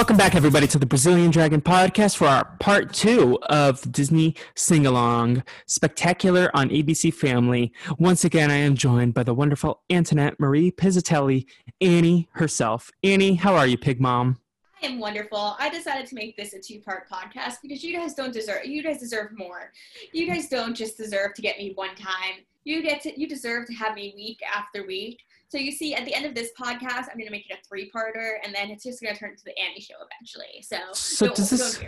Welcome 0.00 0.16
back, 0.16 0.34
everybody, 0.34 0.66
to 0.68 0.78
the 0.78 0.86
Brazilian 0.86 1.30
Dragon 1.30 1.60
Podcast 1.60 2.16
for 2.16 2.26
our 2.26 2.56
part 2.58 2.94
two 2.94 3.38
of 3.50 3.92
Disney 3.92 4.34
Sing 4.56 4.86
Along 4.86 5.44
Spectacular 5.66 6.50
on 6.54 6.70
ABC 6.70 7.12
Family. 7.12 7.70
Once 7.98 8.24
again, 8.24 8.50
I 8.50 8.54
am 8.54 8.76
joined 8.76 9.12
by 9.12 9.24
the 9.24 9.34
wonderful 9.34 9.82
Antoinette 9.90 10.40
Marie 10.40 10.70
Pizzatelli, 10.72 11.44
Annie 11.82 12.30
herself. 12.32 12.90
Annie, 13.04 13.34
how 13.34 13.54
are 13.54 13.66
you, 13.66 13.76
Pig 13.76 14.00
Mom? 14.00 14.40
I 14.82 14.86
am 14.86 14.98
wonderful. 14.98 15.54
I 15.58 15.68
decided 15.68 16.06
to 16.06 16.14
make 16.14 16.34
this 16.34 16.54
a 16.54 16.60
two-part 16.60 17.06
podcast 17.06 17.56
because 17.60 17.84
you 17.84 17.94
guys 17.94 18.14
don't 18.14 18.32
deserve. 18.32 18.64
You 18.64 18.82
guys 18.82 19.00
deserve 19.00 19.36
more. 19.36 19.70
You 20.14 20.26
guys 20.26 20.48
don't 20.48 20.74
just 20.74 20.96
deserve 20.96 21.34
to 21.34 21.42
get 21.42 21.58
me 21.58 21.72
one 21.74 21.94
time. 21.94 22.46
You 22.64 22.82
get 22.82 23.02
to. 23.02 23.20
You 23.20 23.28
deserve 23.28 23.66
to 23.66 23.74
have 23.74 23.94
me 23.94 24.14
week 24.16 24.40
after 24.50 24.86
week. 24.86 25.20
So 25.50 25.58
you 25.58 25.72
see, 25.72 25.94
at 25.94 26.04
the 26.04 26.14
end 26.14 26.26
of 26.26 26.34
this 26.34 26.50
podcast, 26.58 27.08
I'm 27.10 27.16
going 27.16 27.26
to 27.26 27.32
make 27.32 27.50
it 27.50 27.58
a 27.60 27.68
three-parter, 27.68 28.34
and 28.44 28.54
then 28.54 28.70
it's 28.70 28.84
just 28.84 29.02
going 29.02 29.12
to 29.12 29.18
turn 29.18 29.30
into 29.30 29.42
the 29.44 29.58
Annie 29.58 29.80
show 29.80 29.94
eventually. 29.96 30.62
So, 30.62 30.76
So 30.92 31.34
does 31.34 31.50
this-. 31.50 31.80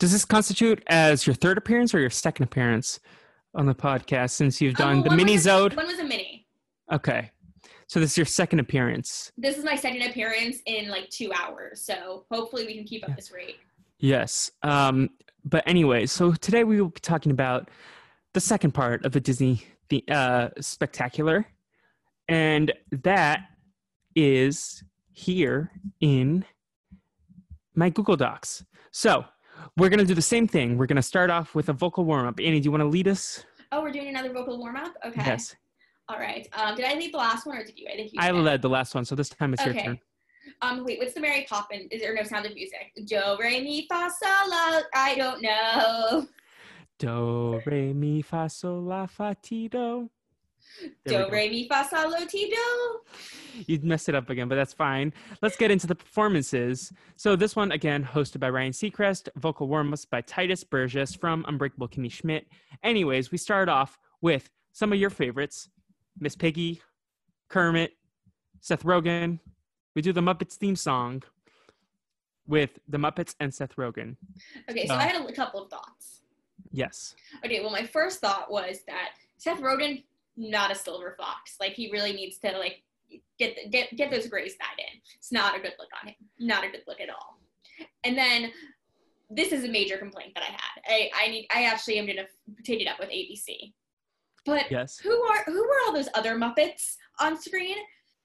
Does 0.00 0.10
this 0.10 0.24
constitute 0.24 0.82
as 0.88 1.26
your 1.26 1.34
third 1.34 1.56
appearance 1.58 1.94
or 1.94 2.00
your 2.00 2.10
second 2.10 2.44
appearance 2.44 2.98
on 3.54 3.66
the 3.66 3.74
podcast 3.74 4.30
since 4.30 4.60
you've 4.60 4.80
Um, 4.80 5.02
done 5.02 5.10
the 5.10 5.16
mini 5.16 5.36
zode? 5.36 5.76
One 5.76 5.86
was 5.86 5.98
a 5.98 6.04
mini. 6.04 6.46
Okay. 6.90 7.30
So 7.86 8.00
this 8.00 8.12
is 8.12 8.16
your 8.16 8.26
second 8.26 8.58
appearance. 8.60 9.30
This 9.36 9.56
is 9.56 9.64
my 9.64 9.76
second 9.76 10.02
appearance 10.02 10.56
in 10.66 10.88
like 10.88 11.10
two 11.10 11.30
hours. 11.32 11.82
So 11.82 12.24
hopefully 12.30 12.66
we 12.66 12.74
can 12.74 12.84
keep 12.84 13.08
up 13.08 13.14
this 13.14 13.30
rate. 13.30 13.56
Yes. 13.98 14.50
Um, 14.62 15.10
but 15.44 15.62
anyway, 15.66 16.06
so 16.06 16.32
today 16.32 16.64
we 16.64 16.80
will 16.80 16.88
be 16.88 17.00
talking 17.00 17.30
about 17.30 17.70
the 18.32 18.40
second 18.40 18.72
part 18.72 19.04
of 19.04 19.12
the 19.12 19.20
Disney 19.20 19.62
the, 19.90 20.02
uh, 20.10 20.48
spectacular, 20.60 21.46
and 22.28 22.72
that 23.02 23.40
is 24.14 24.82
here 25.12 25.70
in 26.00 26.44
my 27.74 27.90
Google 27.90 28.16
Docs. 28.16 28.64
So 28.90 29.24
we're 29.76 29.88
gonna 29.88 30.04
do 30.04 30.14
the 30.14 30.22
same 30.22 30.46
thing. 30.46 30.76
We're 30.78 30.86
gonna 30.86 31.02
start 31.02 31.30
off 31.30 31.54
with 31.54 31.68
a 31.68 31.72
vocal 31.72 32.04
warm 32.04 32.26
up. 32.26 32.38
Annie, 32.38 32.60
do 32.60 32.64
you 32.66 32.70
want 32.70 32.82
to 32.82 32.88
lead 32.88 33.08
us? 33.08 33.44
Oh, 33.72 33.82
we're 33.82 33.90
doing 33.90 34.08
another 34.08 34.32
vocal 34.32 34.58
warm-up. 34.58 34.94
Okay. 35.04 35.22
Yes. 35.26 35.56
All 36.08 36.18
right. 36.18 36.46
Um, 36.52 36.76
did 36.76 36.84
I 36.84 36.94
leave 36.94 37.10
the 37.12 37.18
last 37.18 37.44
one 37.46 37.56
or 37.56 37.64
did 37.64 37.76
you? 37.76 37.88
I 37.92 37.96
think 37.96 38.12
you. 38.12 38.20
I 38.20 38.30
did. 38.30 38.40
led 38.40 38.62
the 38.62 38.68
last 38.68 38.94
one, 38.94 39.04
so 39.04 39.14
this 39.16 39.28
time 39.28 39.52
it's 39.52 39.64
your 39.64 39.74
Okay. 39.74 39.84
turn. 39.84 39.98
Um, 40.62 40.84
wait, 40.84 40.98
what's 41.00 41.14
the 41.14 41.20
Mary 41.20 41.44
Poppins? 41.48 41.88
Is 41.90 42.00
there 42.02 42.14
no 42.14 42.22
sound 42.22 42.46
of 42.46 42.54
music? 42.54 42.92
Do, 43.06 43.36
re, 43.40 43.60
mi, 43.62 43.86
fa, 43.88 44.10
sol, 44.22 44.50
la. 44.50 44.80
I 44.94 45.14
don't 45.16 45.42
know. 45.42 46.28
Do 46.98 47.60
re 47.66 47.92
mi 47.92 48.22
fa 48.22 48.48
sol 48.48 48.82
la 48.82 49.06
fa 49.06 49.36
ti 49.42 49.68
do. 49.68 50.08
Do, 51.06 51.28
re, 51.30 51.48
mi, 51.48 51.68
fa, 51.68 51.86
sol, 51.88 52.10
lo, 52.10 52.24
ti, 52.26 52.50
do. 52.50 53.00
You 53.66 53.78
messed 53.82 54.08
it 54.08 54.14
up 54.14 54.30
again, 54.30 54.48
but 54.48 54.56
that's 54.56 54.72
fine. 54.72 55.12
Let's 55.40 55.56
get 55.56 55.70
into 55.70 55.86
the 55.86 55.94
performances. 55.94 56.92
So 57.16 57.36
this 57.36 57.54
one 57.54 57.70
again, 57.72 58.04
hosted 58.04 58.40
by 58.40 58.50
Ryan 58.50 58.72
Seacrest, 58.72 59.28
vocal 59.36 59.68
warm-ups 59.68 60.04
by 60.04 60.22
Tituss 60.22 60.68
Burgess 60.68 61.14
from 61.14 61.44
Unbreakable 61.46 61.88
Kimmy 61.88 62.10
Schmidt. 62.10 62.46
Anyways, 62.82 63.30
we 63.30 63.38
start 63.38 63.68
off 63.68 63.98
with 64.20 64.50
some 64.72 64.92
of 64.92 64.98
your 64.98 65.10
favorites: 65.10 65.68
Miss 66.18 66.34
Piggy, 66.34 66.82
Kermit, 67.48 67.92
Seth 68.60 68.82
Rogen. 68.82 69.38
We 69.94 70.02
do 70.02 70.12
the 70.12 70.20
Muppets 70.20 70.54
theme 70.54 70.74
song 70.76 71.22
with 72.46 72.78
the 72.88 72.98
Muppets 72.98 73.34
and 73.38 73.54
Seth 73.54 73.76
Rogen. 73.76 74.16
Okay, 74.68 74.86
so 74.86 74.94
Oh. 74.94 74.98
I 74.98 75.04
had 75.04 75.24
a 75.24 75.32
couple 75.32 75.62
of 75.62 75.70
thoughts. 75.70 76.22
Yes. 76.72 77.14
Okay, 77.44 77.60
well, 77.60 77.70
my 77.70 77.84
first 77.84 78.20
thought 78.20 78.50
was 78.50 78.80
that 78.88 79.10
Seth 79.38 79.60
Rogen, 79.60 80.02
not 80.36 80.70
a 80.70 80.74
silver 80.74 81.14
fox. 81.18 81.56
Like 81.60 81.72
he 81.72 81.90
really 81.90 82.12
needs 82.12 82.38
to 82.38 82.56
like 82.58 82.82
get 83.38 83.56
the, 83.56 83.68
get 83.68 83.94
get 83.96 84.10
those 84.10 84.26
grays 84.26 84.56
dyed 84.56 84.78
in. 84.78 85.00
It's 85.16 85.32
not 85.32 85.56
a 85.56 85.60
good 85.60 85.74
look 85.78 85.88
on 86.02 86.08
him. 86.08 86.16
Not 86.38 86.64
a 86.64 86.68
good 86.70 86.82
look 86.86 87.00
at 87.00 87.08
all. 87.10 87.38
And 88.04 88.16
then 88.16 88.52
this 89.30 89.52
is 89.52 89.64
a 89.64 89.68
major 89.68 89.96
complaint 89.96 90.32
that 90.34 90.42
I 90.42 90.50
had. 90.50 90.82
I 90.88 91.10
I 91.24 91.28
need 91.28 91.46
I 91.54 91.64
actually 91.64 91.98
am 91.98 92.06
gonna 92.06 92.26
take 92.64 92.80
it 92.80 92.88
up 92.88 92.98
with 92.98 93.08
ABC. 93.10 93.72
But 94.44 94.70
Yes. 94.70 94.98
who 94.98 95.22
are 95.22 95.44
who 95.46 95.62
were 95.62 95.78
all 95.86 95.92
those 95.92 96.08
other 96.14 96.36
Muppets 96.36 96.96
on 97.18 97.40
screen? 97.40 97.76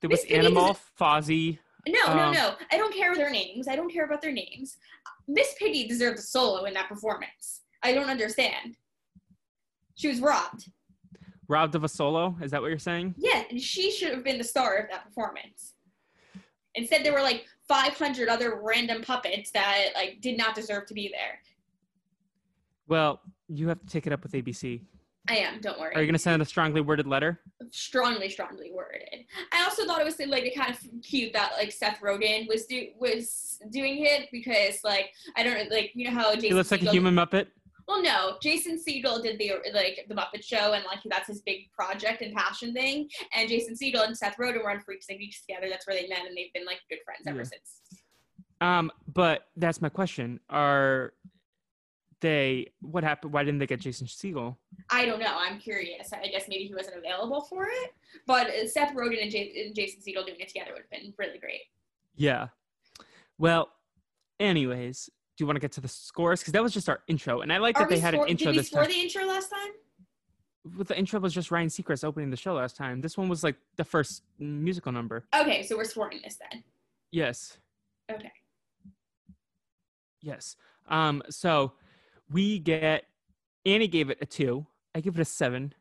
There 0.02 0.10
was 0.10 0.24
Miss 0.24 0.32
Animal, 0.32 0.78
Fozzie. 1.00 1.60
No, 1.88 2.14
no, 2.14 2.24
Um, 2.24 2.34
no. 2.34 2.56
I 2.72 2.78
don't 2.78 2.94
care 2.94 3.16
their 3.16 3.30
names. 3.30 3.68
I 3.68 3.76
don't 3.76 3.92
care 3.92 4.06
about 4.06 4.22
their 4.22 4.32
names. 4.34 4.78
Miss 5.28 5.54
Piggy 5.58 5.88
deserved 5.88 6.20
a 6.20 6.22
solo 6.22 6.66
in 6.66 6.74
that 6.74 6.88
performance. 6.90 7.62
I 7.84 7.94
don't 7.94 8.10
understand. 8.10 8.76
She 9.96 10.08
was 10.08 10.20
robbed. 10.20 10.70
Robbed 11.50 11.74
of 11.74 11.84
a 11.84 11.90
solo. 11.90 12.38
Is 12.42 12.52
that 12.52 12.62
what 12.62 12.70
you're 12.70 12.78
saying? 12.78 13.16
Yeah, 13.18 13.44
and 13.50 13.60
she 13.60 13.92
should 13.92 14.14
have 14.14 14.24
been 14.24 14.38
the 14.38 14.44
star 14.44 14.78
of 14.78 14.90
that 14.92 15.04
performance. 15.04 15.74
Instead, 16.76 17.04
there 17.04 17.12
were 17.12 17.24
like 17.24 17.46
500 17.68 18.30
other 18.30 18.62
random 18.62 19.02
puppets 19.02 19.50
that 19.52 19.88
like 19.96 20.22
did 20.22 20.38
not 20.38 20.54
deserve 20.54 20.86
to 20.86 20.94
be 20.94 21.10
there. 21.10 21.40
Well, 22.88 23.20
you 23.48 23.68
have 23.68 23.80
to 23.82 23.88
take 23.88 24.06
it 24.06 24.14
up 24.14 24.22
with 24.22 24.34
ABC. 24.34 24.82
I 25.28 25.38
am. 25.38 25.60
Don't 25.60 25.80
worry. 25.80 25.96
Are 25.96 26.02
you 26.02 26.08
going 26.08 26.14
to 26.14 26.20
send 26.20 26.42
a 26.42 26.46
strongly 26.46 26.82
worded 26.82 27.08
letter? 27.08 27.40
strongly, 27.72 28.30
strongly 28.30 28.72
worded. 28.74 29.26
I 29.52 29.64
also 29.64 29.86
thought 29.86 30.02
it 30.02 30.06
was 30.06 30.20
like 30.20 30.52
kind 30.56 30.72
of 30.72 30.80
cute 31.04 31.34
that 31.34 31.52
like 31.58 31.72
Seth 31.72 32.00
Rogen 32.00 32.48
was 32.48 32.66
do 32.66 32.88
was 33.00 33.60
doing 33.70 34.06
it 34.06 34.30
because 34.32 34.80
like 34.84 35.12
I 35.36 35.44
don't 35.44 35.70
like 35.70 35.92
you 35.94 36.06
know 36.06 36.16
how 36.16 36.34
Jason 36.34 36.50
He 36.50 36.54
looks 36.54 36.72
like 36.72 36.82
a 36.82 36.90
human 36.90 37.14
Muppet. 37.14 37.48
Well, 37.90 38.04
no, 38.04 38.38
Jason 38.40 38.78
Segel 38.78 39.20
did 39.24 39.40
the 39.40 39.54
like 39.74 40.06
the 40.08 40.14
Muppet 40.14 40.44
Show, 40.44 40.74
and 40.74 40.86
like 40.86 41.00
that's 41.06 41.26
his 41.28 41.42
big 41.42 41.72
project 41.72 42.22
and 42.22 42.36
passion 42.36 42.72
thing. 42.72 43.10
And 43.36 43.50
Jason 43.50 43.74
Segel 43.74 44.06
and 44.06 44.16
Seth 44.16 44.38
Rogen 44.38 44.64
were 44.64 44.70
on 44.70 44.80
Freaks 44.80 45.08
and 45.10 45.18
Geeks 45.18 45.42
together. 45.42 45.66
That's 45.72 45.88
where 45.88 45.96
they 46.00 46.08
met, 46.08 46.20
and 46.28 46.38
they've 46.38 46.54
been 46.54 46.66
like 46.68 46.82
good 46.88 47.00
friends 47.04 47.26
ever 47.26 47.40
Yeah. 47.40 47.44
since. 47.46 47.82
Um, 48.62 48.92
but 49.12 49.48
that's 49.56 49.82
my 49.82 49.90
question. 49.90 50.40
Are 50.52 51.14
they 52.22 52.68
what 52.82 53.04
happened? 53.04 53.34
Why 53.34 53.44
didn't 53.44 53.58
they 53.60 53.66
get 53.66 53.80
Jason 53.80 54.06
Segel? 54.06 54.58
I 54.92 55.06
don't 55.08 55.20
know. 55.20 55.36
I'm 55.36 55.58
curious. 55.58 56.14
I 56.14 56.28
guess 56.28 56.46
maybe 56.48 56.66
he 56.66 56.76
wasn't 56.76 56.98
available 56.98 57.42
for 57.42 57.66
it. 57.72 57.90
But 58.28 58.52
uh, 58.52 58.68
Seth 58.68 58.94
Rogen 58.94 59.20
and, 59.20 59.32
J- 59.32 59.64
and 59.66 59.74
Jason 59.76 60.00
Segel 60.02 60.28
doing 60.28 60.40
it 60.40 60.50
together 60.50 60.74
would 60.74 60.84
have 60.84 60.92
been 60.92 61.12
really 61.18 61.40
great. 61.40 61.62
Yeah. 62.16 62.50
Well, 63.40 63.70
anyways, 64.40 65.10
do 65.40 65.44
you 65.44 65.48
want 65.48 65.56
to 65.56 65.62
get 65.62 65.72
to 65.72 65.80
the 65.80 65.88
scores? 65.88 66.42
Because 66.42 66.52
that 66.52 66.62
was 66.62 66.74
just 66.74 66.90
our 66.90 67.00
intro, 67.08 67.40
and 67.40 67.54
I 67.54 67.60
like 67.60 67.78
Are 67.80 67.84
that 67.84 67.90
they 67.90 67.98
had 67.98 68.14
score- 68.14 68.26
an 68.26 68.32
intro 68.32 68.48
did 68.48 68.52
we 68.52 68.58
this 68.58 68.68
score 68.68 68.82
time. 68.84 68.92
the 68.92 68.98
intro 69.00 69.26
last 69.26 69.50
time? 69.50 69.72
With 70.78 70.90
the 70.90 70.98
intro 71.00 71.18
was 71.22 71.34
just 71.34 71.50
Ryan 71.50 71.70
Seacrest 71.70 72.04
opening 72.04 72.30
the 72.30 72.36
show 72.36 72.56
last 72.56 72.76
time. 72.76 73.00
This 73.00 73.18
one 73.18 73.30
was 73.30 73.42
like 73.42 73.56
the 73.78 73.86
first 73.86 74.24
musical 74.38 74.92
number. 74.92 75.24
Okay, 75.34 75.64
so 75.64 75.78
we're 75.78 75.86
scoring 75.86 76.20
this 76.26 76.38
then. 76.52 76.62
Yes. 77.14 77.58
Okay. 78.12 78.34
Yes. 80.22 80.58
Um, 80.90 81.24
so 81.30 81.72
we 82.30 82.60
get 82.60 83.06
Annie 83.66 83.88
gave 83.88 84.10
it 84.10 84.18
a 84.20 84.26
two. 84.26 84.68
I 84.94 85.00
give 85.00 85.18
it 85.18 85.22
a 85.22 85.26
seven. 85.26 85.74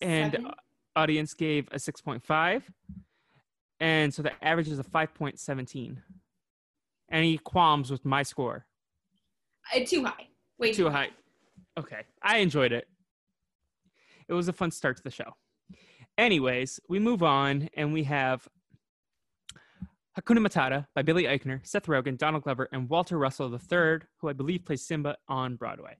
And 0.00 0.32
Seven? 0.32 0.50
audience 0.96 1.34
gave 1.34 1.68
a 1.72 1.78
six 1.78 2.00
point 2.00 2.22
five. 2.24 2.64
And 3.80 4.14
so 4.14 4.22
the 4.22 4.32
average 4.42 4.68
is 4.68 4.78
a 4.78 4.82
five 4.84 5.12
point 5.12 5.38
seventeen. 5.38 6.00
Any 7.12 7.36
qualms 7.36 7.90
with 7.90 8.04
my 8.06 8.22
score? 8.22 8.66
Uh, 9.74 9.80
too 9.86 10.04
high. 10.04 10.28
Way 10.58 10.72
Too 10.72 10.88
high. 10.88 11.10
Okay. 11.78 12.02
I 12.22 12.38
enjoyed 12.38 12.72
it. 12.72 12.88
It 14.28 14.32
was 14.32 14.48
a 14.48 14.52
fun 14.52 14.70
start 14.70 14.96
to 14.96 15.02
the 15.02 15.10
show. 15.10 15.36
Anyways, 16.16 16.80
we 16.88 16.98
move 16.98 17.22
on 17.22 17.68
and 17.74 17.92
we 17.92 18.04
have 18.04 18.48
Hakuna 20.18 20.46
Matata 20.46 20.86
by 20.94 21.02
Billy 21.02 21.24
Eichner, 21.24 21.66
Seth 21.66 21.86
Rogen, 21.86 22.16
Donald 22.16 22.44
Glover, 22.44 22.68
and 22.72 22.88
Walter 22.88 23.18
Russell 23.18 23.52
III, 23.52 24.00
who 24.18 24.28
I 24.28 24.32
believe 24.32 24.64
plays 24.64 24.86
Simba 24.86 25.16
on 25.28 25.56
Broadway. 25.56 25.96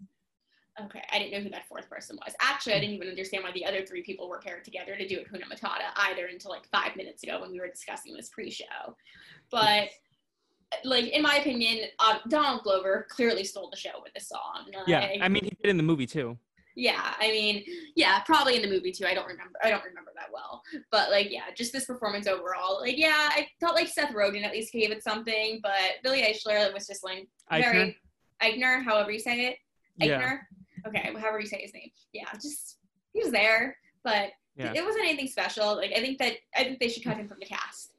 Okay, 0.81 1.03
I 1.13 1.19
didn't 1.19 1.33
know 1.33 1.41
who 1.41 1.51
that 1.51 1.67
fourth 1.69 1.89
person 1.91 2.19
was. 2.25 2.35
Actually, 2.41 2.75
I 2.75 2.81
didn't 2.81 2.95
even 2.95 3.09
understand 3.09 3.45
why 3.45 3.53
the 3.53 3.67
other 3.67 3.85
three 3.85 4.03
people 4.03 4.29
were 4.29 4.41
paired 4.41 4.65
together 4.65 4.97
to 4.97 5.07
do 5.07 5.19
Hakuna 5.19 5.45
Matata 5.45 5.91
either 5.97 6.27
until 6.27 6.51
like 6.51 6.67
five 6.71 6.97
minutes 6.97 7.23
ago 7.23 7.41
when 7.41 7.51
we 7.51 7.61
were 7.61 7.69
discussing 7.69 8.15
this 8.15 8.31
pre-show. 8.31 8.97
But 9.51 9.89
like 10.85 11.07
in 11.09 11.23
my 11.23 11.37
opinion, 11.37 11.89
uh, 11.99 12.19
Donald 12.29 12.63
Glover 12.63 13.07
clearly 13.11 13.45
stole 13.45 13.69
the 13.71 13.77
show 13.77 14.01
with 14.03 14.13
this 14.15 14.29
song. 14.29 14.67
Yeah, 14.87 15.01
Like, 15.01 15.19
I 15.23 15.29
mean, 15.29 15.45
he 15.45 15.51
did 15.63 15.71
in 15.71 15.77
the 15.77 15.83
movie 15.83 16.07
too. 16.07 16.39
yeah, 16.75 17.15
I 17.21 17.29
mean, 17.29 17.65
yeah, 17.97 18.21
probably 18.21 18.57
in 18.57 18.63
the 18.63 18.69
movie 18.69 18.93
too. 18.93 19.05
I 19.07 19.15
don't 19.15 19.27
remember. 19.27 19.59
I 19.63 19.71
don't 19.71 19.85
remember 19.85 20.11
that 20.17 20.29
well. 20.33 20.63
But 20.91 21.11
like, 21.11 21.31
yeah, 21.31 21.45
just 21.57 21.73
this 21.73 21.85
performance 21.85 22.27
overall. 22.27 22.81
Like, 22.81 22.97
yeah, 22.99 23.29
I 23.31 23.47
felt 23.61 23.75
like 23.75 23.89
Seth 23.89 24.13
Rogen 24.15 24.45
at 24.45 24.53
least 24.53 24.73
gave 24.73 24.91
it 24.91 25.03
something, 25.03 25.61
but 25.63 25.73
Billy 26.03 26.23
Eichler 26.23 26.73
was 26.73 26.87
just 26.87 27.05
like 27.05 27.29
very 27.51 27.97
Eichner, 28.43 28.83
however 28.85 29.11
you 29.13 29.19
say 29.21 29.47
it. 29.49 29.57
Yeah. 29.99 30.21
Eichner. 30.21 30.39
Okay, 30.89 31.13
however 31.19 31.39
you 31.41 31.47
say 31.47 31.61
his 31.63 31.75
name. 31.75 31.91
Yeah, 32.13 32.25
just 32.35 32.79
he 33.13 33.21
was 33.23 33.31
there, 33.31 33.77
but 34.03 34.31
Yeah. 34.57 34.73
it 34.75 34.85
wasn't 34.85 35.05
anything 35.05 35.29
special. 35.29 35.77
Like, 35.77 35.93
I 35.93 36.01
think 36.01 36.19
that 36.19 36.33
I 36.57 36.65
think 36.65 36.81
they 36.81 36.89
should 36.89 37.05
cut 37.05 37.19
him 37.19 37.29
from 37.29 37.39
the 37.39 37.47
cast. 37.47 37.92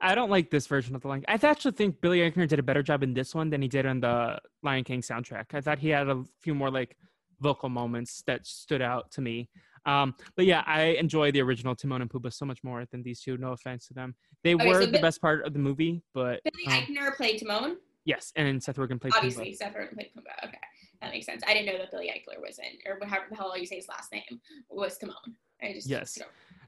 I 0.00 0.14
don't 0.14 0.30
like 0.30 0.50
this 0.50 0.66
version 0.66 0.94
of 0.94 1.02
the 1.02 1.08
Lion. 1.08 1.24
I 1.28 1.34
actually 1.34 1.72
think 1.72 2.00
Billy 2.00 2.20
Eichner 2.20 2.48
did 2.48 2.58
a 2.58 2.62
better 2.62 2.82
job 2.82 3.02
in 3.02 3.12
this 3.14 3.34
one 3.34 3.50
than 3.50 3.60
he 3.62 3.68
did 3.68 3.84
on 3.86 4.00
the 4.00 4.38
Lion 4.62 4.84
King 4.84 5.00
soundtrack. 5.02 5.52
I 5.54 5.60
thought 5.60 5.78
he 5.78 5.88
had 5.90 6.08
a 6.08 6.24
few 6.40 6.54
more 6.54 6.70
like 6.70 6.96
vocal 7.40 7.68
moments 7.68 8.22
that 8.26 8.46
stood 8.46 8.82
out 8.82 9.10
to 9.12 9.20
me. 9.20 9.48
Um, 9.86 10.14
but 10.36 10.44
yeah, 10.44 10.62
I 10.66 10.82
enjoy 10.98 11.32
the 11.32 11.40
original 11.40 11.74
Timon 11.74 12.02
and 12.02 12.10
Pumbaa 12.10 12.32
so 12.32 12.44
much 12.44 12.62
more 12.62 12.84
than 12.90 13.02
these 13.02 13.20
two. 13.20 13.36
No 13.38 13.52
offense 13.52 13.86
to 13.88 13.94
them, 13.94 14.14
they 14.44 14.54
Okay, 14.54 14.68
were 14.68 14.80
so 14.80 14.86
the 14.86 14.92
Bi- 14.92 15.00
best 15.00 15.20
part 15.22 15.46
of 15.46 15.52
the 15.54 15.58
movie. 15.58 16.02
But 16.14 16.40
Billy 16.44 16.66
um, 16.66 16.82
Eichner 16.84 17.16
played 17.16 17.38
Timon. 17.40 17.76
yes, 18.04 18.32
and 18.36 18.62
Seth 18.62 18.76
Rogen 18.76 19.00
played 19.00 19.12
Pumbaa. 19.14 19.16
Obviously, 19.18 19.54
Seth 19.54 19.74
Rogen 19.74 19.94
played 19.94 20.10
Pumbaa. 20.16 20.46
Okay, 20.48 20.58
that 21.00 21.10
makes 21.12 21.24
sense. 21.24 21.42
I 21.46 21.54
didn't 21.54 21.66
know 21.66 21.78
that 21.78 21.90
Billy 21.90 22.08
Eichner 22.14 22.40
was 22.46 22.58
in, 22.58 22.78
or 22.90 22.98
whatever 22.98 23.24
the 23.30 23.36
hell 23.36 23.56
you 23.56 23.64
say 23.66 23.76
his 23.76 23.88
last 23.88 24.12
name 24.12 24.40
was 24.68 24.98
Timon. 24.98 25.14
I 25.62 25.72
just 25.72 25.88
Yes. 25.88 26.18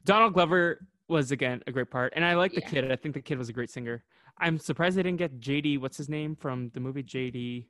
Donald 0.06 0.32
Glover 0.32 0.86
was 1.08 1.30
again 1.32 1.62
a 1.66 1.72
great 1.72 1.90
part, 1.90 2.12
and 2.16 2.24
I 2.24 2.34
like 2.34 2.52
the 2.54 2.60
kid. 2.60 2.90
I 2.90 2.96
think 2.96 3.14
the 3.14 3.20
kid 3.22 3.38
was 3.38 3.48
a 3.48 3.52
great 3.52 3.70
singer. 3.70 4.02
I'm 4.38 4.58
surprised 4.58 4.96
they 4.96 5.02
didn't 5.02 5.18
get 5.18 5.40
JD. 5.40 5.80
What's 5.80 5.96
his 5.96 6.08
name 6.08 6.36
from 6.36 6.70
the 6.74 6.80
movie 6.80 7.02
JD? 7.02 7.66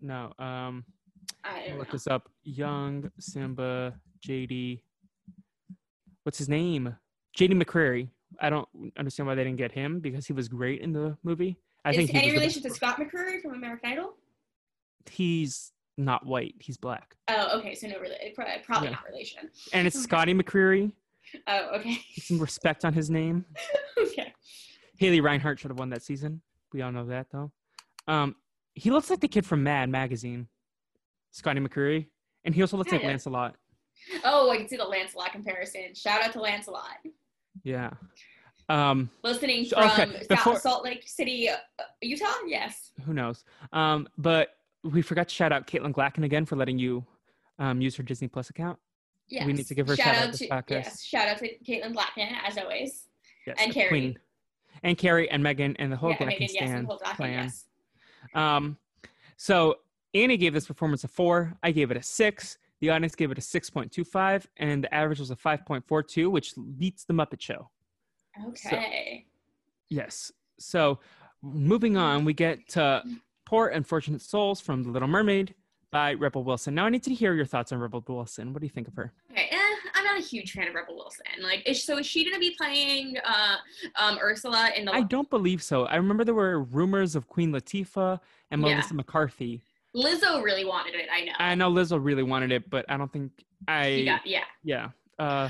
No, 0.00 0.32
um, 0.38 0.84
I 1.44 1.72
look 1.76 1.88
know. 1.88 1.92
this 1.92 2.06
up. 2.06 2.28
Young 2.44 3.10
Simba 3.18 3.94
JD. 4.26 4.80
What's 6.22 6.38
his 6.38 6.48
name? 6.48 6.96
JD 7.36 7.62
McCrary. 7.62 8.08
I 8.40 8.50
don't 8.50 8.68
understand 8.98 9.26
why 9.26 9.34
they 9.34 9.44
didn't 9.44 9.58
get 9.58 9.72
him 9.72 10.00
because 10.00 10.26
he 10.26 10.32
was 10.32 10.48
great 10.48 10.80
in 10.80 10.92
the 10.92 11.16
movie. 11.22 11.56
I 11.84 11.90
Is 11.90 11.96
think 11.96 12.14
any 12.14 12.32
relation 12.32 12.62
to 12.62 12.70
Scott 12.70 12.98
McCreery 12.98 13.40
from 13.40 13.54
American 13.54 13.90
Idol? 13.92 14.14
He's 15.08 15.72
not 15.96 16.26
white. 16.26 16.54
He's 16.58 16.76
black, 16.76 17.14
Oh, 17.28 17.58
okay, 17.60 17.74
so 17.74 17.86
no, 17.86 17.94
rela- 17.96 18.34
probably, 18.34 18.54
probably 18.64 18.88
Yeah. 18.88 18.94
not 18.94 19.06
relation. 19.08 19.48
and 19.72 19.86
it's. 19.86 20.02
Scotty 20.02 20.34
McCreery. 20.34 20.90
Oh, 21.48 21.76
okay, 21.76 21.98
some 22.18 22.38
respect 22.38 22.84
on 22.84 22.92
his 22.92 23.10
name. 23.10 23.44
okay. 23.98 24.32
Haley 24.98 25.20
Reinhart 25.20 25.58
should 25.58 25.70
have 25.70 25.78
won 25.78 25.90
that 25.90 26.02
season. 26.02 26.40
We 26.72 26.82
all 26.82 26.92
know 26.92 27.04
that 27.06 27.26
though. 27.30 27.50
Um, 28.08 28.36
he 28.74 28.90
looks 28.90 29.10
like 29.10 29.20
the 29.20 29.28
kid 29.28 29.44
from 29.44 29.62
Mad 29.62 29.88
Magazine, 29.90 30.48
Scotty 31.32 31.60
McCreery, 31.60 32.06
and 32.44 32.54
he 32.54 32.62
also 32.62 32.76
looks 32.76 32.92
like 32.92 33.00
Kinda. 33.00 33.12
Lancelot. 33.12 33.56
Oh, 34.24 34.50
I 34.50 34.56
can 34.56 34.68
see 34.68 34.76
the 34.76 34.84
Lancelot 34.84 35.32
comparison. 35.32 35.94
Shout 35.94 36.22
out 36.22 36.32
to 36.32 36.40
Lancelot. 36.40 36.96
Yeah. 37.64 37.90
Um, 38.68 39.10
Listening 39.22 39.66
from 39.66 39.84
okay, 39.90 40.22
before- 40.28 40.58
Salt 40.60 40.84
Lake 40.84 41.02
City, 41.06 41.48
uh, 41.48 41.56
Utah. 42.02 42.26
Yes. 42.46 42.92
who 43.04 43.12
knows? 43.14 43.44
Um, 43.72 44.08
but 44.18 44.50
we 44.84 45.02
forgot 45.02 45.28
to 45.28 45.34
shout 45.34 45.52
out 45.52 45.66
Caitlin 45.66 45.92
Glacken 45.92 46.24
again 46.24 46.44
for 46.46 46.56
letting 46.56 46.78
you 46.78 47.04
um, 47.58 47.80
use 47.80 47.96
her 47.96 48.02
Disney 48.02 48.28
Plus 48.28 48.50
account. 48.50 48.78
Yes. 49.28 49.46
We 49.46 49.52
need 49.52 49.66
to 49.66 49.74
give 49.74 49.88
her 49.88 49.94
a 49.94 49.96
shout 49.96 50.14
out 50.16 50.30
this 50.30 50.40
to 50.40 50.48
podcast. 50.48 50.70
yes. 50.70 51.02
Shout 51.04 51.28
out 51.28 51.38
to 51.38 51.48
Caitlin 51.64 51.92
Blackman 51.92 52.28
as 52.44 52.56
always. 52.58 53.08
Yes, 53.46 53.56
And 53.60 53.72
Carrie. 53.72 53.88
Queen. 53.88 54.18
And 54.82 54.96
Carrie 54.98 55.28
and 55.30 55.42
Megan 55.42 55.74
and 55.78 55.90
the 55.90 55.96
whole 55.96 56.10
yeah, 56.10 56.24
Megan, 56.26 56.48
yes, 56.50 56.62
and 56.62 56.84
the 56.84 56.88
whole 56.88 56.98
Blackman, 57.02 57.28
clan. 57.32 57.44
yes. 57.44 57.64
Um, 58.34 58.76
so 59.36 59.76
Annie 60.14 60.36
gave 60.36 60.52
this 60.54 60.66
performance 60.66 61.02
a 61.04 61.08
four. 61.08 61.56
I 61.62 61.70
gave 61.72 61.90
it 61.90 61.96
a 61.96 62.02
six. 62.02 62.58
The 62.80 62.90
audience 62.90 63.14
gave 63.14 63.30
it 63.30 63.38
a 63.38 63.40
six 63.40 63.70
point 63.70 63.90
two 63.90 64.04
five, 64.04 64.46
and 64.58 64.84
the 64.84 64.94
average 64.94 65.18
was 65.18 65.30
a 65.30 65.36
five 65.36 65.64
point 65.64 65.84
four 65.86 66.02
two, 66.02 66.28
which 66.30 66.52
beats 66.78 67.04
the 67.04 67.14
Muppet 67.14 67.40
Show. 67.40 67.70
Okay. 68.48 69.24
Yes. 69.88 70.30
So 70.58 71.00
moving 71.42 71.96
on, 71.96 72.24
we 72.24 72.32
get 72.34 72.68
to 72.70 73.02
Poor 73.44 73.68
Unfortunate 73.68 74.20
Souls 74.20 74.60
from 74.60 74.82
The 74.82 74.90
Little 74.90 75.08
Mermaid 75.08 75.54
by 75.96 76.12
Rebel 76.12 76.44
Wilson. 76.44 76.74
Now 76.74 76.84
I 76.84 76.90
need 76.90 77.02
to 77.04 77.14
hear 77.14 77.32
your 77.32 77.46
thoughts 77.46 77.72
on 77.72 77.78
Rebel 77.78 78.04
Wilson. 78.06 78.52
What 78.52 78.60
do 78.60 78.66
you 78.66 78.70
think 78.70 78.86
of 78.86 78.94
her? 78.96 79.14
Okay, 79.32 79.48
eh, 79.50 79.56
I'm 79.94 80.04
not 80.04 80.18
a 80.18 80.22
huge 80.22 80.52
fan 80.52 80.68
of 80.68 80.74
Rebel 80.74 80.94
Wilson. 80.94 81.24
Like, 81.42 81.66
is, 81.66 81.82
so 81.82 81.96
is 81.96 82.04
she 82.04 82.22
gonna 82.22 82.38
be 82.38 82.50
playing 82.50 83.16
uh, 83.24 83.56
um, 83.94 84.18
Ursula 84.20 84.72
in 84.76 84.84
the? 84.84 84.92
I 84.92 85.00
don't 85.00 85.30
believe 85.30 85.62
so. 85.62 85.86
I 85.86 85.96
remember 85.96 86.22
there 86.22 86.34
were 86.34 86.64
rumors 86.64 87.16
of 87.16 87.28
Queen 87.28 87.50
Latifah 87.50 88.20
and 88.50 88.60
Yeah. 88.60 88.74
Melissa 88.74 88.92
McCarthy. 88.92 89.62
Lizzo 89.94 90.42
really 90.44 90.66
wanted 90.66 90.96
it. 90.96 91.08
I 91.10 91.24
know. 91.24 91.32
I 91.38 91.54
know 91.54 91.72
Lizzo 91.72 91.98
really 91.98 92.22
wanted 92.22 92.52
it, 92.52 92.68
but 92.68 92.84
I 92.90 92.98
don't 92.98 93.10
think 93.10 93.32
I. 93.66 94.02
Got- 94.04 94.26
yeah, 94.26 94.44
yeah. 94.64 94.88
Uh, 95.18 95.48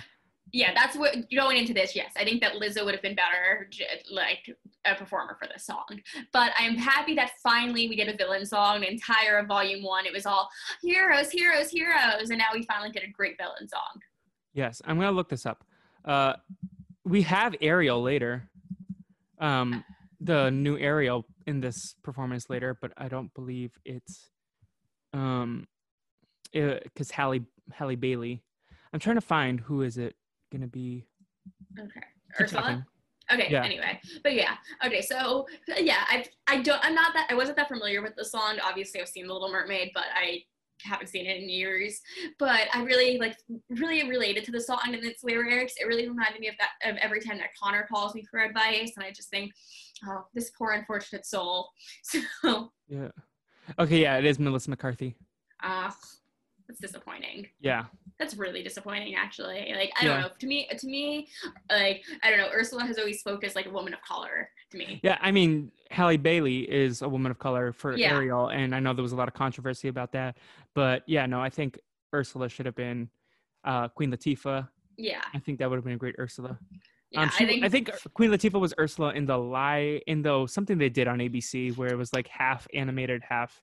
yeah. 0.52 0.72
That's 0.74 0.96
what 0.96 1.14
going 1.34 1.56
into 1.56 1.74
this. 1.74 1.94
Yes, 1.94 2.12
I 2.16 2.24
think 2.24 2.40
that 2.42 2.54
Lizzo 2.54 2.84
would 2.84 2.94
have 2.94 3.02
been 3.02 3.16
better, 3.16 3.68
like 4.10 4.50
a 4.84 4.94
performer 4.94 5.36
for 5.38 5.48
this 5.48 5.64
song. 5.64 5.84
But 6.32 6.52
I'm 6.58 6.76
happy 6.76 7.14
that 7.14 7.32
finally 7.42 7.88
we 7.88 7.96
did 7.96 8.08
a 8.08 8.16
villain 8.16 8.46
song. 8.46 8.82
Entire 8.84 9.44
volume 9.44 9.82
one, 9.82 10.06
it 10.06 10.12
was 10.12 10.26
all 10.26 10.48
heroes, 10.82 11.30
heroes, 11.30 11.70
heroes, 11.70 12.30
and 12.30 12.38
now 12.38 12.46
we 12.54 12.62
finally 12.62 12.90
get 12.90 13.02
a 13.02 13.10
great 13.10 13.36
villain 13.38 13.68
song. 13.68 14.00
yes, 14.52 14.80
I'm 14.84 14.98
gonna 14.98 15.12
look 15.12 15.28
this 15.28 15.46
up. 15.46 15.64
Uh, 16.04 16.34
we 17.04 17.22
have 17.22 17.54
Ariel 17.60 18.02
later. 18.02 18.48
Um, 19.38 19.84
the 20.20 20.50
new 20.50 20.78
Ariel 20.78 21.26
in 21.46 21.60
this 21.60 21.94
performance 22.02 22.48
later, 22.48 22.76
but 22.80 22.92
I 22.96 23.08
don't 23.08 23.32
believe 23.34 23.72
it's 23.84 24.30
um, 25.12 25.66
because 26.52 27.10
Halle 27.10 27.40
Halle 27.72 27.96
Bailey. 27.96 28.42
I'm 28.92 29.00
trying 29.00 29.16
to 29.16 29.20
find 29.20 29.60
who 29.60 29.82
is 29.82 29.98
it 29.98 30.14
gonna 30.52 30.66
be. 30.68 31.04
Okay, 31.78 32.00
Keep 32.36 32.40
Ursula. 32.40 32.62
talking. 32.62 32.84
Okay. 33.32 33.48
Yeah. 33.50 33.64
Anyway, 33.64 34.00
but 34.22 34.34
yeah. 34.34 34.56
Okay. 34.84 35.02
So 35.02 35.46
yeah, 35.78 36.04
I 36.08 36.24
I 36.46 36.62
don't 36.62 36.80
I'm 36.84 36.94
not 36.94 37.12
that 37.14 37.26
I 37.30 37.34
wasn't 37.34 37.56
that 37.56 37.68
familiar 37.68 38.00
with 38.02 38.14
the 38.16 38.24
song. 38.24 38.58
Obviously, 38.62 39.00
I've 39.00 39.08
seen 39.08 39.26
The 39.26 39.32
Little 39.32 39.50
Mermaid, 39.50 39.90
but 39.94 40.04
I 40.14 40.42
haven't 40.82 41.08
seen 41.08 41.26
it 41.26 41.38
in 41.42 41.48
years. 41.48 42.00
But 42.38 42.68
I 42.72 42.82
really 42.84 43.18
like 43.18 43.36
really 43.70 44.08
related 44.08 44.44
to 44.44 44.52
the 44.52 44.60
song 44.60 44.78
and 44.84 44.94
its 44.96 45.24
lyrics. 45.24 45.74
It 45.80 45.86
really 45.86 46.08
reminded 46.08 46.40
me 46.40 46.48
of 46.48 46.54
that 46.60 46.88
of 46.88 46.96
every 46.98 47.20
time 47.20 47.38
that 47.38 47.48
Connor 47.60 47.86
calls 47.90 48.14
me 48.14 48.24
for 48.30 48.38
advice, 48.40 48.92
and 48.96 49.04
I 49.04 49.10
just 49.10 49.28
think, 49.30 49.52
oh, 50.06 50.26
this 50.34 50.50
poor 50.56 50.72
unfortunate 50.72 51.26
soul. 51.26 51.70
So 52.04 52.70
Yeah. 52.88 53.08
Okay, 53.80 54.00
yeah, 54.02 54.18
it 54.18 54.24
is 54.24 54.38
Melissa 54.38 54.70
McCarthy. 54.70 55.16
uh 55.64 55.90
that's 56.66 56.80
disappointing. 56.80 57.46
Yeah. 57.60 57.84
That's 58.18 58.36
really 58.36 58.62
disappointing, 58.62 59.14
actually. 59.14 59.72
Like 59.74 59.92
I 60.00 60.04
don't 60.04 60.16
Yeah. 60.16 60.20
know. 60.22 60.28
To 60.38 60.46
me, 60.46 60.68
to 60.76 60.86
me, 60.86 61.28
like 61.70 62.02
I 62.22 62.30
don't 62.30 62.38
know. 62.38 62.48
Ursula 62.52 62.84
has 62.84 62.98
always 62.98 63.20
spoke 63.20 63.44
as 63.44 63.54
like 63.54 63.66
a 63.66 63.70
woman 63.70 63.92
of 63.92 64.00
color 64.02 64.48
to 64.70 64.78
me. 64.78 65.00
Yeah, 65.02 65.18
I 65.20 65.30
mean, 65.30 65.70
Halle 65.90 66.16
Bailey 66.16 66.60
is 66.70 67.02
a 67.02 67.08
woman 67.08 67.30
of 67.30 67.38
color 67.38 67.72
for 67.72 67.96
Yeah. 67.96 68.14
Ariel, 68.14 68.48
and 68.48 68.74
I 68.74 68.80
know 68.80 68.92
there 68.94 69.02
was 69.02 69.12
a 69.12 69.16
lot 69.16 69.28
of 69.28 69.34
controversy 69.34 69.88
about 69.88 70.12
that. 70.12 70.38
But 70.74 71.02
yeah, 71.06 71.26
no, 71.26 71.40
I 71.40 71.50
think 71.50 71.78
Ursula 72.14 72.48
should 72.48 72.66
have 72.66 72.74
been 72.76 73.10
uh, 73.64 73.88
Queen 73.88 74.10
Latifah. 74.10 74.68
Yeah. 74.96 75.20
I 75.34 75.38
think 75.38 75.58
that 75.58 75.68
would 75.68 75.76
have 75.76 75.84
been 75.84 75.94
a 75.94 75.98
great 75.98 76.14
Ursula. 76.18 76.58
Yeah, 77.10 77.22
um, 77.22 77.30
she, 77.30 77.44
I 77.44 77.46
think 77.46 77.64
I 77.64 77.68
think 77.68 77.90
Queen 78.14 78.30
Latifah 78.30 78.60
was 78.60 78.74
Ursula 78.80 79.12
in 79.12 79.26
the 79.26 79.36
lie 79.38 80.00
in 80.06 80.22
the 80.22 80.46
something 80.46 80.76
they 80.78 80.88
did 80.88 81.06
on 81.06 81.18
ABC 81.18 81.76
where 81.76 81.88
it 81.88 81.96
was 81.96 82.12
like 82.12 82.26
half 82.28 82.66
animated, 82.74 83.22
half 83.28 83.62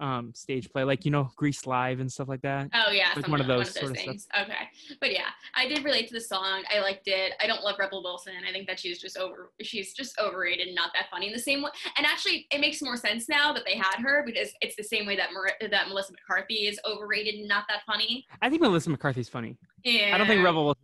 um, 0.00 0.32
stage 0.34 0.70
play, 0.70 0.84
like 0.84 1.04
you 1.04 1.10
know 1.10 1.30
Grease 1.36 1.66
Live 1.66 2.00
and 2.00 2.10
stuff 2.10 2.28
like 2.28 2.42
that. 2.42 2.68
Oh 2.74 2.90
yeah, 2.90 3.10
Like 3.14 3.28
one 3.28 3.40
of 3.40 3.46
those 3.46 3.58
one 3.58 3.60
of 3.60 3.68
sort 3.68 3.86
those 3.88 3.90
of 3.90 3.96
things. 3.96 4.28
Okay, 4.40 4.68
but 5.00 5.12
yeah, 5.12 5.28
I 5.54 5.68
did 5.68 5.84
relate 5.84 6.08
to 6.08 6.14
the 6.14 6.20
song. 6.20 6.62
I 6.74 6.80
liked 6.80 7.06
it. 7.06 7.34
I 7.40 7.46
don't 7.46 7.62
love 7.62 7.76
Rebel 7.78 8.02
Wilson. 8.02 8.32
I 8.48 8.52
think 8.52 8.66
that 8.66 8.80
she's 8.80 8.98
just 8.98 9.16
over. 9.16 9.52
She's 9.60 9.92
just 9.92 10.18
overrated 10.18 10.66
and 10.68 10.74
not 10.74 10.90
that 10.94 11.06
funny. 11.10 11.28
In 11.28 11.32
the 11.32 11.38
same 11.38 11.62
way, 11.62 11.70
and 11.96 12.06
actually, 12.06 12.46
it 12.50 12.60
makes 12.60 12.82
more 12.82 12.96
sense 12.96 13.28
now 13.28 13.52
that 13.52 13.64
they 13.64 13.76
had 13.76 14.00
her 14.00 14.24
because 14.24 14.50
it's 14.60 14.76
the 14.76 14.82
same 14.84 15.06
way 15.06 15.16
that 15.16 15.32
Mar- 15.32 15.52
that 15.70 15.88
Melissa 15.88 16.12
McCarthy 16.12 16.66
is 16.66 16.80
overrated 16.84 17.34
and 17.36 17.48
not 17.48 17.64
that 17.68 17.82
funny. 17.86 18.26
I 18.42 18.48
think 18.48 18.62
Melissa 18.62 18.90
McCarthy's 18.90 19.28
funny. 19.28 19.56
And 19.84 20.14
I 20.14 20.18
don't 20.18 20.26
think 20.26 20.44
Rebel 20.44 20.66
was. 20.66 20.76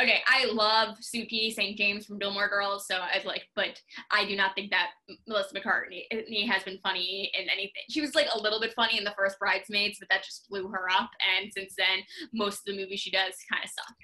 Okay, 0.00 0.20
I 0.26 0.46
love 0.52 0.98
Sookie 0.98 1.52
St. 1.52 1.76
James 1.78 2.04
from 2.04 2.18
Gilmore 2.18 2.48
Girls, 2.48 2.86
so 2.86 3.00
I've 3.00 3.24
like, 3.24 3.48
but 3.56 3.80
I 4.10 4.26
do 4.26 4.36
not 4.36 4.54
think 4.54 4.70
that 4.70 4.90
Melissa 5.26 5.54
McCarthy 5.54 6.06
has 6.46 6.62
been 6.62 6.78
funny 6.82 7.30
in 7.38 7.48
anything. 7.48 7.82
She 7.88 8.00
was 8.00 8.14
like 8.14 8.28
a 8.34 8.38
little 8.38 8.60
bit 8.60 8.74
funny 8.74 8.98
in 8.98 9.04
the 9.04 9.14
first 9.16 9.38
Bridesmaids, 9.38 9.98
but 9.98 10.08
that 10.10 10.24
just 10.24 10.48
blew 10.50 10.68
her 10.68 10.90
up. 10.90 11.10
And 11.38 11.50
since 11.52 11.74
then, 11.76 12.00
most 12.32 12.58
of 12.58 12.64
the 12.66 12.76
movies 12.76 13.00
she 13.00 13.10
does 13.10 13.34
kind 13.50 13.64
of 13.64 13.70
suck. 13.70 13.96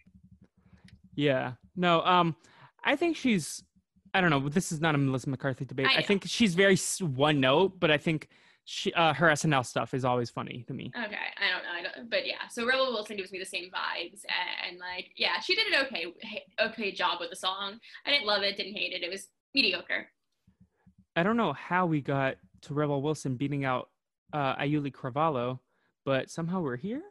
Yeah. 1.14 1.52
No, 1.76 2.02
um 2.02 2.36
I 2.84 2.96
think 2.96 3.16
she's 3.16 3.62
I 4.14 4.20
don't 4.20 4.30
know, 4.30 4.48
this 4.48 4.72
is 4.72 4.80
not 4.80 4.94
a 4.94 4.98
Melissa 4.98 5.28
McCarthy 5.28 5.64
debate. 5.64 5.88
I 5.88 5.98
I, 5.98 6.02
think 6.02 6.24
she's 6.26 6.54
very 6.54 6.76
one 7.00 7.40
note, 7.40 7.78
but 7.78 7.90
I 7.90 7.98
think 7.98 8.28
she 8.64 8.92
uh, 8.92 9.12
her 9.14 9.28
SNL 9.28 9.64
stuff 9.64 9.94
is 9.94 10.04
always 10.04 10.30
funny 10.30 10.64
to 10.68 10.74
me. 10.74 10.90
Okay, 10.94 11.16
I 11.38 11.50
don't 11.50 11.62
know, 11.62 11.72
I 11.74 11.77
but 12.08 12.26
yeah. 12.26 12.48
So 12.50 12.66
Rebel 12.66 12.92
Wilson 12.92 13.16
gives 13.16 13.32
me 13.32 13.38
the 13.38 13.44
same 13.44 13.70
vibes, 13.70 14.22
and, 14.24 14.70
and 14.70 14.78
like, 14.78 15.10
yeah, 15.16 15.40
she 15.40 15.54
did 15.54 15.66
an 15.72 15.86
okay, 15.86 16.06
okay 16.60 16.92
job 16.92 17.20
with 17.20 17.30
the 17.30 17.36
song. 17.36 17.78
I 18.06 18.10
didn't 18.10 18.26
love 18.26 18.42
it, 18.42 18.56
didn't 18.56 18.74
hate 18.74 18.92
it. 18.92 19.02
It 19.02 19.10
was 19.10 19.28
mediocre. 19.54 20.08
I 21.16 21.22
don't 21.22 21.36
know 21.36 21.52
how 21.52 21.86
we 21.86 22.00
got 22.00 22.36
to 22.62 22.74
Rebel 22.74 23.02
Wilson 23.02 23.36
beating 23.36 23.64
out 23.64 23.88
uh, 24.32 24.56
Auli'i 24.56 24.92
Cravalho, 24.92 25.58
but 26.04 26.30
somehow 26.30 26.60
we're 26.60 26.76
here. 26.76 27.02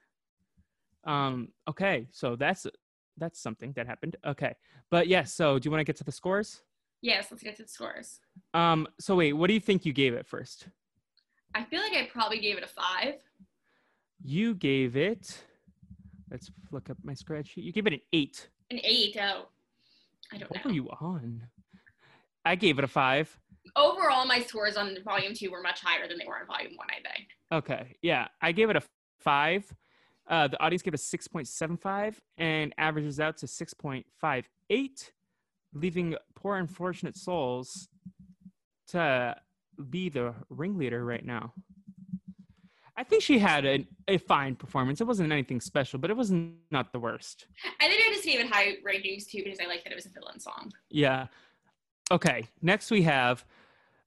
Um, 1.03 1.49
okay, 1.69 2.07
so 2.11 2.35
that's 2.35 2.67
that's 3.17 3.39
something 3.41 3.73
that 3.73 3.87
happened. 3.87 4.15
Okay, 4.25 4.53
but 4.91 5.07
yes. 5.07 5.17
Yeah, 5.17 5.23
so 5.23 5.59
do 5.59 5.67
you 5.67 5.71
want 5.71 5.81
to 5.81 5.85
get 5.85 5.97
to 5.97 6.03
the 6.03 6.11
scores? 6.11 6.61
Yes, 7.01 7.27
let's 7.31 7.43
get 7.43 7.55
to 7.57 7.63
the 7.63 7.69
scores. 7.69 8.19
Um, 8.53 8.87
so 8.99 9.15
wait, 9.15 9.33
what 9.33 9.47
do 9.47 9.53
you 9.53 9.59
think 9.59 9.85
you 9.85 9.93
gave 9.93 10.13
it 10.13 10.25
first? 10.25 10.67
I 11.53 11.63
feel 11.63 11.81
like 11.81 11.93
I 11.93 12.07
probably 12.11 12.39
gave 12.39 12.57
it 12.57 12.63
a 12.63 12.67
five. 12.67 13.15
You 14.23 14.55
gave 14.55 14.95
it. 14.97 15.43
Let's 16.29 16.51
look 16.71 16.89
up 16.89 16.97
my 17.03 17.13
spreadsheet. 17.13 17.63
You 17.63 17.71
gave 17.71 17.87
it 17.87 17.93
an 17.93 18.01
eight. 18.13 18.49
An 18.71 18.79
eight. 18.83 19.17
Oh, 19.19 19.47
I 20.33 20.37
don't 20.37 20.49
what 20.49 20.65
know. 20.65 20.69
were 20.69 20.75
you 20.75 20.89
on? 20.99 21.43
I 22.43 22.55
gave 22.55 22.79
it 22.79 22.83
a 22.83 22.87
five. 22.87 23.37
Overall, 23.75 24.25
my 24.25 24.41
scores 24.41 24.75
on 24.75 24.97
volume 25.03 25.33
two 25.33 25.51
were 25.51 25.61
much 25.61 25.81
higher 25.81 26.07
than 26.07 26.17
they 26.17 26.25
were 26.25 26.37
on 26.39 26.47
volume 26.47 26.73
one. 26.75 26.87
I 26.89 27.01
think. 27.01 27.27
Okay. 27.51 27.95
Yeah, 28.01 28.27
I 28.41 28.51
gave 28.51 28.69
it 28.69 28.75
a 28.75 28.81
five. 29.19 29.71
Uh, 30.29 30.47
the 30.47 30.61
audience 30.61 30.81
gave 30.81 30.93
it 30.93 30.99
a 30.99 31.17
6.75 31.17 32.15
and 32.37 32.73
averages 32.77 33.17
out 33.21 33.37
to 33.37 33.45
6.58, 33.45 35.11
leaving 35.73 36.15
Poor 36.35 36.57
Unfortunate 36.57 37.15
Souls 37.15 37.87
to 38.89 39.35
be 39.89 40.09
the 40.09 40.33
ringleader 40.49 41.05
right 41.05 41.25
now. 41.25 41.53
I 42.97 43.03
think 43.03 43.21
she 43.21 43.37
had 43.37 43.63
a, 43.63 43.87
a 44.07 44.17
fine 44.17 44.55
performance. 44.55 44.99
It 45.01 45.05
wasn't 45.05 45.31
anything 45.31 45.61
special, 45.61 45.99
but 45.99 46.09
it 46.09 46.17
was 46.17 46.31
not 46.71 46.91
the 46.91 46.99
worst. 46.99 47.45
I 47.79 47.87
think 47.87 48.01
I 48.03 48.11
just 48.11 48.25
gave 48.25 48.39
it 48.39 48.47
high 48.47 48.77
rankings 48.85 49.29
too 49.29 49.43
because 49.43 49.59
I 49.59 49.67
like 49.67 49.83
that 49.83 49.91
it 49.91 49.95
was 49.95 50.07
a 50.07 50.09
fill-in 50.09 50.39
song. 50.39 50.71
Yeah. 50.89 51.27
Okay. 52.11 52.47
Next 52.61 52.89
we 52.89 53.03
have 53.03 53.45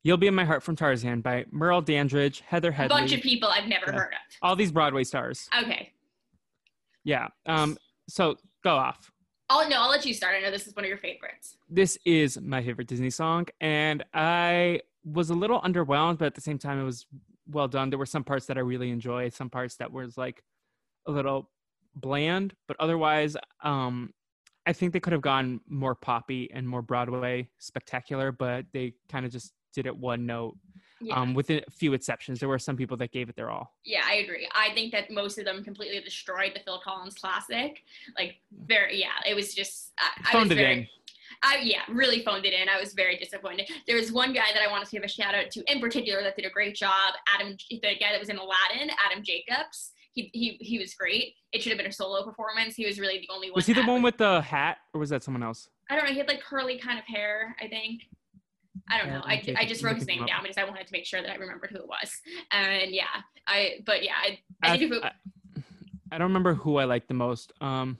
"You'll 0.02 0.16
Be 0.16 0.26
in 0.26 0.34
My 0.34 0.44
Heart" 0.44 0.64
from 0.64 0.74
Tarzan 0.74 1.20
by 1.20 1.44
Merle 1.52 1.82
Dandridge, 1.82 2.40
Heather 2.40 2.72
Headley. 2.72 2.96
A 2.96 3.00
bunch 3.00 3.12
of 3.12 3.20
people 3.20 3.48
I've 3.48 3.68
never 3.68 3.86
yeah. 3.86 3.98
heard 3.98 4.12
of. 4.12 4.36
All 4.42 4.56
these 4.56 4.72
Broadway 4.72 5.04
stars. 5.04 5.48
Okay. 5.62 5.92
Yeah. 7.04 7.28
Um. 7.46 7.78
So 8.08 8.36
go 8.64 8.74
off. 8.74 9.12
I'll 9.48 9.68
no. 9.68 9.82
I'll 9.82 9.90
let 9.90 10.04
you 10.04 10.14
start. 10.14 10.34
I 10.36 10.40
know 10.40 10.50
this 10.50 10.66
is 10.66 10.74
one 10.74 10.84
of 10.84 10.88
your 10.88 10.98
favorites. 10.98 11.56
This 11.68 11.96
is 12.04 12.40
my 12.40 12.60
favorite 12.60 12.88
Disney 12.88 13.10
song, 13.10 13.46
and 13.60 14.04
I 14.12 14.80
was 15.04 15.30
a 15.30 15.34
little 15.34 15.60
underwhelmed, 15.60 16.18
but 16.18 16.26
at 16.26 16.34
the 16.34 16.40
same 16.40 16.58
time, 16.58 16.80
it 16.80 16.84
was 16.84 17.06
well 17.50 17.68
done. 17.68 17.90
There 17.90 17.98
were 17.98 18.06
some 18.06 18.24
parts 18.24 18.46
that 18.46 18.56
I 18.56 18.60
really 18.60 18.90
enjoyed, 18.90 19.32
some 19.32 19.50
parts 19.50 19.76
that 19.76 19.92
was 19.92 20.16
like 20.16 20.42
a 21.06 21.12
little 21.12 21.50
bland, 21.94 22.54
but 22.68 22.76
otherwise, 22.80 23.36
um, 23.62 24.12
I 24.66 24.72
think 24.72 24.92
they 24.92 25.00
could 25.00 25.12
have 25.12 25.22
gone 25.22 25.60
more 25.68 25.94
poppy 25.94 26.50
and 26.52 26.68
more 26.68 26.82
Broadway 26.82 27.48
spectacular, 27.58 28.30
but 28.30 28.66
they 28.72 28.94
kind 29.08 29.24
of 29.24 29.32
just 29.32 29.52
did 29.74 29.86
it 29.86 29.96
one 29.96 30.26
note. 30.26 30.56
Yeah. 31.02 31.18
Um, 31.18 31.32
with 31.32 31.48
a 31.48 31.62
few 31.70 31.94
exceptions, 31.94 32.40
there 32.40 32.48
were 32.48 32.58
some 32.58 32.76
people 32.76 32.94
that 32.98 33.10
gave 33.10 33.30
it 33.30 33.36
their 33.36 33.50
all. 33.50 33.74
Yeah, 33.84 34.02
I 34.06 34.16
agree. 34.16 34.46
I 34.54 34.74
think 34.74 34.92
that 34.92 35.10
most 35.10 35.38
of 35.38 35.46
them 35.46 35.64
completely 35.64 35.98
destroyed 36.00 36.52
the 36.54 36.60
Phil 36.60 36.78
Collins 36.84 37.14
classic. 37.14 37.82
Like, 38.18 38.36
very, 38.66 39.00
yeah, 39.00 39.06
it 39.26 39.34
was 39.34 39.54
just. 39.54 39.92
I, 39.98 40.36
I 40.36 40.38
was 40.40 40.48
very. 40.48 40.90
I, 41.42 41.60
yeah, 41.62 41.82
really 41.88 42.22
phoned 42.22 42.44
it 42.44 42.52
in. 42.52 42.68
I 42.68 42.78
was 42.78 42.92
very 42.92 43.16
disappointed. 43.16 43.70
There 43.86 43.96
was 43.96 44.12
one 44.12 44.32
guy 44.32 44.52
that 44.52 44.62
I 44.62 44.70
want 44.70 44.84
to 44.84 44.90
give 44.90 45.02
a 45.02 45.08
shout 45.08 45.34
out 45.34 45.50
to 45.52 45.72
in 45.72 45.80
particular 45.80 46.22
that 46.22 46.36
did 46.36 46.44
a 46.44 46.50
great 46.50 46.76
job. 46.76 47.14
Adam, 47.34 47.56
the 47.70 47.78
guy 47.80 48.12
that 48.12 48.20
was 48.20 48.28
in 48.28 48.36
Aladdin, 48.36 48.90
Adam 49.04 49.24
Jacobs. 49.24 49.92
He, 50.12 50.28
he, 50.32 50.58
he 50.60 50.78
was 50.78 50.92
great. 50.94 51.34
It 51.52 51.62
should 51.62 51.70
have 51.70 51.78
been 51.78 51.86
a 51.86 51.92
solo 51.92 52.24
performance. 52.24 52.74
He 52.74 52.84
was 52.84 52.98
really 52.98 53.20
the 53.20 53.28
only 53.32 53.48
one. 53.48 53.54
Was 53.54 53.66
he 53.66 53.72
the 53.72 53.84
one 53.84 54.02
with 54.02 54.18
the 54.18 54.40
hat, 54.40 54.78
or 54.92 54.98
was 54.98 55.10
that 55.10 55.22
someone 55.22 55.44
else? 55.44 55.68
I 55.88 55.94
don't 55.94 56.04
know. 56.04 56.10
He 56.10 56.18
had 56.18 56.26
like 56.26 56.42
curly 56.42 56.78
kind 56.78 56.98
of 56.98 57.04
hair, 57.04 57.54
I 57.60 57.68
think. 57.68 58.02
I 58.90 58.98
don't 58.98 59.08
know. 59.08 59.22
I, 59.24 59.42
I 59.56 59.66
just 59.66 59.82
wrote 59.82 59.96
his 59.96 60.06
name 60.06 60.26
down 60.26 60.42
because 60.42 60.58
I 60.58 60.64
wanted 60.64 60.86
to 60.86 60.92
make 60.92 61.06
sure 61.06 61.22
that 61.22 61.30
I 61.30 61.36
remembered 61.36 61.70
who 61.70 61.78
it 61.78 61.88
was. 61.88 62.12
And 62.52 62.92
yeah, 62.92 63.04
I 63.46 63.80
but 63.86 64.02
yeah, 64.02 64.14
I, 64.20 64.38
I, 64.62 64.78
think 64.78 64.92
I, 65.02 65.12
I 66.12 66.18
don't 66.18 66.28
remember 66.28 66.54
who 66.54 66.76
I 66.76 66.84
liked 66.84 67.08
the 67.08 67.14
most. 67.14 67.52
Um, 67.60 67.98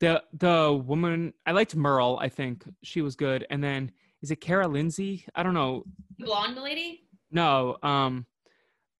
the 0.00 0.22
the 0.32 0.82
woman 0.84 1.32
I 1.46 1.52
liked 1.52 1.74
Merle. 1.74 2.18
I 2.20 2.28
think 2.28 2.64
she 2.82 3.00
was 3.00 3.16
good. 3.16 3.46
And 3.50 3.62
then 3.62 3.92
is 4.22 4.30
it 4.30 4.36
Kara 4.36 4.66
Lindsay? 4.66 5.24
I 5.34 5.42
don't 5.42 5.54
know. 5.54 5.84
Blonde 6.18 6.56
lady? 6.56 7.02
No, 7.30 7.76
um, 7.82 8.26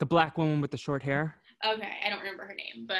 the 0.00 0.06
black 0.06 0.36
woman 0.36 0.60
with 0.60 0.70
the 0.70 0.76
short 0.76 1.02
hair. 1.02 1.36
Okay, 1.64 1.92
I 2.04 2.10
don't 2.10 2.18
remember 2.18 2.44
her 2.44 2.54
name, 2.54 2.84
but, 2.86 2.96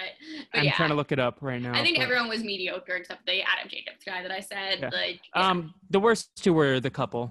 but 0.53 0.61
I'm 0.61 0.65
yeah. 0.65 0.75
trying 0.75 0.89
to 0.89 0.95
look 0.95 1.13
it 1.13 1.19
up 1.19 1.39
right 1.43 1.61
now. 1.61 1.75
I 1.75 1.83
think 1.83 1.99
but... 1.99 2.05
everyone 2.05 2.29
was 2.29 2.43
mediocre 2.43 2.95
except 2.95 3.27
the 3.27 3.43
Adam 3.43 3.69
Jacobs 3.69 4.03
guy 4.07 4.23
that 4.23 4.31
I 4.31 4.41
said. 4.41 4.79
Yeah. 4.81 4.89
Like, 4.91 5.21
yeah. 5.35 5.49
um, 5.49 5.75
the 5.91 6.01
worst 6.01 6.31
two 6.37 6.55
were 6.55 6.81
the 6.81 6.89
couple. 6.89 7.31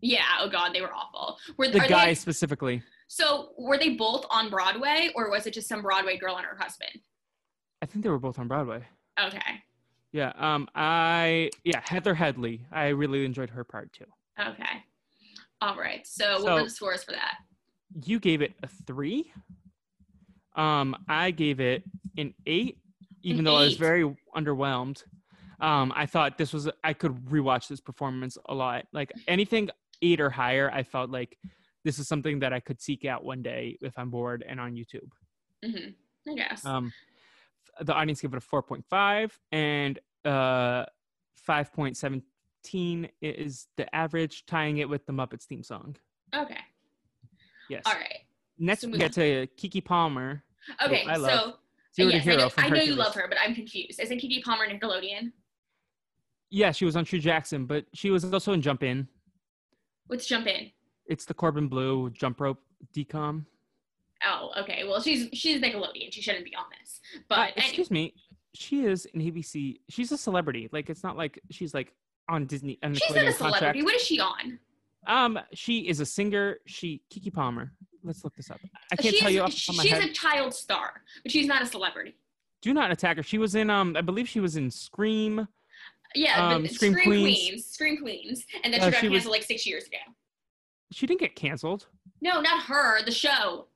Yeah. 0.00 0.24
Oh 0.38 0.48
God, 0.48 0.72
they 0.72 0.80
were 0.80 0.92
awful. 0.92 1.36
Were 1.56 1.68
the 1.68 1.80
guy 1.80 2.06
they... 2.06 2.14
specifically? 2.14 2.82
So 3.08 3.50
were 3.58 3.78
they 3.78 3.94
both 3.94 4.24
on 4.30 4.50
Broadway, 4.50 5.10
or 5.16 5.30
was 5.30 5.46
it 5.46 5.54
just 5.54 5.68
some 5.68 5.82
Broadway 5.82 6.16
girl 6.16 6.36
and 6.36 6.46
her 6.46 6.56
husband? 6.56 7.00
I 7.82 7.86
think 7.86 8.04
they 8.04 8.10
were 8.10 8.18
both 8.18 8.38
on 8.38 8.46
Broadway. 8.46 8.84
Okay. 9.20 9.62
Yeah. 10.12 10.32
Um. 10.36 10.68
I 10.74 11.50
yeah. 11.64 11.80
Heather 11.84 12.14
Headley. 12.14 12.66
I 12.72 12.88
really 12.88 13.24
enjoyed 13.24 13.50
her 13.50 13.64
part 13.64 13.92
too. 13.92 14.06
Okay. 14.40 14.84
All 15.60 15.76
right. 15.76 16.06
So, 16.06 16.38
so 16.38 16.44
what 16.44 16.54
were 16.54 16.64
the 16.64 16.70
scores 16.70 17.04
for 17.04 17.12
that? 17.12 17.38
You 18.04 18.18
gave 18.18 18.42
it 18.42 18.54
a 18.62 18.68
three. 18.86 19.30
Um. 20.56 20.96
I 21.08 21.30
gave 21.30 21.60
it 21.60 21.82
an 22.16 22.34
eight, 22.46 22.78
even 23.22 23.40
an 23.40 23.44
though 23.44 23.58
eight. 23.58 23.62
I 23.62 23.64
was 23.64 23.76
very 23.76 24.16
underwhelmed. 24.34 25.02
Um. 25.60 25.92
I 25.94 26.06
thought 26.06 26.38
this 26.38 26.52
was 26.52 26.70
I 26.82 26.92
could 26.94 27.14
rewatch 27.26 27.68
this 27.68 27.80
performance 27.80 28.38
a 28.46 28.54
lot. 28.54 28.86
Like 28.92 29.12
anything 29.26 29.68
eight 30.00 30.20
or 30.20 30.30
higher, 30.30 30.70
I 30.72 30.84
felt 30.84 31.10
like 31.10 31.36
this 31.84 31.98
is 31.98 32.08
something 32.08 32.38
that 32.40 32.52
I 32.52 32.60
could 32.60 32.80
seek 32.80 33.04
out 33.04 33.24
one 33.24 33.42
day 33.42 33.76
if 33.82 33.98
I'm 33.98 34.10
bored 34.10 34.44
and 34.48 34.58
on 34.58 34.74
YouTube. 34.74 35.08
Mm-hmm. 35.64 36.30
I 36.30 36.34
guess. 36.34 36.64
Um 36.64 36.92
the 37.80 37.94
audience 37.94 38.20
gave 38.20 38.32
it 38.32 38.36
a 38.36 38.40
4.5 38.40 39.30
and 39.52 39.98
uh 40.24 40.84
5.17 41.48 43.08
is 43.22 43.68
the 43.76 43.94
average 43.94 44.44
tying 44.46 44.78
it 44.78 44.88
with 44.88 45.06
the 45.06 45.12
muppets 45.12 45.44
theme 45.44 45.62
song. 45.62 45.96
Okay. 46.36 46.58
Yes. 47.70 47.82
All 47.86 47.94
right. 47.94 48.18
Next 48.58 48.82
so 48.82 48.88
we 48.88 48.98
get 48.98 49.12
to 49.12 49.46
keke 49.56 49.84
palmer 49.84 50.42
okay 50.84 51.04
I 51.08 51.16
love. 51.16 51.54
so 51.92 52.02
yes, 52.08 52.26
I 52.26 52.36
know, 52.36 52.50
I 52.58 52.68
know 52.68 52.82
you 52.82 52.94
love 52.94 53.14
her 53.14 53.26
but 53.28 53.38
i'm 53.42 53.54
confused. 53.54 54.00
Isn't 54.00 54.20
keke 54.20 54.42
palmer 54.42 54.66
nickelodeon? 54.66 55.32
Yeah 56.50 56.72
she 56.72 56.84
was 56.84 56.96
on 56.96 57.04
true 57.04 57.20
jackson 57.20 57.66
but 57.66 57.86
she 57.94 58.10
was 58.10 58.24
also 58.32 58.52
in 58.52 58.62
jump 58.62 58.82
in. 58.82 59.06
What's 60.08 60.26
jump 60.26 60.46
in? 60.46 60.70
It's 61.06 61.24
the 61.24 61.34
corbin 61.34 61.68
bleu 61.68 62.10
jump 62.10 62.40
rope 62.40 62.58
DCOM 62.94 63.44
Oh, 64.26 64.50
okay. 64.58 64.84
Well, 64.84 65.00
she's 65.00 65.28
she's 65.32 65.60
Nickelodeon. 65.60 66.12
She 66.12 66.22
shouldn't 66.22 66.44
be 66.44 66.54
on 66.54 66.64
this. 66.80 67.00
But 67.28 67.50
uh, 67.50 67.52
excuse 67.56 67.90
anyway. 67.90 68.06
me, 68.06 68.14
she 68.54 68.84
is 68.84 69.06
an 69.14 69.20
ABC. 69.20 69.80
She's 69.88 70.12
a 70.12 70.18
celebrity. 70.18 70.68
Like 70.72 70.90
it's 70.90 71.02
not 71.02 71.16
like 71.16 71.40
she's 71.50 71.74
like 71.74 71.94
on 72.28 72.46
Disney. 72.46 72.78
On 72.82 72.94
she's 72.94 73.14
not 73.14 73.24
a 73.24 73.32
celebrity. 73.32 73.80
Contract. 73.80 73.84
What 73.84 73.94
is 73.94 74.02
she 74.02 74.20
on? 74.20 74.58
Um, 75.06 75.38
she 75.54 75.88
is 75.88 76.00
a 76.00 76.06
singer. 76.06 76.58
She 76.66 77.02
Keke 77.12 77.32
Palmer. 77.32 77.72
Let's 78.02 78.24
look 78.24 78.34
this 78.36 78.50
up. 78.50 78.60
I 78.92 78.96
can't 78.96 79.14
she's, 79.14 79.20
tell 79.20 79.30
you 79.30 79.42
off 79.42 79.52
She's 79.52 79.90
head. 79.90 80.04
a 80.04 80.12
child 80.12 80.54
star, 80.54 81.02
but 81.22 81.32
she's 81.32 81.46
not 81.46 81.62
a 81.62 81.66
celebrity. 81.66 82.14
Do 82.62 82.72
not 82.74 82.90
attack 82.90 83.16
her. 83.16 83.22
She 83.22 83.38
was 83.38 83.54
in 83.54 83.70
um, 83.70 83.96
I 83.96 84.00
believe 84.00 84.28
she 84.28 84.40
was 84.40 84.56
in 84.56 84.70
Scream. 84.70 85.46
Yeah, 86.14 86.54
um, 86.54 86.66
Scream, 86.66 86.92
Scream 86.92 87.06
Queens. 87.06 87.38
Queens. 87.38 87.66
Scream 87.66 87.98
Queens, 87.98 88.46
and 88.64 88.72
then 88.72 88.80
she 88.80 88.86
uh, 88.86 88.90
got 88.90 89.00
she 89.00 89.08
canceled 89.08 89.12
was, 89.12 89.26
like 89.26 89.42
six 89.42 89.66
years 89.66 89.86
ago. 89.86 89.98
She 90.90 91.06
didn't 91.06 91.20
get 91.20 91.36
canceled. 91.36 91.86
No, 92.20 92.40
not 92.40 92.62
her. 92.64 93.04
The 93.04 93.12
show. 93.12 93.66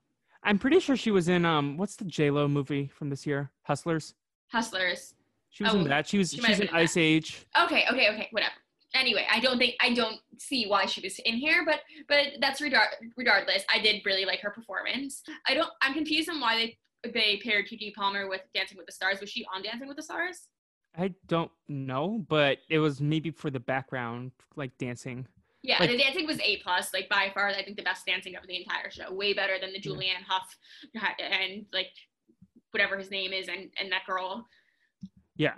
I'm 0.44 0.58
pretty 0.58 0.80
sure 0.80 0.96
she 0.96 1.10
was 1.10 1.28
in 1.28 1.44
um 1.44 1.76
what's 1.76 1.96
the 1.96 2.04
J 2.04 2.30
Lo 2.30 2.48
movie 2.48 2.90
from 2.94 3.10
this 3.10 3.26
year? 3.26 3.50
Hustlers. 3.62 4.14
Hustlers. 4.50 5.14
She 5.50 5.64
was 5.64 5.74
oh, 5.74 5.78
in 5.78 5.88
that. 5.88 6.06
She 6.06 6.18
was 6.18 6.30
she 6.30 6.40
she's 6.40 6.60
in 6.60 6.68
Ice 6.70 6.94
that. 6.94 7.00
Age. 7.00 7.46
Okay, 7.64 7.84
okay, 7.90 8.08
okay, 8.10 8.28
whatever. 8.32 8.54
Anyway, 8.94 9.26
I 9.30 9.40
don't 9.40 9.58
think 9.58 9.74
I 9.80 9.94
don't 9.94 10.18
see 10.38 10.66
why 10.66 10.86
she 10.86 11.00
was 11.00 11.18
in 11.20 11.36
here, 11.36 11.64
but 11.64 11.80
but 12.08 12.26
that's 12.40 12.60
regard 12.60 12.88
regardless. 13.16 13.64
I 13.72 13.78
did 13.78 14.02
really 14.04 14.24
like 14.24 14.40
her 14.40 14.50
performance. 14.50 15.22
I 15.46 15.54
don't. 15.54 15.70
I'm 15.80 15.94
confused 15.94 16.28
on 16.28 16.40
why 16.40 16.56
they 16.56 17.10
they 17.12 17.40
paired 17.42 17.66
Keke 17.66 17.94
Palmer 17.94 18.28
with 18.28 18.42
Dancing 18.54 18.76
with 18.76 18.86
the 18.86 18.92
Stars. 18.92 19.20
Was 19.20 19.30
she 19.30 19.46
on 19.54 19.62
Dancing 19.62 19.88
with 19.88 19.96
the 19.96 20.02
Stars? 20.02 20.48
I 20.96 21.14
don't 21.26 21.50
know, 21.68 22.24
but 22.28 22.58
it 22.68 22.78
was 22.78 23.00
maybe 23.00 23.30
for 23.30 23.50
the 23.50 23.60
background, 23.60 24.32
like 24.56 24.76
dancing. 24.76 25.26
Yeah, 25.62 25.78
like, 25.78 25.90
the 25.90 25.96
dancing 25.96 26.26
was 26.26 26.40
A 26.40 26.56
plus, 26.58 26.92
like 26.92 27.08
by 27.08 27.30
far. 27.32 27.48
I 27.48 27.62
think 27.64 27.76
the 27.76 27.84
best 27.84 28.04
dancing 28.04 28.34
of 28.36 28.46
the 28.46 28.56
entire 28.56 28.90
show. 28.90 29.12
Way 29.12 29.32
better 29.32 29.54
than 29.60 29.72
the 29.72 29.80
Julianne 29.80 30.24
Hough 30.28 30.56
and 31.20 31.64
like 31.72 31.90
whatever 32.72 32.98
his 32.98 33.10
name 33.10 33.32
is, 33.32 33.48
and 33.48 33.70
and 33.78 33.90
that 33.92 34.02
girl. 34.06 34.46
Yeah. 35.36 35.54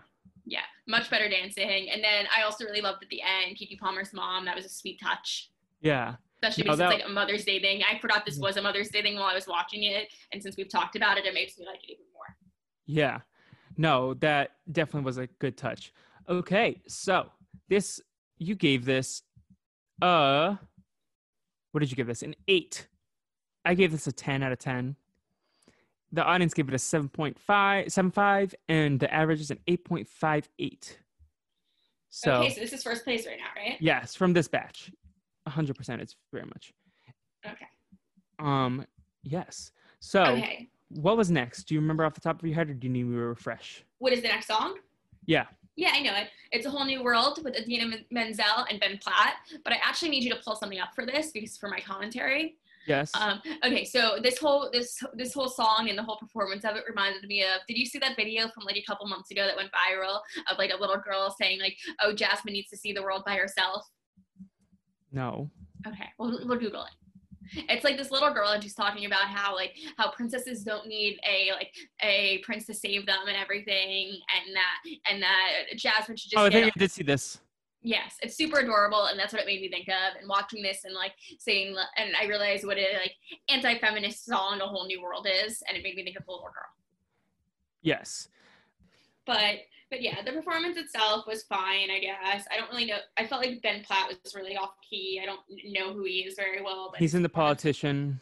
Yeah, 0.46 0.60
much 0.86 1.08
better 1.08 1.28
dancing. 1.28 1.88
And 1.90 2.04
then 2.04 2.26
I 2.36 2.42
also 2.42 2.64
really 2.64 2.82
loved 2.82 3.02
at 3.02 3.08
the 3.08 3.22
end 3.22 3.56
Keke 3.56 3.78
Palmer's 3.78 4.12
mom. 4.12 4.44
That 4.44 4.54
was 4.54 4.66
a 4.66 4.68
sweet 4.68 5.00
touch. 5.02 5.50
Yeah. 5.80 6.16
especially 6.42 6.64
No, 6.64 6.72
because 6.72 6.78
that- 6.78 6.92
it's 6.92 7.00
like 7.02 7.10
a 7.10 7.12
Mother's 7.12 7.44
Day 7.46 7.60
thing. 7.60 7.82
I 7.90 7.98
forgot 7.98 8.26
this 8.26 8.38
was 8.38 8.58
a 8.58 8.62
Mother's 8.62 8.90
Day 8.90 9.00
thing 9.00 9.14
while 9.14 9.24
I 9.24 9.34
was 9.34 9.46
watching 9.46 9.84
it, 9.84 10.08
and 10.32 10.42
since 10.42 10.56
we've 10.58 10.68
talked 10.68 10.96
about 10.96 11.16
it, 11.16 11.24
it 11.24 11.32
makes 11.32 11.58
me 11.58 11.64
like 11.66 11.82
it 11.84 11.92
even 11.92 12.04
more. 12.12 12.36
Yeah. 12.84 13.20
No, 13.78 14.12
that 14.14 14.52
definitely 14.70 15.06
was 15.06 15.16
a 15.18 15.26
good 15.38 15.56
touch. 15.56 15.92
Okay, 16.28 16.82
so 16.86 17.30
this 17.68 18.00
you 18.38 18.54
gave 18.54 18.84
this 18.84 19.22
uh 20.02 20.56
what 21.72 21.80
did 21.80 21.90
you 21.90 21.96
give 21.96 22.06
this? 22.06 22.22
An 22.22 22.34
8. 22.46 22.86
I 23.64 23.74
gave 23.74 23.90
this 23.90 24.06
a 24.06 24.12
10 24.12 24.42
out 24.44 24.52
of 24.52 24.58
10. 24.58 24.94
The 26.12 26.22
audience 26.22 26.54
gave 26.54 26.68
it 26.68 26.74
a 26.74 26.76
7.5 26.76 27.34
7.5 27.38 28.54
and 28.68 29.00
the 29.00 29.12
average 29.12 29.40
is 29.40 29.50
an 29.50 29.58
8.58. 29.66 30.96
So 32.10 32.32
okay, 32.34 32.50
so 32.54 32.60
this 32.60 32.72
is 32.72 32.82
first 32.84 33.02
place 33.02 33.26
right 33.26 33.38
now, 33.38 33.60
right? 33.60 33.76
yes, 33.80 34.14
from 34.14 34.32
this 34.32 34.46
batch. 34.46 34.92
100% 35.48 36.00
it's 36.00 36.14
very 36.32 36.46
much. 36.46 36.72
Okay. 37.46 37.66
Um 38.38 38.86
yes. 39.24 39.72
So 40.00 40.22
Okay. 40.22 40.68
what 40.90 41.16
was 41.16 41.30
next? 41.30 41.64
Do 41.64 41.74
you 41.74 41.80
remember 41.80 42.04
off 42.04 42.14
the 42.14 42.20
top 42.20 42.40
of 42.40 42.46
your 42.46 42.54
head 42.54 42.70
or 42.70 42.74
do 42.74 42.86
you 42.86 42.92
need 42.92 43.04
me 43.04 43.16
to 43.16 43.22
refresh? 43.22 43.84
What 43.98 44.12
is 44.12 44.22
the 44.22 44.28
next 44.28 44.46
song? 44.46 44.76
Yeah. 45.26 45.46
Yeah, 45.76 45.90
I 45.92 46.02
know 46.02 46.14
it. 46.14 46.28
It's 46.52 46.66
a 46.66 46.70
whole 46.70 46.84
new 46.84 47.02
world 47.02 47.42
with 47.42 47.56
Idina 47.56 47.96
Menzel 48.10 48.66
and 48.70 48.78
Ben 48.78 48.98
Platt. 48.98 49.34
But 49.64 49.72
I 49.72 49.76
actually 49.82 50.10
need 50.10 50.22
you 50.22 50.30
to 50.30 50.40
pull 50.44 50.54
something 50.54 50.78
up 50.78 50.94
for 50.94 51.04
this 51.04 51.32
because 51.32 51.56
for 51.56 51.68
my 51.68 51.80
commentary. 51.80 52.56
Yes. 52.86 53.10
Um, 53.18 53.40
okay, 53.64 53.84
so 53.84 54.18
this 54.22 54.38
whole 54.38 54.68
this 54.72 55.02
this 55.14 55.32
whole 55.32 55.48
song 55.48 55.88
and 55.88 55.98
the 55.98 56.02
whole 56.02 56.16
performance 56.16 56.64
of 56.64 56.76
it 56.76 56.84
reminded 56.86 57.26
me 57.26 57.42
of. 57.42 57.66
Did 57.66 57.78
you 57.78 57.86
see 57.86 57.98
that 57.98 58.16
video 58.16 58.48
from 58.48 58.64
like 58.64 58.76
a 58.76 58.84
couple 58.86 59.06
months 59.08 59.30
ago 59.30 59.46
that 59.46 59.56
went 59.56 59.70
viral 59.72 60.20
of 60.50 60.58
like 60.58 60.70
a 60.70 60.76
little 60.76 60.98
girl 60.98 61.34
saying 61.40 61.60
like, 61.60 61.76
"Oh, 62.02 62.14
Jasmine 62.14 62.52
needs 62.52 62.68
to 62.70 62.76
see 62.76 62.92
the 62.92 63.02
world 63.02 63.22
by 63.24 63.36
herself." 63.36 63.88
no. 65.10 65.50
Okay, 65.86 66.08
we'll, 66.18 66.46
we'll 66.46 66.58
Google 66.58 66.84
it. 66.84 66.92
It's 67.52 67.84
like 67.84 67.96
this 67.96 68.10
little 68.10 68.32
girl, 68.32 68.48
and 68.50 68.62
she's 68.62 68.74
talking 68.74 69.06
about 69.06 69.22
how 69.22 69.54
like 69.54 69.76
how 69.96 70.10
princesses 70.10 70.62
don't 70.62 70.86
need 70.86 71.18
a 71.28 71.52
like 71.52 71.72
a 72.00 72.38
prince 72.38 72.66
to 72.66 72.74
save 72.74 73.06
them 73.06 73.26
and 73.28 73.36
everything, 73.36 74.18
and 74.34 74.54
that 74.54 75.10
and 75.10 75.22
that 75.22 75.76
Jasmine 75.76 76.16
should 76.16 76.30
just 76.30 76.40
Oh, 76.40 76.46
I 76.46 76.50
think 76.50 76.66
I 76.66 76.78
did 76.78 76.90
see 76.90 77.02
this. 77.02 77.40
Yes, 77.86 78.16
it's 78.22 78.34
super 78.34 78.60
adorable, 78.60 79.06
and 79.06 79.18
that's 79.18 79.34
what 79.34 79.42
it 79.42 79.46
made 79.46 79.60
me 79.60 79.68
think 79.68 79.88
of. 79.88 80.18
And 80.18 80.26
watching 80.26 80.62
this 80.62 80.84
and 80.84 80.94
like 80.94 81.12
saying, 81.38 81.76
and 81.96 82.14
I 82.20 82.26
realized 82.26 82.64
what 82.64 82.78
a 82.78 82.98
like 82.98 83.12
anti-feminist 83.50 84.24
song 84.24 84.60
"A 84.62 84.66
Whole 84.66 84.86
New 84.86 85.02
World" 85.02 85.26
is, 85.30 85.62
and 85.68 85.76
it 85.76 85.82
made 85.82 85.94
me 85.94 86.02
think 86.02 86.16
of 86.16 86.24
the 86.24 86.32
little 86.32 86.46
girl. 86.46 86.64
Yes. 87.82 88.28
But 89.26 89.56
but 89.90 90.02
yeah, 90.02 90.22
the 90.22 90.32
performance 90.32 90.76
itself 90.76 91.26
was 91.26 91.44
fine, 91.44 91.90
I 91.90 92.00
guess. 92.00 92.46
I 92.50 92.56
don't 92.58 92.70
really 92.70 92.86
know. 92.86 92.98
I 93.16 93.26
felt 93.26 93.42
like 93.42 93.62
Ben 93.62 93.82
Platt 93.84 94.08
was 94.08 94.34
really 94.34 94.56
off 94.56 94.74
key. 94.88 95.20
I 95.22 95.26
don't 95.26 95.40
know 95.72 95.92
who 95.92 96.04
he 96.04 96.20
is 96.20 96.34
very 96.36 96.62
well, 96.62 96.90
but 96.90 96.98
He's 96.98 97.14
in 97.14 97.22
the 97.22 97.28
politician. 97.28 98.20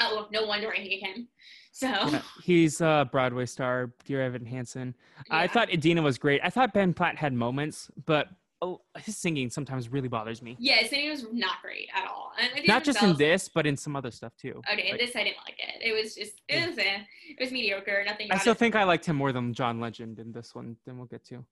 Oh, 0.00 0.26
no 0.30 0.46
wonder 0.46 0.72
I 0.72 0.76
hate 0.76 1.02
him. 1.02 1.28
So 1.72 1.88
Yeah, 1.88 2.22
he's 2.42 2.80
a 2.80 3.08
Broadway 3.12 3.46
star, 3.46 3.92
Dear 4.06 4.22
Evan 4.22 4.46
Hansen. 4.46 4.94
I 5.30 5.46
thought 5.46 5.70
Idina 5.70 6.00
was 6.00 6.16
great. 6.16 6.40
I 6.42 6.50
thought 6.50 6.72
Ben 6.72 6.94
Platt 6.94 7.16
had 7.16 7.32
moments, 7.34 7.90
but 8.06 8.28
oh, 8.62 8.80
his 8.98 9.16
singing 9.24 9.50
sometimes 9.50 9.88
really 9.88 10.08
bothers 10.08 10.42
me. 10.42 10.56
yeah, 10.58 10.76
his 10.76 10.90
singing 10.90 11.10
was 11.10 11.24
not 11.32 11.62
great 11.62 11.88
at 11.94 12.06
all. 12.08 12.32
Not 12.66 12.84
just 12.84 13.02
in 13.02 13.16
this, 13.16 13.48
but 13.48 13.66
in 13.66 13.76
some 13.76 13.96
other 13.96 14.10
stuff 14.10 14.32
too. 14.36 14.60
Okay, 14.72 14.90
Like, 14.92 15.00
this 15.00 15.16
I 15.16 15.24
didn't 15.24 15.38
like 15.46 15.58
it. 15.58 15.82
It 15.82 15.92
was 15.92 16.14
just 16.14 16.40
it 16.48 16.68
was 16.68 16.78
eh, 16.78 16.98
it 17.28 17.40
was 17.40 17.50
mediocre. 17.50 18.02
Nothing. 18.04 18.28
I 18.30 18.38
still 18.38 18.54
think 18.54 18.74
I 18.74 18.84
liked 18.84 19.04
him 19.06 19.16
more 19.16 19.32
than 19.32 19.52
John 19.54 19.80
Legend 19.80 20.18
in 20.18 20.32
this 20.32 20.54
one. 20.54 20.76
Then 20.86 20.96
we'll 20.98 21.06
get 21.06 21.24
to. 21.26 21.44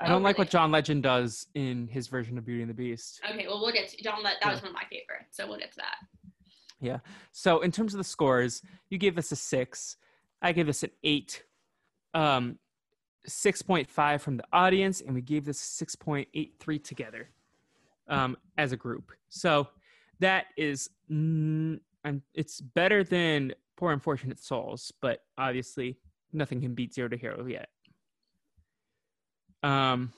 I 0.00 0.06
Oh, 0.06 0.08
don't 0.08 0.22
like 0.22 0.36
really? 0.36 0.46
what 0.46 0.50
John 0.50 0.72
Legend 0.72 1.02
does 1.04 1.46
in 1.54 1.86
his 1.88 2.08
version 2.08 2.38
of 2.38 2.44
Beauty 2.46 2.62
and 2.62 2.70
the 2.70 2.74
Beast. 2.74 3.20
Okay, 3.30 3.46
well 3.46 3.60
we'll 3.60 3.72
get 3.72 3.88
to 3.90 4.02
John. 4.02 4.22
That, 4.24 4.36
that 4.40 4.46
Yeah. 4.48 4.52
was 4.52 4.62
one 4.62 4.70
of 4.70 4.74
my 4.74 4.84
favorites, 4.90 5.36
so 5.36 5.46
we'll 5.46 5.58
get 5.58 5.70
to 5.72 5.76
that. 5.78 5.96
Yeah. 6.80 6.98
So 7.32 7.60
in 7.60 7.70
terms 7.72 7.94
of 7.94 7.98
the 7.98 8.04
scores, 8.04 8.62
you 8.90 8.98
gave 8.98 9.14
this 9.14 9.32
a 9.32 9.36
six. 9.36 9.96
I 10.42 10.52
gave 10.52 10.66
this 10.66 10.82
an 10.82 10.90
eight. 11.04 11.42
Um, 12.14 12.58
6.5 13.28 14.20
from 14.20 14.36
the 14.36 14.44
audience, 14.52 15.00
and 15.00 15.14
we 15.14 15.20
gave 15.20 15.44
this 15.44 15.60
6.83 15.60 16.82
together 16.84 17.28
um, 18.08 18.36
as 18.56 18.72
a 18.72 18.76
group. 18.76 19.12
So 19.28 19.68
that 20.20 20.46
is, 20.56 20.88
and 21.08 21.80
it's 22.34 22.60
better 22.60 23.02
than 23.04 23.52
Poor 23.76 23.92
Unfortunate 23.92 24.38
Souls, 24.38 24.92
but 25.00 25.22
obviously 25.36 25.98
nothing 26.32 26.60
can 26.60 26.74
beat 26.74 26.94
Zero 26.94 27.08
to 27.08 27.16
Hero 27.16 27.44
yet. 27.46 27.68
Um, 29.62 30.12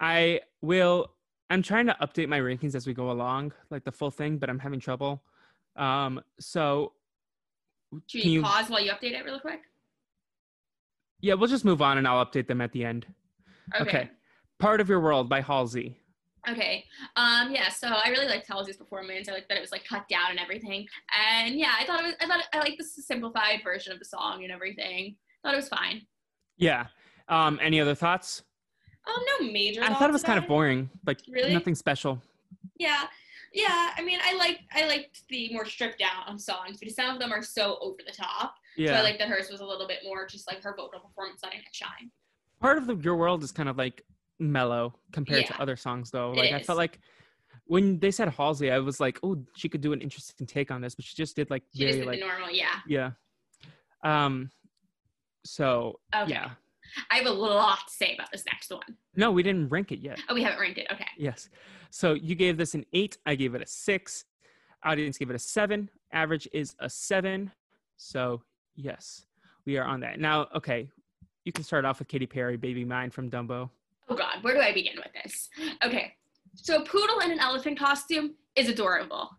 I 0.00 0.40
will. 0.60 1.10
I'm 1.50 1.62
trying 1.62 1.86
to 1.86 1.96
update 2.00 2.28
my 2.28 2.40
rankings 2.40 2.74
as 2.74 2.86
we 2.86 2.94
go 2.94 3.10
along, 3.10 3.52
like 3.70 3.84
the 3.84 3.92
full 3.92 4.10
thing, 4.10 4.38
but 4.38 4.48
I'm 4.48 4.58
having 4.58 4.80
trouble. 4.80 5.22
Um, 5.76 6.20
so 6.40 6.92
Should 8.06 8.22
Can 8.22 8.30
you- 8.30 8.42
pause 8.42 8.70
while 8.70 8.80
you 8.80 8.90
update 8.90 9.12
it 9.12 9.24
really 9.24 9.40
quick? 9.40 9.60
Yeah, 11.24 11.32
we'll 11.32 11.48
just 11.48 11.64
move 11.64 11.80
on 11.80 11.96
and 11.96 12.06
I'll 12.06 12.24
update 12.24 12.46
them 12.46 12.60
at 12.60 12.70
the 12.72 12.84
end. 12.84 13.06
Okay. 13.80 14.10
Part 14.58 14.82
of 14.82 14.90
Your 14.90 15.00
World 15.00 15.26
by 15.28 15.40
Halsey. 15.40 15.96
Okay. 16.46 16.84
Um. 17.16 17.50
Yeah. 17.50 17.70
So 17.70 17.88
I 17.88 18.10
really 18.10 18.26
liked 18.26 18.46
Halsey's 18.46 18.76
performance. 18.76 19.26
I 19.26 19.32
liked 19.32 19.48
that 19.48 19.56
it 19.56 19.62
was 19.62 19.72
like 19.72 19.86
cut 19.88 20.06
down 20.10 20.30
and 20.32 20.38
everything. 20.38 20.86
And 21.18 21.58
yeah, 21.58 21.72
I 21.80 21.86
thought 21.86 22.00
it 22.00 22.04
was. 22.04 22.14
I 22.20 22.26
thought 22.26 22.44
I 22.52 22.58
liked 22.58 22.76
the 22.76 22.84
simplified 22.84 23.60
version 23.64 23.94
of 23.94 23.98
the 23.98 24.04
song 24.04 24.42
and 24.44 24.52
everything. 24.52 25.16
Thought 25.42 25.54
it 25.54 25.56
was 25.56 25.68
fine. 25.68 26.02
Yeah. 26.58 26.86
Um, 27.30 27.58
any 27.62 27.80
other 27.80 27.94
thoughts? 27.94 28.42
Um. 29.08 29.22
No 29.40 29.50
major. 29.50 29.82
I 29.82 29.94
thought 29.94 30.10
it 30.10 30.12
was 30.12 30.22
kind 30.22 30.38
of 30.38 30.46
boring. 30.46 30.90
Like 31.06 31.20
Really? 31.26 31.54
nothing 31.54 31.74
special. 31.74 32.20
Yeah. 32.78 33.04
Yeah. 33.54 33.92
I 33.96 34.02
mean, 34.04 34.20
I 34.22 34.36
like 34.36 34.60
I 34.74 34.86
liked 34.86 35.22
the 35.30 35.50
more 35.54 35.64
stripped 35.64 36.00
down 36.00 36.38
songs 36.38 36.76
because 36.78 36.94
some 36.94 37.08
of 37.08 37.18
them 37.18 37.32
are 37.32 37.42
so 37.42 37.78
over 37.80 38.00
the 38.06 38.12
top. 38.12 38.56
So 38.76 38.82
Yeah. 38.82 38.98
I 38.98 39.02
like 39.02 39.18
that 39.18 39.28
hers 39.28 39.48
was 39.50 39.60
a 39.60 39.66
little 39.66 39.86
bit 39.86 39.98
more 40.04 40.26
just 40.26 40.46
like 40.50 40.62
her 40.62 40.74
vocal 40.76 41.00
performance 41.00 41.40
letting 41.42 41.60
it 41.60 41.66
shine. 41.72 42.10
Part 42.60 42.78
of 42.78 42.86
the, 42.86 42.96
Your 42.96 43.16
World 43.16 43.42
is 43.42 43.52
kind 43.52 43.68
of 43.68 43.76
like 43.78 44.02
mellow 44.38 44.94
compared 45.12 45.42
Yeah. 45.42 45.48
to 45.48 45.60
other 45.62 45.76
songs 45.76 46.10
though. 46.10 46.32
Like 46.32 46.52
I 46.52 46.60
felt 46.62 46.78
like 46.78 46.98
when 47.66 47.98
they 47.98 48.10
said 48.10 48.28
Halsey, 48.28 48.70
I 48.70 48.78
was 48.78 49.00
like, 49.00 49.18
oh, 49.22 49.44
she 49.56 49.68
could 49.68 49.80
do 49.80 49.92
an 49.92 50.00
interesting 50.00 50.46
take 50.46 50.70
on 50.70 50.80
this, 50.80 50.94
but 50.94 51.04
she 51.04 51.14
just 51.14 51.36
did 51.36 51.50
like 51.50 51.62
She 51.74 51.84
very 51.84 51.98
did 51.98 52.06
like 52.06 52.20
the 52.20 52.26
normal. 52.26 52.50
Yeah. 52.50 52.74
yeah. 52.86 53.10
Um. 54.02 54.50
So 55.44 56.00
Okay. 56.14 56.32
yeah. 56.32 56.50
I 57.10 57.16
have 57.16 57.26
a 57.26 57.30
lot 57.30 57.78
to 57.88 57.92
say 57.94 58.14
about 58.14 58.30
this 58.30 58.44
next 58.46 58.70
one. 58.70 58.82
No, 59.16 59.30
we 59.32 59.42
didn't 59.42 59.68
rank 59.68 59.90
it 59.92 59.98
yet. 60.00 60.20
Oh, 60.28 60.34
we 60.34 60.42
haven't 60.42 60.60
ranked 60.60 60.78
it. 60.78 60.86
Okay. 60.92 61.06
Yes. 61.16 61.48
So 61.90 62.14
you 62.14 62.34
gave 62.34 62.56
this 62.56 62.74
an 62.74 62.84
eight. 62.92 63.18
I 63.26 63.34
gave 63.34 63.54
it 63.54 63.62
a 63.62 63.66
six. 63.66 64.24
Audience 64.84 65.16
gave 65.18 65.30
it 65.30 65.36
a 65.36 65.38
seven. 65.38 65.88
Average 66.12 66.48
is 66.52 66.74
a 66.80 66.90
seven. 66.90 67.50
So 67.96 68.42
yes, 68.76 69.26
we 69.64 69.76
are 69.78 69.84
on 69.84 70.00
that. 70.00 70.20
Now, 70.20 70.48
okay, 70.54 70.88
you 71.44 71.52
can 71.52 71.64
start 71.64 71.84
off 71.84 71.98
with 71.98 72.08
Katy 72.08 72.26
Perry, 72.26 72.56
Baby 72.56 72.84
Mine 72.84 73.10
from 73.10 73.30
Dumbo. 73.30 73.70
Oh 74.08 74.14
God, 74.14 74.42
where 74.42 74.54
do 74.54 74.60
I 74.60 74.72
begin 74.72 74.96
with 74.96 75.12
this? 75.22 75.48
Okay, 75.84 76.14
so 76.54 76.82
a 76.82 76.84
Poodle 76.84 77.20
in 77.20 77.30
an 77.30 77.38
elephant 77.38 77.78
costume 77.78 78.34
is 78.56 78.68
adorable. 78.68 79.30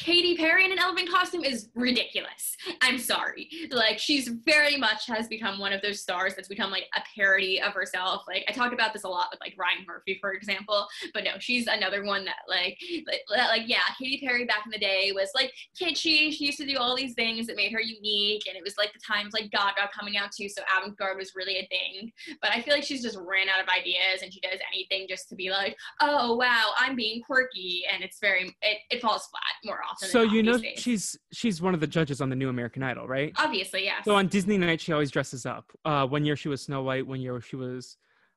Katy 0.00 0.34
Perry 0.38 0.64
in 0.64 0.72
an 0.72 0.78
elephant 0.78 1.10
costume 1.10 1.44
is 1.44 1.68
ridiculous. 1.74 2.56
I'm 2.80 2.98
sorry. 2.98 3.50
Like 3.70 3.98
she's 3.98 4.28
very 4.28 4.78
much 4.78 5.06
has 5.06 5.28
become 5.28 5.58
one 5.58 5.74
of 5.74 5.82
those 5.82 6.00
stars 6.00 6.34
that's 6.34 6.48
become 6.48 6.70
like 6.70 6.84
a 6.96 7.02
parody 7.14 7.60
of 7.60 7.74
herself. 7.74 8.22
Like 8.26 8.44
I 8.48 8.52
talk 8.52 8.72
about 8.72 8.94
this 8.94 9.04
a 9.04 9.08
lot 9.08 9.28
with 9.30 9.40
like 9.40 9.54
Ryan 9.58 9.84
Murphy, 9.86 10.16
for 10.18 10.32
example. 10.32 10.86
But 11.12 11.24
no, 11.24 11.32
she's 11.38 11.66
another 11.66 12.02
one 12.02 12.24
that 12.24 12.36
like 12.48 12.78
like, 13.06 13.20
like 13.28 13.62
yeah, 13.66 13.82
Katy 13.98 14.22
Perry 14.26 14.46
back 14.46 14.62
in 14.64 14.70
the 14.70 14.78
day 14.78 15.12
was 15.14 15.28
like 15.34 15.52
kitschy. 15.78 16.32
She 16.32 16.46
used 16.46 16.58
to 16.58 16.66
do 16.66 16.78
all 16.78 16.96
these 16.96 17.12
things 17.12 17.46
that 17.46 17.56
made 17.56 17.72
her 17.72 17.80
unique, 17.80 18.44
and 18.48 18.56
it 18.56 18.64
was 18.64 18.78
like 18.78 18.94
the 18.94 19.00
times 19.06 19.34
like 19.34 19.50
Gaga 19.50 19.90
coming 19.96 20.16
out 20.16 20.32
too. 20.32 20.48
So 20.48 20.62
avant-garde 20.78 21.18
was 21.18 21.32
really 21.36 21.58
a 21.58 21.68
thing. 21.68 22.10
But 22.40 22.52
I 22.52 22.62
feel 22.62 22.72
like 22.72 22.84
she's 22.84 23.02
just 23.02 23.18
ran 23.18 23.50
out 23.50 23.62
of 23.62 23.68
ideas, 23.68 24.22
and 24.22 24.32
she 24.32 24.40
does 24.40 24.60
anything 24.72 25.08
just 25.10 25.28
to 25.28 25.34
be 25.34 25.50
like, 25.50 25.76
oh 26.00 26.36
wow, 26.36 26.70
I'm 26.78 26.96
being 26.96 27.20
quirky, 27.22 27.82
and 27.92 28.02
it's 28.02 28.18
very 28.18 28.56
it, 28.62 28.78
it 28.90 29.02
falls 29.02 29.26
flat 29.26 29.42
more 29.62 29.80
often. 29.82 29.89
So 29.98 30.22
you 30.22 30.42
know 30.42 30.58
she's 30.76 31.18
she's 31.32 31.60
one 31.60 31.74
of 31.74 31.80
the 31.80 31.86
judges 31.86 32.20
on 32.20 32.28
the 32.30 32.36
new 32.36 32.48
American 32.48 32.82
Idol, 32.82 33.06
right? 33.06 33.32
obviously 33.36 33.84
yes. 33.84 34.04
So 34.04 34.14
on 34.14 34.28
Disney 34.28 34.58
night, 34.58 34.80
she 34.80 34.92
always 34.92 35.10
dresses 35.10 35.46
up. 35.46 35.70
Uh, 35.84 36.06
one 36.06 36.24
year 36.24 36.36
she 36.36 36.48
was 36.48 36.62
Snow 36.62 36.82
White. 36.82 37.06
One 37.06 37.20
year 37.20 37.40
she 37.40 37.56
was, 37.56 37.96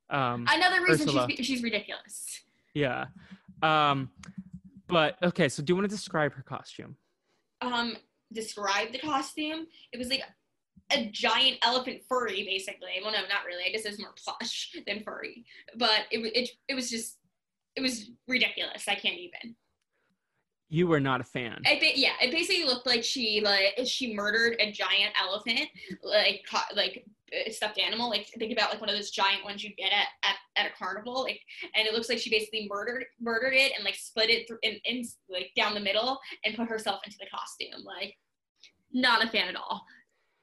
um, 0.10 0.46
Another 0.50 0.82
reason 0.84 1.08
Ursula. 1.10 1.28
she's 1.30 1.46
she's 1.46 1.64
ridiculous. 1.64 2.42
yeah. 2.74 3.06
Um, 3.62 4.10
but 4.88 5.18
okay, 5.24 5.48
so 5.50 5.64
do 5.64 5.72
you 5.72 5.76
want 5.76 5.90
to 5.90 5.96
describe 5.96 6.34
her 6.34 6.44
costume? 6.44 6.96
Um, 7.62 7.96
describe 8.32 8.92
the 8.92 9.00
costume. 9.00 9.68
It 9.94 9.98
was 9.98 10.10
like 10.10 10.22
a 10.92 11.06
giant 11.12 11.58
elephant 11.64 12.02
furry, 12.10 12.44
basically. 12.44 12.90
Well, 13.02 13.14
no, 13.14 13.20
not 13.22 13.46
really. 13.48 13.64
I 13.66 13.70
guess 13.72 13.86
it's 13.86 14.00
more 14.00 14.14
plush 14.22 14.76
than 14.86 15.02
furry. 15.04 15.46
But 15.78 16.02
it 16.12 16.20
it 16.20 16.50
it 16.68 16.76
was 16.76 16.90
just 16.90 17.18
it 17.76 17.82
was 17.82 18.12
ridiculous. 18.28 18.84
I 18.88 18.96
can't 18.96 19.18
even. 19.18 19.56
You 20.74 20.88
were 20.88 21.00
not 21.00 21.22
a 21.22 21.24
fan. 21.24 21.62
I 21.68 21.78
think 21.78 22.00
yeah, 22.00 22.14
it 22.20 22.32
basically 22.32 22.64
looked 22.64 22.88
like 22.88 23.04
she 23.04 23.42
like 23.44 23.78
she 23.86 24.16
murdered 24.16 24.56
a 24.60 24.72
giant 24.72 25.14
elephant, 25.22 25.70
like 26.02 26.44
like 26.76 27.06
uh, 27.32 27.52
stuffed 27.52 27.80
animal. 27.80 28.10
Like 28.10 28.28
think 28.40 28.52
about 28.52 28.72
like 28.72 28.82
one 28.82 28.90
of 28.90 28.96
those 28.96 29.12
giant 29.12 29.44
ones 29.44 29.64
you 29.64 29.70
get 29.76 29.92
at, 29.92 30.08
at 30.24 30.36
at 30.58 30.72
a 30.72 30.74
carnival, 30.76 31.22
like, 31.22 31.40
and 31.76 31.86
it 31.86 31.94
looks 31.94 32.10
like 32.10 32.18
she 32.18 32.32
basically 32.32 32.68
murdered 32.68 33.06
murdered 33.22 33.54
it 33.54 33.74
and 33.76 33.86
like 33.86 33.94
split 33.94 34.32
it 34.32 34.48
through 34.48 34.58
in, 34.64 34.80
in 34.86 35.04
like 35.30 35.52
down 35.56 35.76
the 35.76 35.80
middle 35.80 36.18
and 36.44 36.56
put 36.56 36.68
herself 36.68 37.02
into 37.06 37.18
the 37.20 37.28
costume. 37.30 37.86
Like, 37.86 38.16
not 38.92 39.24
a 39.24 39.30
fan 39.30 39.50
at 39.50 39.56
all. 39.56 39.86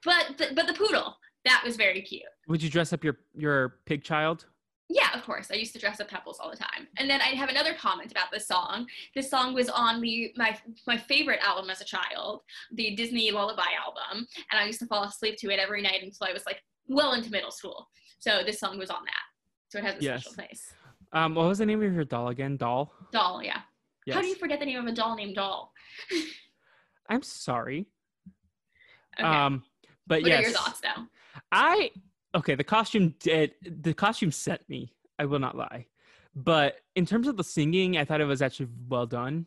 But 0.04 0.38
the, 0.38 0.50
but 0.54 0.68
the 0.68 0.74
poodle 0.74 1.16
that 1.44 1.62
was 1.64 1.76
very 1.76 2.02
cute. 2.02 2.22
Would 2.46 2.62
you 2.62 2.70
dress 2.70 2.92
up 2.92 3.02
your 3.02 3.18
your 3.34 3.80
pig 3.84 4.04
child? 4.04 4.46
Yeah, 4.92 5.16
of 5.16 5.22
course. 5.24 5.53
I 5.53 5.55
used 5.55 5.72
to 5.74 5.79
dress 5.79 6.00
up 6.00 6.09
Pebbles 6.09 6.40
all 6.40 6.50
the 6.50 6.57
time. 6.57 6.88
And 6.98 7.09
then 7.09 7.20
I 7.20 7.26
have 7.26 7.48
another 7.48 7.74
comment 7.74 8.11
about 8.11 8.33
this 8.33 8.48
song. 8.48 8.88
This 9.14 9.31
song 9.31 9.55
was 9.55 9.68
on 9.68 10.00
the 10.00 10.33
my 10.37 10.59
my 10.85 10.96
favorite 10.96 11.38
album 11.46 11.70
as 11.70 11.81
a 11.81 11.85
child, 11.85 12.40
the 12.72 12.96
Disney 12.96 13.31
Lullaby 13.31 13.70
album, 13.87 14.26
and 14.50 14.61
I 14.61 14.64
used 14.66 14.81
to 14.81 14.87
fall 14.87 15.05
asleep 15.05 15.37
to 15.38 15.50
it 15.50 15.61
every 15.61 15.81
night 15.81 16.03
until 16.03 16.26
I 16.26 16.33
was 16.33 16.44
like 16.44 16.61
well 16.88 17.12
into 17.12 17.31
middle 17.31 17.53
school. 17.53 17.88
So 18.18 18.42
this 18.44 18.59
song 18.59 18.79
was 18.79 18.90
on 18.90 19.05
that. 19.05 19.22
So 19.68 19.79
it 19.79 19.85
has 19.85 19.94
a 20.00 20.03
Yes. 20.03 20.22
special 20.22 20.35
place. 20.35 20.74
Um, 21.12 21.37
what 21.37 21.46
was 21.46 21.59
the 21.59 21.66
name 21.66 21.81
of 21.83 21.92
your 21.94 22.05
doll 22.05 22.29
again? 22.29 22.57
Doll. 22.57 22.92
Doll, 23.12 23.44
yeah. 23.44 23.61
Yes. 24.07 24.16
How 24.16 24.22
do 24.22 24.26
you 24.26 24.35
forget 24.35 24.59
the 24.59 24.66
name 24.66 24.81
of 24.81 24.87
a 24.87 24.92
doll 24.92 25.14
named 25.14 25.37
Doll? 25.37 25.72
I'm 27.09 27.22
sorry. 27.22 27.87
Okay. 29.18 29.22
Um, 29.29 29.62
but 30.09 30.22
what 30.22 30.31
yes, 30.31 30.40
are 30.40 30.42
your 30.42 30.50
thoughts 30.50 30.81
though? 30.81 31.05
I 31.53 31.90
okay. 32.34 32.54
The 32.54 32.64
costume 32.64 33.14
did 33.20 33.54
the 33.62 33.94
costume 33.94 34.32
set 34.32 34.68
me. 34.68 34.92
I 35.18 35.24
will 35.26 35.38
not 35.38 35.56
lie, 35.56 35.86
but 36.34 36.76
in 36.94 37.04
terms 37.06 37.28
of 37.28 37.36
the 37.36 37.44
singing, 37.44 37.96
I 37.98 38.04
thought 38.04 38.20
it 38.20 38.24
was 38.26 38.42
actually 38.42 38.68
well 38.88 39.06
done, 39.06 39.46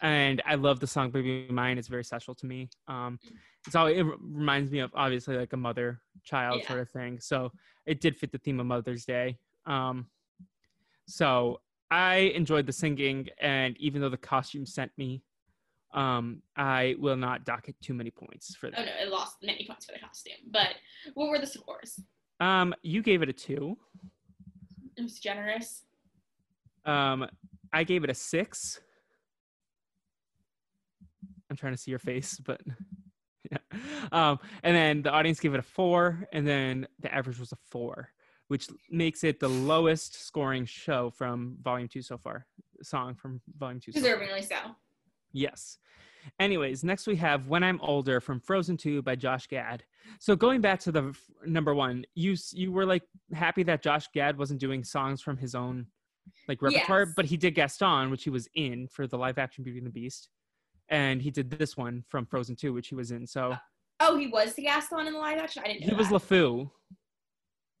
and 0.00 0.40
I 0.46 0.54
love 0.54 0.80
the 0.80 0.86
song 0.86 1.10
"Baby 1.10 1.46
Mine." 1.50 1.78
It's 1.78 1.88
very 1.88 2.04
special 2.04 2.34
to 2.36 2.46
me. 2.46 2.70
Um, 2.88 3.18
it's 3.66 3.76
all 3.76 3.86
it 3.86 4.02
reminds 4.02 4.70
me 4.70 4.80
of 4.80 4.90
obviously 4.94 5.36
like 5.36 5.52
a 5.52 5.56
mother 5.56 6.00
child 6.24 6.60
Yeah. 6.60 6.68
sort 6.68 6.80
of 6.80 6.90
thing. 6.90 7.20
So 7.20 7.52
it 7.86 8.00
did 8.00 8.16
fit 8.16 8.32
the 8.32 8.38
theme 8.38 8.60
of 8.60 8.66
Mother's 8.66 9.04
Day. 9.04 9.38
Um, 9.66 10.06
so 11.06 11.60
I 11.90 12.32
enjoyed 12.34 12.66
the 12.66 12.72
singing, 12.72 13.28
and 13.38 13.76
even 13.78 14.00
though 14.00 14.08
the 14.08 14.16
costume 14.16 14.64
sent 14.66 14.90
me, 14.96 15.22
um, 15.92 16.42
I 16.56 16.96
will 16.98 17.16
not 17.16 17.44
dock 17.44 17.68
it 17.68 17.76
too 17.82 17.94
many 17.94 18.10
points 18.10 18.54
for 18.56 18.70
that. 18.70 18.78
Oh 18.80 18.84
no, 18.84 18.90
it 19.00 19.10
lost 19.10 19.36
many 19.42 19.66
points 19.66 19.86
for 19.86 19.92
the 19.92 19.98
costume. 19.98 20.34
But 20.50 20.74
what 21.14 21.28
were 21.28 21.38
the 21.38 21.46
scores? 21.46 22.00
Um, 22.40 22.74
you 22.82 23.02
gave 23.02 23.22
it 23.22 23.28
a 23.28 23.32
two. 23.32 23.76
It 24.96 25.02
was 25.02 25.18
generous. 25.18 25.84
Um, 26.84 27.26
I 27.72 27.84
gave 27.84 28.04
it 28.04 28.10
a 28.10 28.14
six. 28.14 28.80
I'm 31.50 31.56
trying 31.56 31.74
to 31.74 31.78
see 31.78 31.90
your 31.90 31.98
face, 31.98 32.40
but 32.44 32.60
yeah. 33.50 33.58
Um, 34.10 34.38
and 34.62 34.74
then 34.74 35.02
the 35.02 35.10
audience 35.10 35.40
gave 35.40 35.54
it 35.54 35.60
a 35.60 35.62
four, 35.62 36.26
and 36.32 36.46
then 36.46 36.86
the 37.00 37.14
average 37.14 37.38
was 37.38 37.52
a 37.52 37.58
four, 37.70 38.08
which 38.48 38.68
makes 38.90 39.24
it 39.24 39.38
the 39.38 39.48
lowest 39.48 40.26
scoring 40.26 40.64
show 40.64 41.10
from 41.10 41.56
Volume 41.62 41.88
Two 41.88 42.02
so 42.02 42.16
far. 42.16 42.46
Song 42.82 43.14
from 43.14 43.40
Volume 43.58 43.80
Two. 43.80 43.92
So 43.92 44.00
far. 44.00 44.08
Deservingly 44.08 44.48
so. 44.48 44.56
Yes. 45.32 45.78
Anyways, 46.38 46.84
next 46.84 47.06
we 47.06 47.16
have 47.16 47.48
When 47.48 47.64
I'm 47.64 47.80
Older 47.80 48.20
from 48.20 48.38
Frozen 48.38 48.76
2 48.76 49.02
by 49.02 49.16
Josh 49.16 49.46
Gad. 49.48 49.82
So 50.20 50.36
going 50.36 50.60
back 50.60 50.78
to 50.80 50.92
the 50.92 51.08
f- 51.08 51.20
number 51.46 51.74
one, 51.74 52.04
you 52.14 52.36
you 52.52 52.70
were 52.70 52.86
like 52.86 53.02
happy 53.32 53.62
that 53.64 53.82
Josh 53.82 54.06
Gad 54.14 54.38
wasn't 54.38 54.60
doing 54.60 54.84
songs 54.84 55.20
from 55.20 55.36
his 55.36 55.54
own 55.54 55.86
like 56.48 56.62
repertoire, 56.62 57.04
Yes. 57.06 57.14
but 57.16 57.24
he 57.24 57.36
did 57.36 57.54
Gaston, 57.56 58.10
which 58.10 58.22
he 58.22 58.30
was 58.30 58.48
in 58.54 58.86
for 58.86 59.08
the 59.08 59.18
live 59.18 59.38
action 59.38 59.64
Beauty 59.64 59.78
and 59.78 59.86
the 59.86 59.90
Beast, 59.90 60.28
and 60.88 61.20
he 61.20 61.30
did 61.32 61.50
this 61.50 61.76
one 61.76 62.04
from 62.08 62.24
Frozen 62.26 62.54
2, 62.56 62.72
which 62.72 62.88
he 62.88 62.94
was 62.94 63.10
in. 63.10 63.26
So 63.26 63.52
uh, 63.52 63.56
Oh, 64.00 64.16
he 64.16 64.28
was 64.28 64.54
the 64.54 64.62
Gaston 64.62 65.06
in 65.06 65.12
the 65.14 65.18
live 65.18 65.38
action? 65.38 65.62
I 65.64 65.68
didn't 65.68 65.82
know 65.82 65.86
he 65.88 65.94
was 65.94 66.08
that. 66.10 66.22
LeFou. 66.22 66.70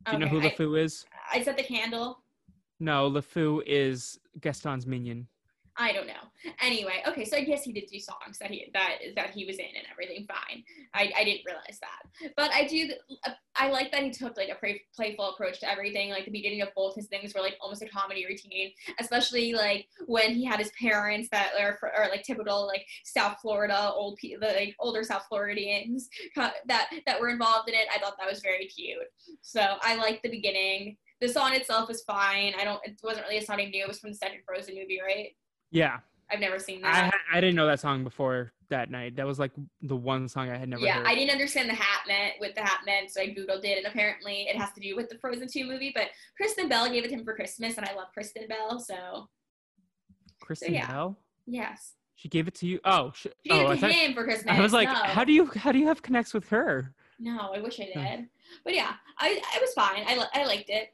Do 0.06 0.12
you 0.12 0.18
know 0.18 0.26
who 0.26 0.40
I- 0.40 0.50
LeFou 0.50 0.80
is? 0.82 1.04
I 1.32 1.42
set 1.42 1.56
the 1.56 1.62
candle. 1.62 2.22
No, 2.80 3.08
LeFou 3.08 3.62
is 3.66 4.18
Gaston's 4.40 4.86
minion. 4.86 5.28
I 5.76 5.92
don't 5.92 6.06
know. 6.06 6.12
Anyway, 6.60 7.02
okay, 7.06 7.24
so 7.24 7.36
I 7.36 7.44
guess 7.44 7.62
he 7.62 7.72
did 7.72 7.88
do 7.90 7.98
songs 7.98 8.38
that 8.40 8.50
he 8.50 8.66
that 8.74 8.98
that 9.16 9.30
he 9.30 9.46
was 9.46 9.56
in 9.56 9.64
and 9.64 9.86
everything. 9.90 10.26
Fine. 10.26 10.64
I, 10.92 11.10
I 11.16 11.24
didn't 11.24 11.46
realize 11.46 11.80
that, 11.80 12.32
but 12.36 12.50
I 12.52 12.66
do. 12.66 12.90
I 13.56 13.68
like 13.70 13.90
that 13.92 14.02
he 14.02 14.10
took 14.10 14.36
like 14.36 14.50
a 14.50 14.54
play, 14.54 14.82
playful 14.94 15.30
approach 15.30 15.60
to 15.60 15.70
everything. 15.70 16.10
Like 16.10 16.26
the 16.26 16.30
beginning 16.30 16.60
of 16.60 16.68
both 16.76 16.94
his 16.94 17.06
things 17.06 17.34
were 17.34 17.40
like 17.40 17.56
almost 17.60 17.82
a 17.82 17.88
comedy 17.88 18.26
routine, 18.26 18.72
especially 19.00 19.54
like 19.54 19.86
when 20.06 20.34
he 20.34 20.44
had 20.44 20.58
his 20.58 20.72
parents 20.78 21.28
that 21.32 21.52
are, 21.58 21.78
are 21.96 22.10
like 22.10 22.22
typical 22.22 22.66
like 22.66 22.86
South 23.04 23.38
Florida 23.40 23.92
old 23.94 24.18
the 24.22 24.36
like 24.40 24.74
older 24.78 25.02
South 25.02 25.24
Floridians 25.28 26.08
that 26.36 26.86
that 27.06 27.20
were 27.20 27.30
involved 27.30 27.68
in 27.70 27.74
it. 27.74 27.86
I 27.94 27.98
thought 27.98 28.16
that 28.18 28.30
was 28.30 28.42
very 28.42 28.66
cute. 28.66 28.98
So 29.40 29.76
I 29.80 29.96
liked 29.96 30.22
the 30.22 30.30
beginning. 30.30 30.98
The 31.22 31.28
song 31.28 31.54
itself 31.54 31.88
was 31.88 32.02
fine. 32.02 32.52
I 32.58 32.64
don't. 32.64 32.80
It 32.84 32.98
wasn't 33.02 33.24
really 33.26 33.38
a 33.38 33.44
song 33.44 33.60
I 33.60 33.66
knew. 33.66 33.84
It 33.84 33.88
was 33.88 34.00
from 34.00 34.10
the 34.10 34.16
second 34.16 34.40
Frozen 34.44 34.74
movie, 34.74 35.00
right? 35.02 35.28
Yeah, 35.72 35.98
I've 36.30 36.38
never 36.40 36.58
seen 36.58 36.82
that. 36.82 37.12
I 37.32 37.40
didn't 37.40 37.56
know 37.56 37.66
that 37.66 37.80
song 37.80 38.04
before 38.04 38.52
that 38.68 38.90
night. 38.90 39.16
That 39.16 39.26
was 39.26 39.38
like 39.38 39.52
the 39.82 39.96
one 39.96 40.28
song 40.28 40.50
I 40.50 40.56
had 40.56 40.68
never 40.68 40.82
yeah, 40.82 40.94
heard. 40.98 41.06
I 41.06 41.14
didn't 41.14 41.30
understand 41.30 41.68
the 41.68 41.74
hat 41.74 42.02
meant 42.06 42.34
with 42.40 42.54
the 42.54 42.62
hat 42.62 42.80
meant, 42.86 43.10
so 43.10 43.20
I 43.20 43.26
googled 43.28 43.64
it, 43.64 43.78
and 43.78 43.86
apparently 43.86 44.42
it 44.48 44.56
has 44.56 44.72
to 44.72 44.80
do 44.80 44.94
with 44.96 45.08
the 45.08 45.18
Frozen 45.18 45.48
2 45.48 45.64
movie. 45.66 45.92
But 45.94 46.08
Kristen 46.36 46.68
Bell 46.68 46.88
gave 46.90 47.04
it 47.04 47.08
to 47.08 47.14
him 47.14 47.24
for 47.24 47.34
Christmas, 47.34 47.76
and 47.76 47.86
I 47.88 47.94
love 47.94 48.08
Kristen 48.14 48.46
Bell, 48.48 48.78
so 48.78 49.28
Kristen 50.40 50.74
yeah. 50.74 50.90
Bell. 50.90 51.18
yes, 51.46 51.94
She 52.14 52.28
gave 52.28 52.48
it 52.48 52.54
to 52.56 52.66
you. 52.66 52.80
Oh, 52.84 53.12
sh- 53.14 53.26
she 53.44 53.50
gave 53.50 53.62
oh, 53.62 53.66
I 53.66 53.72
it 53.72 53.74
to 53.76 53.80
thought- 53.82 53.90
him 53.92 54.14
for 54.14 54.24
Christmas. 54.24 54.56
I 54.56 54.60
was 54.60 54.72
like, 54.72 54.88
no. 54.88 54.94
how 54.94 55.24
do 55.24 55.32
you 55.32 55.46
how 55.56 55.72
do 55.72 55.78
you 55.78 55.86
have 55.86 56.02
connects 56.02 56.34
with 56.34 56.48
her? 56.48 56.94
No, 57.18 57.52
I 57.54 57.60
wish 57.60 57.78
I 57.78 57.84
did. 57.94 58.28
But 58.64 58.74
yeah, 58.74 58.94
I 59.18 59.40
I 59.54 59.58
was 59.60 59.72
fine. 59.74 60.04
I 60.06 60.26
I 60.34 60.44
liked 60.44 60.70
it. 60.70 60.92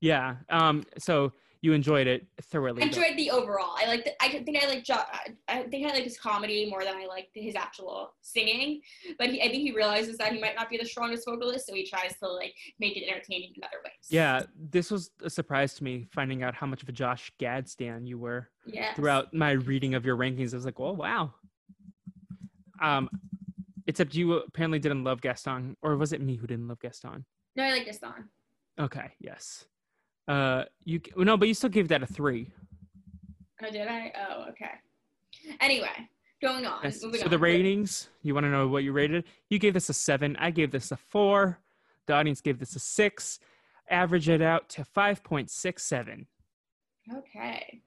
Yeah. 0.00 0.36
Um. 0.48 0.84
So 0.98 1.32
you 1.62 1.72
enjoyed 1.74 2.06
it 2.06 2.26
thoroughly. 2.42 2.82
I 2.82 2.86
enjoyed 2.86 3.16
the 3.16 3.30
overall. 3.30 3.74
I 3.76 3.86
liked. 3.86 4.06
It. 4.06 4.16
I 4.20 4.28
think 4.30 4.62
I 4.62 4.66
like. 4.66 4.82
Jo- 4.84 5.02
I- 5.48 5.62
think 5.64 5.86
I 5.86 5.90
like 5.92 6.04
his 6.04 6.18
comedy 6.18 6.68
more 6.70 6.84
than 6.84 6.96
I 6.96 7.06
liked 7.06 7.30
his 7.34 7.54
actual 7.54 8.14
singing. 8.22 8.80
But 9.18 9.28
he, 9.30 9.40
I 9.42 9.48
think 9.48 9.62
he 9.62 9.72
realizes 9.72 10.16
that 10.18 10.32
he 10.32 10.40
might 10.40 10.54
not 10.54 10.70
be 10.70 10.78
the 10.78 10.84
strongest 10.86 11.26
vocalist, 11.26 11.66
so 11.66 11.74
he 11.74 11.84
tries 11.86 12.16
to 12.18 12.28
like 12.28 12.54
make 12.78 12.96
it 12.96 13.06
entertaining 13.08 13.52
in 13.56 13.62
other 13.62 13.76
ways. 13.84 13.92
Yeah, 14.08 14.42
this 14.58 14.90
was 14.90 15.10
a 15.22 15.28
surprise 15.28 15.74
to 15.74 15.84
me 15.84 16.06
finding 16.12 16.42
out 16.42 16.54
how 16.54 16.66
much 16.66 16.82
of 16.82 16.88
a 16.88 16.92
Josh 16.92 17.30
Gad 17.38 17.68
stan 17.68 18.06
you 18.06 18.18
were 18.18 18.48
Yeah. 18.66 18.94
throughout 18.94 19.34
my 19.34 19.52
reading 19.52 19.94
of 19.94 20.04
your 20.06 20.16
rankings. 20.16 20.54
I 20.54 20.56
was 20.56 20.64
like, 20.64 20.80
oh 20.80 20.92
wow. 20.92 21.34
Um, 22.80 23.10
except 23.86 24.14
you 24.14 24.32
apparently 24.34 24.78
didn't 24.78 25.04
love 25.04 25.20
Gaston, 25.20 25.76
or 25.82 25.96
was 25.96 26.12
it 26.14 26.20
me 26.22 26.36
who 26.36 26.46
didn't 26.46 26.68
love 26.68 26.80
Gaston? 26.80 27.24
No, 27.56 27.64
I 27.64 27.70
like 27.72 27.84
Gaston. 27.84 28.28
Okay, 28.78 29.10
yes. 29.20 29.66
Uh, 30.30 30.64
you 30.84 31.00
no, 31.16 31.36
but 31.36 31.48
you 31.48 31.54
still 31.54 31.70
gave 31.70 31.88
that 31.88 32.04
a 32.04 32.06
three. 32.06 32.52
Oh, 33.60 33.68
did 33.68 33.88
I? 33.88 34.12
Oh, 34.16 34.44
okay. 34.50 34.70
Anyway, 35.60 35.88
going 36.40 36.64
on. 36.64 36.78
Yes. 36.84 37.00
So 37.00 37.08
on. 37.08 37.28
the 37.28 37.38
ratings, 37.38 38.08
you 38.22 38.32
want 38.32 38.44
to 38.44 38.50
know 38.50 38.68
what 38.68 38.84
you 38.84 38.92
rated? 38.92 39.24
You 39.48 39.58
gave 39.58 39.74
this 39.74 39.88
a 39.88 39.92
seven. 39.92 40.36
I 40.38 40.52
gave 40.52 40.70
this 40.70 40.92
a 40.92 40.96
four. 40.96 41.58
The 42.06 42.12
audience 42.12 42.40
gave 42.40 42.60
this 42.60 42.76
a 42.76 42.78
six. 42.78 43.40
Average 43.88 44.28
it 44.28 44.40
out 44.40 44.68
to 44.68 44.84
five 44.84 45.24
point 45.24 45.50
six 45.50 45.82
seven. 45.82 46.28
Okay. 47.12 47.80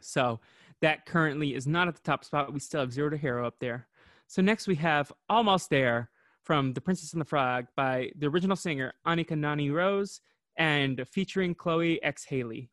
So 0.00 0.40
that 0.80 1.06
currently 1.06 1.54
is 1.54 1.68
not 1.68 1.86
at 1.86 1.94
the 1.94 2.02
top 2.02 2.24
spot. 2.24 2.52
We 2.52 2.58
still 2.58 2.80
have 2.80 2.92
Zero 2.92 3.10
to 3.10 3.16
Hero 3.16 3.46
up 3.46 3.60
there. 3.60 3.86
So 4.26 4.42
next 4.42 4.66
we 4.66 4.74
have 4.74 5.12
Almost 5.28 5.70
There 5.70 6.10
from 6.42 6.72
The 6.72 6.80
Princess 6.80 7.12
and 7.12 7.20
the 7.20 7.26
Frog 7.26 7.66
by 7.76 8.10
the 8.18 8.26
original 8.26 8.56
singer 8.56 8.92
Anika 9.06 9.38
Noni 9.38 9.70
Rose 9.70 10.20
and 10.56 11.02
featuring 11.10 11.54
Chloe 11.54 12.02
X 12.02 12.24
Halle. 12.24 12.68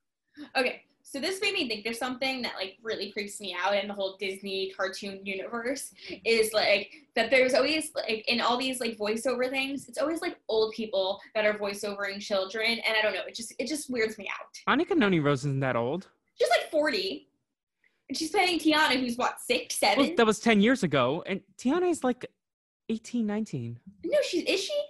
Okay. 0.56 0.84
So 1.02 1.20
this 1.20 1.42
made 1.42 1.54
me 1.54 1.68
think 1.68 1.84
there's 1.84 1.98
something 1.98 2.44
that 2.44 2.54
like 2.56 2.78
really 2.84 3.12
creeps 3.12 3.42
me 3.42 3.58
out 3.60 3.76
in 3.76 3.88
the 3.88 3.96
whole 3.96 4.16
Disney 4.20 4.72
cartoon 4.78 5.26
universe 5.26 5.92
is 6.24 6.54
like 6.54 6.94
that 7.16 7.32
there's 7.32 7.56
always 7.56 7.90
like 7.96 8.24
in 8.28 8.40
all 8.40 8.58
these 8.58 8.80
like 8.80 8.96
voiceover 8.96 9.50
things, 9.50 9.90
it's 9.90 9.98
always 9.98 10.22
like 10.22 10.38
old 10.48 10.72
people 10.76 11.20
that 11.34 11.48
are 11.48 11.58
voiceovering 11.58 12.22
children, 12.22 12.74
and 12.74 12.96
I 12.96 13.02
don't 13.02 13.16
know, 13.16 13.24
it 13.28 13.34
just 13.34 13.56
it 13.58 13.68
just 13.68 13.90
weirds 13.90 14.20
me 14.20 14.30
out. 14.30 14.78
Anika 14.78 14.96
Noni 14.96 15.20
Rose 15.20 15.40
isn't 15.40 15.62
that 15.62 15.76
old. 15.76 16.08
She's 16.36 16.50
like 16.50 16.70
40, 16.70 17.28
and 18.10 18.18
she's 18.18 18.32
playing 18.32 18.60
Tiana, 18.60 19.00
who's 19.00 19.18
what 19.18 19.40
six, 19.40 19.76
seven? 19.76 20.06
Well, 20.06 20.16
that 20.16 20.26
was 20.26 20.40
10 20.40 20.62
years 20.62 20.84
ago. 20.84 21.24
And 21.26 21.42
Tiana 21.58 21.90
is 21.90 22.04
like 22.04 22.26
18, 22.90 23.26
19. 23.26 23.80
no, 24.06 24.18
she's 24.24 24.44
is 24.44 24.64
she? 24.64 24.82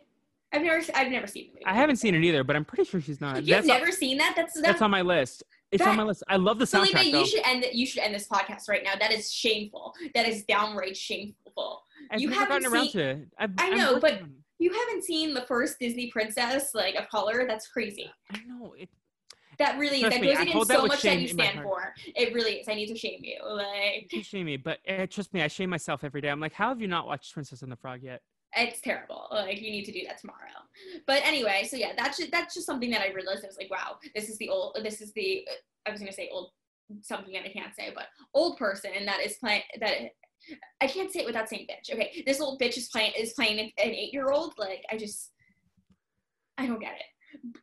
I've 0.51 0.63
never 0.63 0.81
I've 0.95 1.11
never 1.11 1.27
seen 1.27 1.47
the 1.47 1.53
movie. 1.53 1.65
I 1.65 1.73
haven't 1.75 1.97
seen 1.97 2.15
it 2.15 2.23
either, 2.23 2.43
but 2.43 2.55
I'm 2.55 2.65
pretty 2.65 2.85
sure 2.89 3.01
she's 3.01 3.21
not. 3.21 3.37
You've 3.43 3.47
That's, 3.47 3.67
never 3.67 3.91
seen 3.91 4.17
that? 4.17 4.33
That's 4.35 4.53
that's 4.53 4.65
that's 4.65 4.81
on 4.81 4.91
my 4.91 5.01
list. 5.01 5.43
It's 5.71 5.85
on 5.85 5.95
my 5.97 6.03
list. 6.03 6.23
I 6.27 6.37
love 6.37 6.57
the 6.57 6.65
Felipe, 6.65 6.95
soundtrack 6.95 7.11
though. 7.11 7.19
you 7.19 7.27
should 7.27 7.45
end. 7.45 7.65
You 7.71 7.85
should 7.85 8.01
end 8.01 8.15
this 8.15 8.27
podcast 8.27 8.67
right 8.67 8.83
now. 8.83 8.93
That 8.99 9.11
is 9.11 9.31
shameful. 9.31 9.93
That 10.15 10.27
is 10.27 10.43
downright 10.45 10.97
shameful. 10.97 11.83
I've 12.09 12.19
you 12.19 12.29
haven't 12.29 12.65
around 12.65 12.89
seen- 12.89 12.91
to 12.93 13.09
it. 13.09 13.27
I've, 13.37 13.51
I 13.57 13.69
know, 13.69 13.99
but-. 13.99 14.21
You 14.61 14.73
haven't 14.73 15.05
seen 15.05 15.33
the 15.33 15.43
first 15.43 15.79
Disney 15.79 16.11
princess 16.11 16.71
like 16.73 16.95
of 16.95 17.07
color? 17.09 17.45
That's 17.47 17.67
crazy. 17.69 18.11
I 18.29 18.39
know 18.45 18.73
it. 18.77 18.89
That 19.57 19.77
really 19.77 20.01
that 20.01 20.19
me, 20.19 20.27
goes 20.27 20.39
against 20.39 20.67
that 20.69 20.79
so 20.79 20.85
much 20.87 21.01
that 21.03 21.19
you 21.19 21.27
stand 21.27 21.61
for. 21.61 21.93
It 22.15 22.33
really 22.33 22.53
is. 22.53 22.67
I 22.67 22.73
need 22.75 22.87
to 22.87 22.97
shame 22.97 23.19
you. 23.23 23.37
Like 23.45 24.11
You 24.11 24.23
shame 24.23 24.45
me, 24.47 24.57
but 24.57 24.79
uh, 24.87 25.05
trust 25.07 25.33
me, 25.33 25.41
I 25.41 25.47
shame 25.47 25.69
myself 25.69 26.03
every 26.03 26.21
day. 26.21 26.29
I'm 26.29 26.39
like, 26.39 26.53
how 26.53 26.69
have 26.69 26.81
you 26.81 26.87
not 26.87 27.07
watched 27.07 27.33
Princess 27.33 27.61
and 27.61 27.71
the 27.71 27.75
Frog 27.75 28.01
yet? 28.01 28.21
It's 28.55 28.81
terrible. 28.81 29.27
Like 29.31 29.61
you 29.61 29.71
need 29.71 29.85
to 29.85 29.91
do 29.91 30.01
that 30.07 30.19
tomorrow. 30.19 30.37
But 31.05 31.21
anyway, 31.23 31.67
so 31.69 31.77
yeah, 31.77 31.91
that's 31.97 32.17
just, 32.17 32.31
that's 32.31 32.53
just 32.53 32.65
something 32.65 32.89
that 32.91 33.01
I 33.01 33.11
realized. 33.13 33.43
I 33.43 33.47
was 33.47 33.57
like, 33.57 33.69
wow, 33.69 33.97
this 34.15 34.29
is 34.29 34.37
the 34.37 34.49
old. 34.49 34.77
This 34.83 35.01
is 35.01 35.11
the. 35.13 35.47
I 35.87 35.91
was 35.91 35.99
gonna 35.99 36.11
say 36.11 36.29
old 36.31 36.51
something 37.01 37.33
that 37.33 37.45
I 37.45 37.49
can't 37.49 37.75
say, 37.75 37.91
but 37.93 38.05
old 38.33 38.57
person 38.57 38.91
that 39.05 39.19
is 39.23 39.37
playing 39.37 39.61
that. 39.79 39.93
I 40.81 40.87
can't 40.87 41.11
say 41.11 41.19
it 41.19 41.25
without 41.25 41.49
saying 41.49 41.67
bitch. 41.69 41.93
Okay, 41.93 42.23
this 42.25 42.41
old 42.41 42.59
bitch 42.59 42.77
is 42.77 42.87
playing 42.89 43.11
is 43.17 43.33
playing 43.33 43.59
an 43.59 43.71
eight 43.77 44.13
year 44.13 44.29
old. 44.31 44.53
Like 44.57 44.83
I 44.91 44.97
just, 44.97 45.31
I 46.57 46.65
don't 46.65 46.79
get 46.79 46.93
it. 46.93 47.05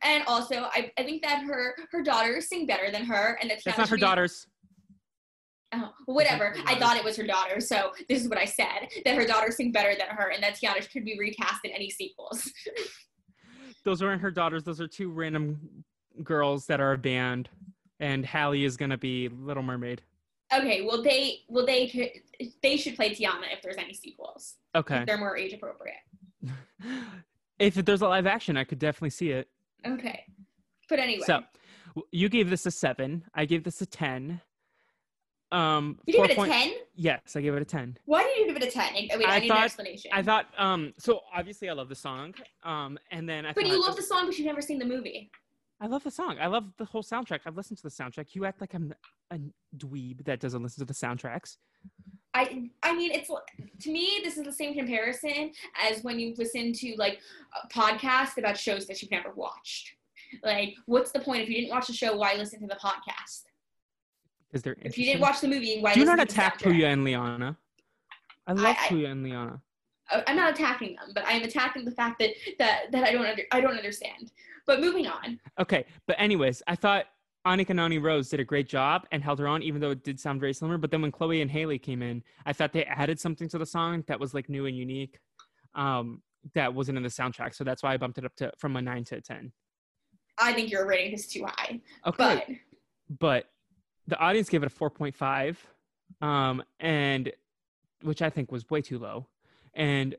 And 0.03 0.23
also, 0.27 0.69
I, 0.71 0.91
I 0.97 1.03
think 1.03 1.21
that 1.23 1.43
her 1.43 1.75
her 1.91 2.01
daughters 2.01 2.47
sing 2.47 2.65
better 2.65 2.91
than 2.91 3.03
her, 3.03 3.37
and 3.41 3.49
that 3.49 3.59
That's 3.65 3.77
not 3.77 3.89
her 3.89 3.95
be- 3.95 4.01
daughters. 4.01 4.47
Oh, 5.73 5.91
whatever. 6.05 6.55
I 6.65 6.75
thought 6.75 6.95
it 6.95 7.03
was 7.03 7.17
her 7.17 7.25
daughter, 7.27 7.59
so 7.59 7.91
this 8.07 8.21
is 8.21 8.29
what 8.29 8.37
I 8.37 8.45
said: 8.45 8.87
that 9.03 9.15
her 9.15 9.25
daughters 9.25 9.57
sing 9.57 9.71
better 9.71 9.93
than 9.97 10.07
her, 10.15 10.29
and 10.29 10.41
that 10.41 10.55
Tiana 10.55 10.89
could 10.91 11.03
be 11.03 11.17
recast 11.19 11.65
in 11.65 11.71
any 11.71 11.89
sequels. 11.89 12.49
Those 13.83 14.01
aren't 14.01 14.21
her 14.21 14.31
daughters. 14.31 14.63
Those 14.63 14.79
are 14.81 14.87
two 14.87 15.09
random 15.11 15.83
girls 16.23 16.65
that 16.67 16.79
are 16.79 16.93
a 16.93 16.97
band, 16.97 17.49
and 17.99 18.25
Halle 18.25 18.63
is 18.63 18.77
gonna 18.77 18.97
be 18.97 19.29
Little 19.29 19.63
Mermaid. 19.63 20.01
okay, 20.53 20.81
well 20.83 21.03
they 21.03 21.39
well 21.49 21.65
they 21.65 21.87
could 21.87 22.09
they 22.63 22.77
should 22.77 22.95
play 22.95 23.13
Tiana 23.13 23.51
if 23.51 23.61
there's 23.61 23.77
any 23.77 23.93
sequels. 23.93 24.55
Okay. 24.75 25.03
They're 25.05 25.17
more 25.17 25.35
age 25.35 25.53
appropriate. 25.53 25.97
if 27.59 27.75
there's 27.75 28.01
a 28.01 28.07
live 28.07 28.25
action, 28.27 28.55
I 28.55 28.63
could 28.63 28.79
definitely 28.79 29.09
see 29.09 29.31
it. 29.31 29.49
Okay, 29.85 30.23
but 30.89 30.99
anyway, 30.99 31.23
So, 31.25 31.43
you 32.11 32.29
gave 32.29 32.49
this 32.49 32.65
a 32.65 32.71
seven. 32.71 33.25
I 33.33 33.45
gave 33.45 33.63
this 33.63 33.81
a 33.81 33.85
ten. 33.85 34.41
Um, 35.51 35.97
you 36.05 36.13
give 36.13 36.25
it 36.25 36.37
a 36.37 36.45
ten. 36.45 36.73
Yes, 36.95 37.35
I 37.35 37.41
gave 37.41 37.53
it 37.53 37.61
a 37.61 37.65
ten. 37.65 37.97
Why 38.05 38.23
did 38.23 38.37
you 38.37 38.47
give 38.47 38.57
it 38.57 38.63
a 38.67 38.71
ten? 38.71 38.93
Wait, 38.93 39.11
I, 39.25 39.37
I 39.37 39.39
need 39.39 39.47
thought- 39.47 39.57
an 39.59 39.63
explanation. 39.63 40.11
I 40.13 40.21
thought, 40.21 40.47
um, 40.57 40.93
so 40.97 41.21
obviously 41.33 41.69
I 41.69 41.73
love 41.73 41.89
the 41.89 41.95
song. 41.95 42.33
Um, 42.63 42.97
and 43.11 43.27
then 43.27 43.45
I 43.45 43.53
but 43.53 43.65
you 43.65 43.81
love 43.81 43.95
the 43.95 44.01
song, 44.01 44.25
but 44.25 44.37
you've 44.37 44.47
never 44.47 44.61
seen 44.61 44.79
the 44.79 44.85
movie. 44.85 45.31
I 45.79 45.87
love 45.87 46.03
the 46.03 46.11
song. 46.11 46.37
I 46.41 46.47
love 46.47 46.65
the 46.77 46.85
whole 46.85 47.03
soundtrack. 47.03 47.41
I've 47.45 47.55
listened 47.55 47.77
to 47.77 47.83
the 47.83 47.89
soundtrack. 47.89 48.33
You 48.33 48.45
act 48.45 48.61
like 48.61 48.73
I'm 48.73 48.93
a 49.31 49.39
dweeb 49.77 50.25
that 50.25 50.39
doesn't 50.39 50.63
listen 50.63 50.85
to 50.85 50.91
the 50.91 50.93
soundtracks. 50.93 51.57
I 52.33 52.69
I 52.83 52.95
mean, 52.95 53.11
it's 53.11 53.29
to 53.81 53.91
me 53.91 54.19
this 54.23 54.37
is 54.37 54.43
the 54.43 54.51
same 54.51 54.73
comparison 54.73 55.51
as 55.81 56.03
when 56.03 56.19
you 56.19 56.33
listen 56.37 56.73
to 56.73 56.95
like 56.97 57.19
a 57.63 57.67
podcast 57.67 58.37
about 58.37 58.57
shows 58.57 58.85
that 58.87 59.01
you've 59.01 59.11
never 59.11 59.31
watched. 59.35 59.91
Like, 60.43 60.75
what's 60.87 61.11
the 61.11 61.19
point 61.19 61.43
if 61.43 61.49
you 61.49 61.55
didn't 61.55 61.69
watch 61.69 61.87
the 61.87 61.93
show? 61.93 62.17
Why 62.17 62.33
listen 62.35 62.59
to 62.61 62.67
the 62.67 62.75
podcast? 62.75 63.43
Because 64.49 64.63
they're 64.63 64.75
If 64.81 64.97
you 64.97 65.05
didn't 65.05 65.21
watch 65.21 65.41
the 65.41 65.47
movie, 65.47 65.79
why 65.81 65.93
do 65.93 66.05
not 66.05 66.19
attack? 66.19 66.59
Puya 66.59 66.85
and 66.93 67.03
Liana. 67.03 67.57
I 68.47 68.53
love 68.53 68.65
I- 68.79 68.87
Puya 68.87 69.11
and 69.11 69.23
Liana. 69.23 69.61
I- 70.09 70.23
I'm 70.27 70.37
not 70.37 70.53
attacking 70.53 70.95
them, 70.95 71.11
but 71.13 71.25
I 71.25 71.33
am 71.33 71.43
attacking 71.43 71.83
the 71.83 71.91
fact 71.91 72.19
that 72.19 72.31
that 72.59 72.91
that 72.91 73.03
I 73.03 73.11
don't 73.11 73.25
under, 73.25 73.43
I 73.51 73.59
don't 73.59 73.75
understand. 73.75 74.31
But 74.65 74.79
moving 74.79 75.05
on. 75.07 75.39
Okay, 75.59 75.85
but 76.07 76.15
anyways, 76.19 76.63
I 76.67 76.75
thought 76.75 77.07
Anika 77.45 77.75
Noni 77.75 77.97
Rose 77.97 78.29
did 78.29 78.39
a 78.39 78.43
great 78.45 78.67
job 78.69 79.05
and 79.11 79.21
held 79.23 79.39
her 79.39 79.47
own, 79.47 79.61
even 79.63 79.81
though 79.81 79.91
it 79.91 80.03
did 80.03 80.19
sound 80.19 80.39
very 80.39 80.53
similar. 80.53 80.77
But 80.77 80.91
then 80.91 81.01
when 81.01 81.11
Chloe 81.11 81.41
and 81.41 81.51
Haley 81.51 81.79
came 81.79 82.01
in, 82.01 82.23
I 82.45 82.53
thought 82.53 82.71
they 82.73 82.85
added 82.85 83.19
something 83.19 83.49
to 83.49 83.57
the 83.57 83.65
song 83.65 84.03
that 84.07 84.19
was 84.19 84.33
like 84.33 84.47
new 84.49 84.65
and 84.65 84.77
unique, 84.77 85.19
um, 85.75 86.21
that 86.53 86.73
wasn't 86.73 86.97
in 86.97 87.03
the 87.03 87.09
soundtrack. 87.09 87.53
So 87.53 87.63
that's 87.65 87.83
why 87.83 87.93
I 87.93 87.97
bumped 87.97 88.17
it 88.17 88.25
up 88.25 88.35
to 88.37 88.51
from 88.57 88.77
a 88.77 88.81
nine 88.81 89.03
to 89.05 89.17
a 89.17 89.21
ten. 89.21 89.51
I 90.39 90.53
think 90.53 90.71
your 90.71 90.87
rating 90.87 91.13
is 91.13 91.27
too 91.27 91.45
high, 91.45 91.81
Okay, 92.05 92.15
but 92.17 92.45
but 93.19 93.49
the 94.07 94.17
audience 94.19 94.49
gave 94.49 94.63
it 94.63 94.71
a 94.71 94.75
4.5 94.75 95.57
um 96.21 96.63
and 96.79 97.31
which 98.01 98.21
i 98.21 98.29
think 98.29 98.51
was 98.51 98.69
way 98.69 98.81
too 98.81 98.97
low 98.97 99.27
and 99.73 100.15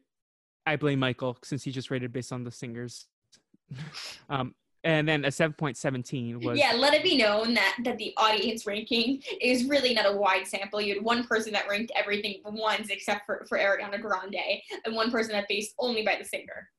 i 0.66 0.76
blame 0.76 0.98
michael 0.98 1.36
since 1.42 1.62
he 1.62 1.70
just 1.70 1.90
rated 1.90 2.12
based 2.12 2.32
on 2.32 2.44
the 2.44 2.50
singers 2.50 3.06
um 4.30 4.54
and 4.84 5.08
then 5.08 5.24
a 5.24 5.28
7.17 5.28 6.44
was 6.44 6.56
yeah, 6.56 6.72
let 6.72 6.94
it 6.94 7.02
be 7.02 7.16
known 7.16 7.52
that 7.54 7.76
that 7.84 7.98
the 7.98 8.14
audience 8.16 8.64
ranking 8.64 9.20
is 9.40 9.64
really 9.64 9.92
not 9.92 10.06
a 10.06 10.12
wide 10.12 10.46
sample. 10.46 10.80
You 10.80 10.94
had 10.94 11.02
one 11.02 11.24
person 11.24 11.52
that 11.52 11.68
ranked 11.68 11.90
everything 11.96 12.40
once 12.44 12.88
except 12.88 13.26
for 13.26 13.44
for 13.48 13.58
Ariana 13.58 14.00
Grande, 14.00 14.36
and 14.84 14.94
one 14.94 15.10
person 15.10 15.32
that 15.32 15.48
based 15.48 15.74
only 15.80 16.02
by 16.02 16.16
the 16.16 16.24
singer. 16.24 16.70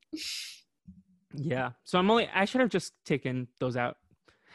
yeah 1.36 1.72
so 1.84 2.00
i'm 2.00 2.10
only 2.10 2.28
i 2.34 2.43
should 2.43 2.60
have 2.60 2.69
just 2.69 2.93
taken 3.06 3.48
those 3.60 3.78
out 3.78 3.98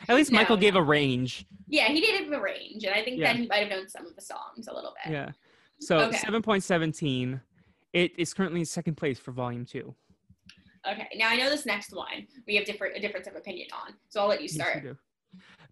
at 0.09 0.17
least 0.17 0.33
michael 0.33 0.57
gave 0.57 0.75
no. 0.75 0.81
a 0.81 0.83
range 0.83 1.47
Yeah, 1.69 1.89
he 1.89 2.01
did 2.01 2.23
have 2.25 2.33
a 2.33 2.41
range, 2.41 2.85
and 2.85 2.95
I 2.95 3.03
think 3.03 3.19
Yeah. 3.19 3.33
that 3.33 3.41
he 3.41 3.47
might 3.47 3.61
have 3.61 3.71
known 3.71 3.89
some 3.89 4.07
of 4.07 4.15
the 4.15 4.23
songs 4.23 4.69
a 4.69 4.75
little 4.75 4.95
bit. 5.05 5.13
yeah 5.13 5.31
so 5.81 5.99
Okay. 6.01 6.17
7.17 6.19 7.41
it 7.93 8.13
is 8.19 8.33
currently 8.35 8.61
in 8.61 8.67
second 8.67 8.97
place 8.97 9.19
for 9.19 9.33
volume 9.33 9.65
two 9.65 9.95
Okay, 10.87 11.09
now 11.17 11.31
I 11.31 11.37
know 11.37 11.49
this 11.49 11.65
next 11.65 11.95
one 11.95 12.27
we 12.47 12.57
have 12.57 12.67
different 12.67 12.97
a 12.97 13.01
difference 13.01 13.27
of 13.27 13.37
opinion 13.37 13.69
on, 13.73 13.95
so 14.09 14.21
I'll 14.21 14.29
let 14.29 14.41
you 14.41 14.49
Yes, 14.51 14.53
we 14.53 14.59
start. 14.81 14.97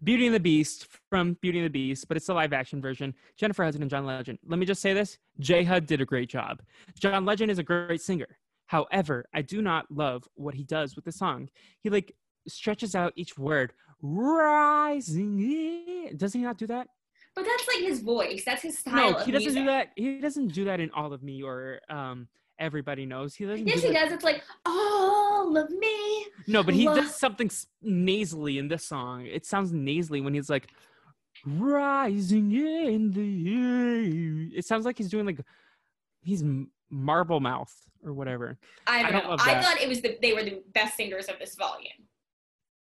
Beauty 0.03 0.25
and 0.25 0.35
the 0.35 0.39
Beast 0.39 0.87
from 1.09 1.37
Beauty 1.41 1.59
and 1.59 1.65
the 1.65 1.69
Beast, 1.69 2.07
but 2.09 2.17
it's 2.17 2.25
the 2.25 2.33
live 2.33 2.51
action 2.51 2.81
version. 2.81 3.13
Jennifer 3.37 3.63
Hudson 3.63 3.81
and 3.81 3.89
John 3.89 4.05
Legend. 4.05 4.37
Let 4.45 4.59
me 4.59 4.65
just 4.65 4.81
say 4.81 4.91
this 4.93 5.17
J 5.39 5.63
Hud 5.63 5.85
did 5.85 6.01
a 6.01 6.05
great 6.05 6.29
job. 6.29 6.61
John 6.99 7.23
Legend 7.25 7.49
is 7.51 7.59
a 7.59 7.63
great 7.63 8.01
singer. 8.01 8.27
However, 8.65 9.25
I 9.33 9.41
do 9.43 9.61
not 9.61 9.85
love 9.89 10.27
what 10.33 10.55
he 10.55 10.63
does 10.63 10.95
with 10.97 11.05
the 11.05 11.11
song. 11.13 11.47
He 11.79 11.89
like 11.89 12.13
stretches 12.47 12.93
out 12.95 13.13
each 13.15 13.37
word. 13.37 13.71
Rising. 14.03 15.39
in- 15.39 16.17
Does 16.17 16.33
he 16.33 16.39
not 16.39 16.57
do 16.57 16.67
that? 16.67 16.87
But 17.35 17.45
that's 17.45 17.67
like 17.67 17.79
his 17.79 18.01
voice. 18.01 18.43
That's 18.45 18.61
his 18.61 18.77
style. 18.77 19.13
No, 19.13 19.17
he 19.19 19.31
doesn't 19.31 19.53
music. 19.53 19.61
do 19.61 19.65
that. 19.65 19.87
He 19.95 20.19
doesn't 20.19 20.49
do 20.49 20.65
that 20.65 20.79
in 20.79 20.91
All 20.91 21.13
of 21.13 21.23
Me 21.23 21.41
or 21.41 21.79
um, 21.89 22.27
Everybody 22.59 23.05
Knows. 23.07 23.33
He 23.33 23.45
doesn't. 23.45 23.65
Yes, 23.65 23.81
do 23.81 23.87
he 23.87 23.93
that. 23.93 24.03
does. 24.05 24.11
It's 24.13 24.23
like 24.23 24.43
all 24.65 25.57
of 25.57 25.69
me. 25.71 26.27
No, 26.45 26.61
but 26.61 26.75
he 26.75 26.85
Love- 26.85 26.97
does 26.97 27.15
something 27.15 27.49
nasally 27.81 28.59
in 28.59 28.67
this 28.67 28.83
song. 28.85 29.25
It 29.25 29.45
sounds 29.47 29.71
nasally 29.71 30.21
when 30.21 30.33
he's 30.35 30.49
like 30.49 30.67
rising 31.45 32.51
in 32.51 33.11
the 33.13 33.53
air. 33.55 34.49
It 34.59 34.65
sounds 34.65 34.85
like 34.85 34.97
he's 34.97 35.09
doing 35.09 35.25
like 35.25 35.39
he's 36.21 36.43
marble 36.91 37.39
mouth 37.39 37.73
or 38.05 38.13
whatever. 38.13 38.59
I 38.85 39.01
don't, 39.01 39.05
I 39.15 39.19
don't 39.21 39.27
know. 39.29 39.35
I 39.39 39.61
thought 39.61 39.81
it 39.81 39.89
was 39.89 40.01
the 40.01 40.17
they 40.21 40.33
were 40.33 40.43
the 40.43 40.61
best 40.73 40.97
singers 40.97 41.27
of 41.29 41.39
this 41.39 41.55
volume. 41.55 41.89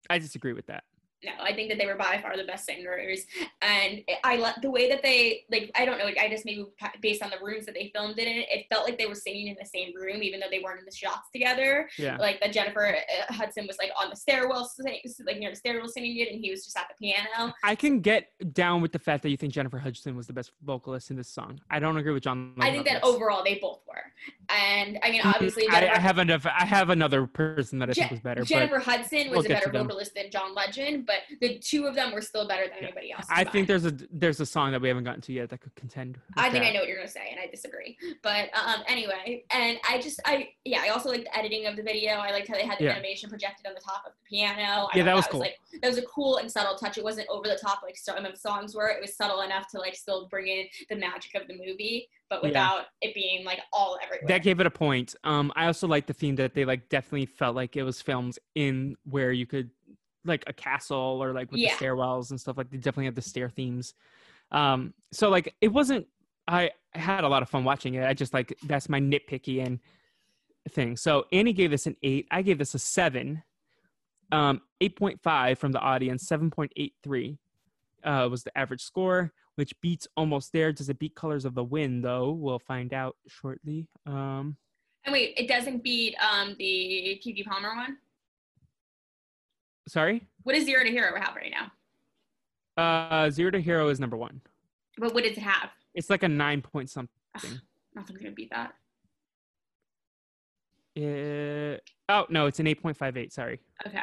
I 0.09 0.19
disagree 0.19 0.51
with 0.53 0.65
that. 0.67 0.83
No, 1.25 1.31
I 1.43 1.53
think 1.53 1.69
that 1.69 1.77
they 1.77 1.85
were 1.85 1.95
by 1.95 2.19
far 2.21 2.37
the 2.37 2.43
best 2.43 2.65
singers, 2.65 3.25
and 3.61 4.01
I 4.23 4.37
let 4.37 4.61
the 4.61 4.69
way 4.69 4.89
that 4.89 5.01
they 5.01 5.45
like. 5.51 5.71
I 5.75 5.85
don't 5.85 5.97
know. 5.97 6.05
I 6.05 6.29
just 6.29 6.45
maybe 6.45 6.65
based 7.01 7.23
on 7.23 7.31
the 7.31 7.43
rooms 7.43 7.65
that 7.65 7.73
they 7.73 7.91
filmed 7.95 8.19
it 8.19 8.27
in, 8.27 8.37
it 8.37 8.65
felt 8.69 8.85
like 8.85 8.97
they 8.97 9.07
were 9.07 9.15
singing 9.15 9.47
in 9.47 9.55
the 9.59 9.65
same 9.65 9.93
room, 9.95 10.21
even 10.21 10.39
though 10.39 10.47
they 10.51 10.59
weren't 10.59 10.79
in 10.79 10.85
the 10.85 10.95
shots 10.95 11.29
together. 11.33 11.89
Yeah. 11.97 12.17
Like 12.17 12.39
that 12.41 12.53
Jennifer 12.53 12.95
uh, 12.95 13.33
Hudson 13.33 13.65
was 13.67 13.77
like 13.77 13.91
on 14.01 14.09
the 14.09 14.15
stairwell, 14.15 14.69
like 14.79 15.39
near 15.39 15.49
the 15.49 15.55
stairwell 15.55 15.87
singing 15.87 16.17
it, 16.17 16.31
and 16.31 16.39
he 16.39 16.51
was 16.51 16.63
just 16.63 16.77
at 16.77 16.87
the 16.89 16.95
piano. 17.03 17.53
I 17.63 17.75
can 17.75 18.01
get 18.01 18.29
down 18.53 18.81
with 18.81 18.91
the 18.91 18.99
fact 18.99 19.23
that 19.23 19.29
you 19.29 19.37
think 19.37 19.53
Jennifer 19.53 19.79
Hudson 19.79 20.15
was 20.15 20.27
the 20.27 20.33
best 20.33 20.51
vocalist 20.63 21.09
in 21.09 21.17
this 21.17 21.29
song. 21.29 21.59
I 21.69 21.79
don't 21.79 21.97
agree 21.97 22.13
with 22.13 22.23
John. 22.23 22.53
I 22.59 22.71
think 22.71 22.85
that 22.85 23.01
this. 23.01 23.09
overall 23.09 23.43
they 23.43 23.55
both 23.55 23.81
were, 23.87 24.03
and 24.49 24.99
I 25.03 25.11
mean 25.11 25.21
obviously 25.23 25.67
I, 25.69 25.95
I 25.95 25.99
have 25.99 26.17
another. 26.17 26.51
I 26.55 26.65
have 26.65 26.89
another 26.89 27.25
person 27.25 27.79
that 27.79 27.89
I 27.89 27.93
think 27.93 28.11
was 28.11 28.19
better, 28.19 28.43
Jennifer 28.43 28.79
Hudson 28.79 29.27
we'll 29.29 29.37
was 29.37 29.45
a 29.45 29.49
get 29.49 29.63
to 29.63 29.69
better 29.69 29.83
vocalist 29.83 30.15
than 30.15 30.29
John 30.31 30.53
Legend, 30.53 31.05
but 31.05 31.14
the 31.41 31.59
two 31.59 31.85
of 31.85 31.95
them 31.95 32.11
were 32.13 32.21
still 32.21 32.47
better 32.47 32.63
than 32.67 32.77
Yeah. 32.79 32.87
anybody 32.87 33.11
else. 33.11 33.25
but 33.29 33.37
I 33.37 33.43
think 33.43 33.67
there's 33.67 33.85
a 33.85 33.91
there's 34.11 34.39
a 34.39 34.45
song 34.45 34.71
that 34.71 34.81
we 34.81 34.87
haven't 34.87 35.03
gotten 35.03 35.21
to 35.21 35.33
yet 35.33 35.49
that 35.49 35.59
could 35.61 35.75
contend. 35.75 36.15
with 36.17 36.23
I 36.37 36.49
think 36.49 36.63
that. 36.63 36.69
I 36.69 36.73
know 36.73 36.79
what 36.79 36.87
you're 36.89 36.97
gonna 36.97 37.07
say, 37.07 37.27
and 37.31 37.39
I 37.39 37.47
disagree. 37.47 37.97
But 38.23 38.49
um, 38.55 38.83
anyway, 38.87 39.43
and 39.51 39.77
I 39.89 39.99
just 39.99 40.19
I 40.25 40.49
yeah, 40.65 40.81
I 40.83 40.89
also 40.89 41.09
like 41.09 41.23
the 41.23 41.37
editing 41.37 41.65
of 41.67 41.75
the 41.75 41.83
video. 41.83 42.13
I 42.13 42.31
liked 42.31 42.47
how 42.47 42.55
they 42.55 42.65
had 42.65 42.79
the 42.79 42.85
Yeah. 42.85 42.91
animation 42.91 43.29
projected 43.29 43.65
on 43.67 43.73
the 43.73 43.81
top 43.81 44.03
of 44.05 44.13
the 44.13 44.29
piano. 44.29 44.55
I 44.93 44.97
Yeah, 44.97 45.03
thought 45.03 45.05
that 45.05 45.15
was 45.15 45.27
cool. 45.27 45.39
like 45.41 45.57
that 45.81 45.87
was 45.87 45.97
a 45.97 46.05
cool 46.05 46.37
and 46.37 46.51
subtle 46.51 46.75
touch. 46.75 46.97
It 46.97 47.03
wasn't 47.03 47.27
over 47.29 47.47
the 47.47 47.57
top 47.61 47.81
like 47.83 47.97
some 47.97 48.17
of 48.23 48.31
the 48.31 48.37
songs 48.39 48.75
were. 48.75 48.89
It 48.89 49.01
was 49.01 49.15
subtle 49.15 49.41
enough 49.41 49.67
to 49.69 49.79
like 49.79 49.95
still 49.95 50.27
bring 50.27 50.47
in 50.47 50.65
the 50.89 50.95
magic 50.95 51.35
of 51.35 51.47
the 51.47 51.53
movie, 51.55 52.09
but 52.29 52.41
Yeah. 52.41 52.47
without 52.49 52.85
it 53.01 53.13
being 53.13 53.43
like 53.45 53.59
all 53.73 53.97
everywhere. 54.03 54.27
that 54.27 54.43
gave 54.43 54.59
it 54.59 54.65
a 54.65 54.71
point. 54.71 55.15
Um, 55.23 55.51
I 55.55 55.67
also 55.67 55.87
like 55.87 56.05
the 56.07 56.13
theme 56.13 56.35
that 56.35 56.53
they 56.53 56.65
like 56.65 56.89
definitely 56.89 57.25
felt 57.25 57.55
like 57.55 57.75
it 57.75 57.83
was 57.83 58.01
filmed 58.01 58.37
in 58.55 58.95
where 59.03 59.31
you 59.31 59.45
could 59.45 59.69
like 60.25 60.43
a 60.47 60.53
castle 60.53 61.19
or 61.21 61.33
like 61.33 61.51
with 61.51 61.59
Yeah. 61.59 61.75
the 61.77 61.85
stairwells 61.85 62.31
and 62.31 62.39
stuff 62.39 62.57
like 62.57 62.69
they 62.69 62.77
definitely 62.77 63.05
had 63.05 63.15
the 63.15 63.21
stair 63.21 63.49
themes. 63.49 63.93
Um, 64.51 64.93
so 65.11 65.29
like 65.29 65.55
it 65.61 65.69
wasn't 65.69 66.07
I 66.47 66.71
had 66.93 67.23
a 67.23 67.27
lot 67.27 67.41
of 67.41 67.49
fun 67.49 67.63
watching 67.63 67.95
it. 67.95 68.05
I 68.05 68.13
just 68.13 68.33
like 68.33 68.57
that's 68.63 68.89
my 68.89 68.99
nitpicky 68.99 69.65
and 69.65 69.79
thing. 70.69 70.97
So 70.97 71.25
Annie 71.31 71.53
gave 71.53 71.71
this 71.71 71.85
an 71.87 71.95
eight. 72.03 72.27
I 72.31 72.41
gave 72.41 72.57
this 72.57 72.73
a 72.73 72.79
seven. 72.79 73.43
Um, 74.31 74.61
8.5 74.81 75.57
from 75.59 75.71
the 75.71 75.79
audience, 75.79 76.27
7.83 76.27 77.37
uh, 78.03 78.27
was 78.29 78.43
the 78.43 78.57
average 78.57 78.81
score, 78.81 79.31
which 79.53 79.79
beats 79.81 80.07
almost 80.17 80.51
there. 80.51 80.71
Does 80.73 80.89
it 80.89 80.97
beat 80.97 81.13
Colors 81.15 81.45
of 81.45 81.53
the 81.53 81.63
Wind, 81.63 82.03
though? 82.03 82.31
We'll 82.31 82.57
find 82.57 82.91
out 82.91 83.17
shortly. 83.27 83.87
Um, 84.07 84.57
and 85.05 85.13
wait, 85.13 85.35
it 85.37 85.47
doesn't 85.47 85.83
beat 85.83 86.15
um 86.19 86.55
the 86.57 87.21
Keke 87.23 87.45
Palmer 87.45 87.75
one. 87.75 87.97
Sorry? 89.87 90.27
What 90.43 90.55
is 90.55 90.65
Zero 90.65 90.83
to 90.83 90.89
Hero 90.89 91.19
have 91.19 91.35
right 91.35 91.51
now? 91.51 91.71
Uh, 92.81 93.29
Zero 93.29 93.51
to 93.51 93.59
Hero 93.61 93.89
is 93.89 93.99
number 93.99 94.17
one. 94.17 94.41
But 94.97 95.13
what 95.13 95.23
does 95.23 95.33
it 95.33 95.39
have? 95.39 95.69
It's 95.93 96.09
like 96.09 96.23
a 96.23 96.27
nine 96.29 96.61
point 96.61 96.89
something. 96.89 97.09
Nothing's 97.95 98.19
gonna 98.19 98.31
beat 98.31 98.51
that. 98.51 98.73
Uh, 100.97 101.77
oh 102.09 102.25
no, 102.29 102.45
it's 102.45 102.59
an 102.59 102.67
eight 102.67 102.81
point 102.81 102.95
five 102.97 103.17
eight. 103.17 103.33
Sorry. 103.33 103.59
Okay. 103.85 103.99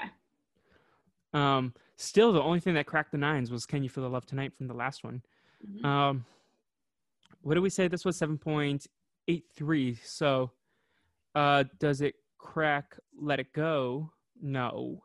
Um, 1.32 1.72
still, 1.96 2.32
the 2.32 2.42
only 2.42 2.60
thing 2.60 2.74
that 2.74 2.86
cracked 2.86 3.12
the 3.12 3.18
nines 3.18 3.50
was 3.50 3.64
"Can 3.66 3.82
You 3.82 3.88
Feel 3.88 4.04
the 4.04 4.10
Love 4.10 4.26
Tonight" 4.26 4.52
from 4.56 4.68
the 4.68 4.74
last 4.74 5.02
one. 5.04 5.22
Mhm. 5.66 5.84
Um, 5.84 6.24
what 7.40 7.54
did 7.54 7.60
we 7.60 7.70
say? 7.70 7.88
This 7.88 8.04
was 8.04 8.16
seven 8.16 8.36
point 8.38 8.86
eight 9.28 9.44
three. 9.54 9.94
So, 10.04 10.50
uh, 11.34 11.64
does 11.78 12.02
it 12.02 12.14
crack 12.38 12.98
"Let 13.18 13.40
It 13.40 13.52
Go"? 13.52 14.12
No. 14.42 15.02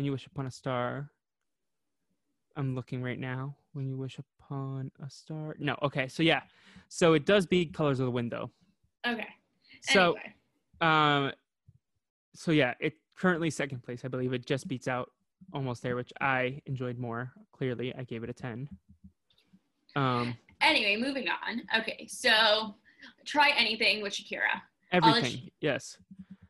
When 0.00 0.06
you 0.06 0.12
wish 0.12 0.24
upon 0.24 0.46
a 0.46 0.50
star. 0.50 1.10
I'm 2.56 2.74
looking 2.74 3.02
right 3.02 3.18
now. 3.18 3.54
When 3.74 3.86
you 3.86 3.98
wish 3.98 4.18
upon 4.18 4.90
a 5.06 5.10
star. 5.10 5.54
No. 5.58 5.76
Okay. 5.82 6.08
So 6.08 6.22
yeah. 6.22 6.40
So 6.88 7.12
it 7.12 7.26
does 7.26 7.44
beat 7.44 7.74
"Colors 7.74 8.00
of 8.00 8.06
the 8.06 8.10
Wind." 8.10 8.32
Okay. 8.32 9.26
So. 9.82 10.16
anyway. 10.16 10.34
Um, 10.80 11.32
so 12.34 12.50
yeah, 12.50 12.72
it 12.80 12.94
currently 13.14 13.50
second 13.50 13.82
place. 13.82 14.02
I 14.02 14.08
believe 14.08 14.32
it 14.32 14.46
just 14.46 14.68
beats 14.68 14.88
out 14.88 15.10
almost 15.52 15.82
there, 15.82 15.96
which 15.96 16.14
I 16.18 16.62
enjoyed 16.64 16.96
more. 16.96 17.30
Clearly, 17.52 17.94
I 17.94 18.04
gave 18.04 18.24
it 18.24 18.30
a 18.30 18.32
ten. 18.32 18.70
Um, 19.96 20.34
Anyway, 20.62 20.96
moving 20.96 21.26
on. 21.28 21.60
Okay, 21.78 22.06
so 22.06 22.74
try 23.26 23.50
anything 23.50 24.00
with 24.02 24.14
Shakira. 24.14 24.62
let 24.94 25.04
you- 25.04 25.10
everything. 25.10 25.50
Yes. 25.60 25.98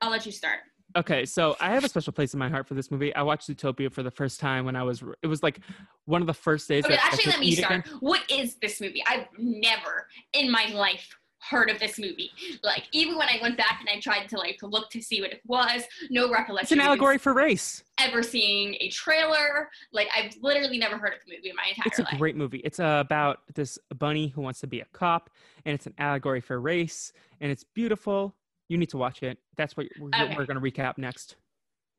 I'll 0.01 0.11
let 0.13 0.25
you 0.25 0.31
start. 0.31 0.61
Okay, 0.97 1.25
so 1.25 1.57
I 1.61 1.71
have 1.71 1.85
a 1.85 1.89
special 1.89 2.13
place 2.13 2.35
in 2.35 2.39
my 2.39 2.49
heart 2.49 2.67
for 2.67 2.75
this 2.75 2.91
movie. 2.91 3.15
I 3.15 3.23
watched 3.23 3.49
Zootopia 3.49 3.93
for 3.93 4.03
the 4.03 4.11
first 4.11 4.41
time 4.41 4.65
when 4.65 4.77
I 4.77 4.83
was. 4.83 5.03
It 5.23 5.29
was 5.29 5.43
like 5.43 5.61
one 6.07 6.21
of 6.21 6.27
the 6.27 6.35
first 6.35 6.69
days. 6.69 6.85
Okay, 6.85 6.95
that 6.95 7.05
I 7.05 7.07
actually, 7.09 7.25
could 7.25 7.31
let 7.33 7.41
me 7.41 7.47
eat 7.47 7.59
start. 7.59 7.87
again. 7.87 7.99
What 8.01 8.23
is 8.31 8.57
this 8.57 8.81
movie? 8.81 9.03
I've 9.07 9.27
never 9.39 10.09
in 10.33 10.51
my 10.51 10.67
life 10.67 11.09
heard 11.41 11.71
of 11.71 11.79
this 11.79 11.99
movie. 11.99 12.31
Like, 12.63 12.85
even 12.93 13.17
when 13.17 13.29
I 13.29 13.39
went 13.41 13.57
back 13.57 13.81
and 13.81 13.89
I 13.89 13.99
tried 14.01 14.29
to 14.29 14.37
like 14.37 14.59
look 14.63 14.91
to 14.91 15.01
see 15.01 15.21
what 15.21 15.31
it 15.31 15.41
was, 15.47 15.83
no 16.11 16.31
recollection. 16.31 16.65
It's 16.65 16.73
an 16.73 16.81
allegory 16.81 17.19
for 17.19 17.33
race. 17.33 17.83
Ever 17.99 18.23
seeing 18.23 18.77
a 18.81 18.89
trailer? 18.91 19.69
Like, 19.93 20.09
I've 20.17 20.35
literally 20.43 20.79
never 20.79 20.99
heard 20.99 21.15
of 21.15 21.21
the 21.27 21.35
movie 21.35 21.51
in 21.51 21.57
my 21.57 21.65
entire 21.69 21.85
life. 21.85 21.87
It's 21.87 21.99
a 21.99 22.03
life. 22.03 22.19
great 22.19 22.37
movie. 22.37 22.59
It's 22.59 22.81
uh, 22.81 22.99
about 23.05 23.41
this 23.55 23.79
bunny 23.97 24.29
who 24.29 24.43
wants 24.43 24.61
to 24.61 24.67
be 24.67 24.81
a 24.81 24.87
cop, 24.93 25.31
and 25.65 25.75
it's 25.75 25.87
an 25.87 25.95
allegory 25.99 26.41
for 26.41 26.61
race, 26.61 27.13
and 27.41 27.51
it's 27.51 27.65
beautiful. 27.65 28.35
You 28.71 28.79
need 28.79 28.89
to 28.91 28.99
watch 28.99 29.25
it. 29.25 29.37
That's 29.57 29.77
what 29.77 29.89
we're, 29.99 30.09
Okay. 30.15 30.37
we're 30.37 30.47
going 30.47 30.55
to 30.59 30.63
recap 30.63 30.97
next. 30.97 31.35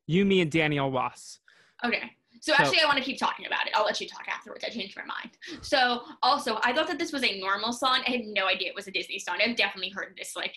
You, 0.06 0.24
me, 0.24 0.40
and 0.40 0.50
Daniel 0.50 0.90
Ross. 0.90 1.38
Okay. 1.84 2.10
So 2.40 2.54
So- 2.54 2.62
actually, 2.62 2.80
I 2.80 2.86
want 2.86 2.96
to 2.96 3.04
keep 3.04 3.18
talking 3.18 3.44
about 3.44 3.66
it. 3.66 3.74
I'll 3.76 3.84
let 3.84 4.00
you 4.00 4.08
talk 4.08 4.26
afterwards. 4.26 4.64
I 4.64 4.70
changed 4.70 4.96
my 4.96 5.04
mind. 5.04 5.32
So 5.60 6.00
also, 6.22 6.58
I 6.62 6.72
thought 6.72 6.88
that 6.88 6.98
this 6.98 7.12
was 7.12 7.22
a 7.24 7.38
normal 7.38 7.74
song. 7.74 8.02
I 8.08 8.10
had 8.10 8.22
no 8.24 8.46
idea 8.46 8.70
it 8.70 8.74
was 8.74 8.88
a 8.88 8.90
Disney 8.90 9.18
song. 9.18 9.36
I've 9.46 9.54
definitely 9.54 9.90
heard 9.90 10.14
this 10.16 10.34
like 10.34 10.56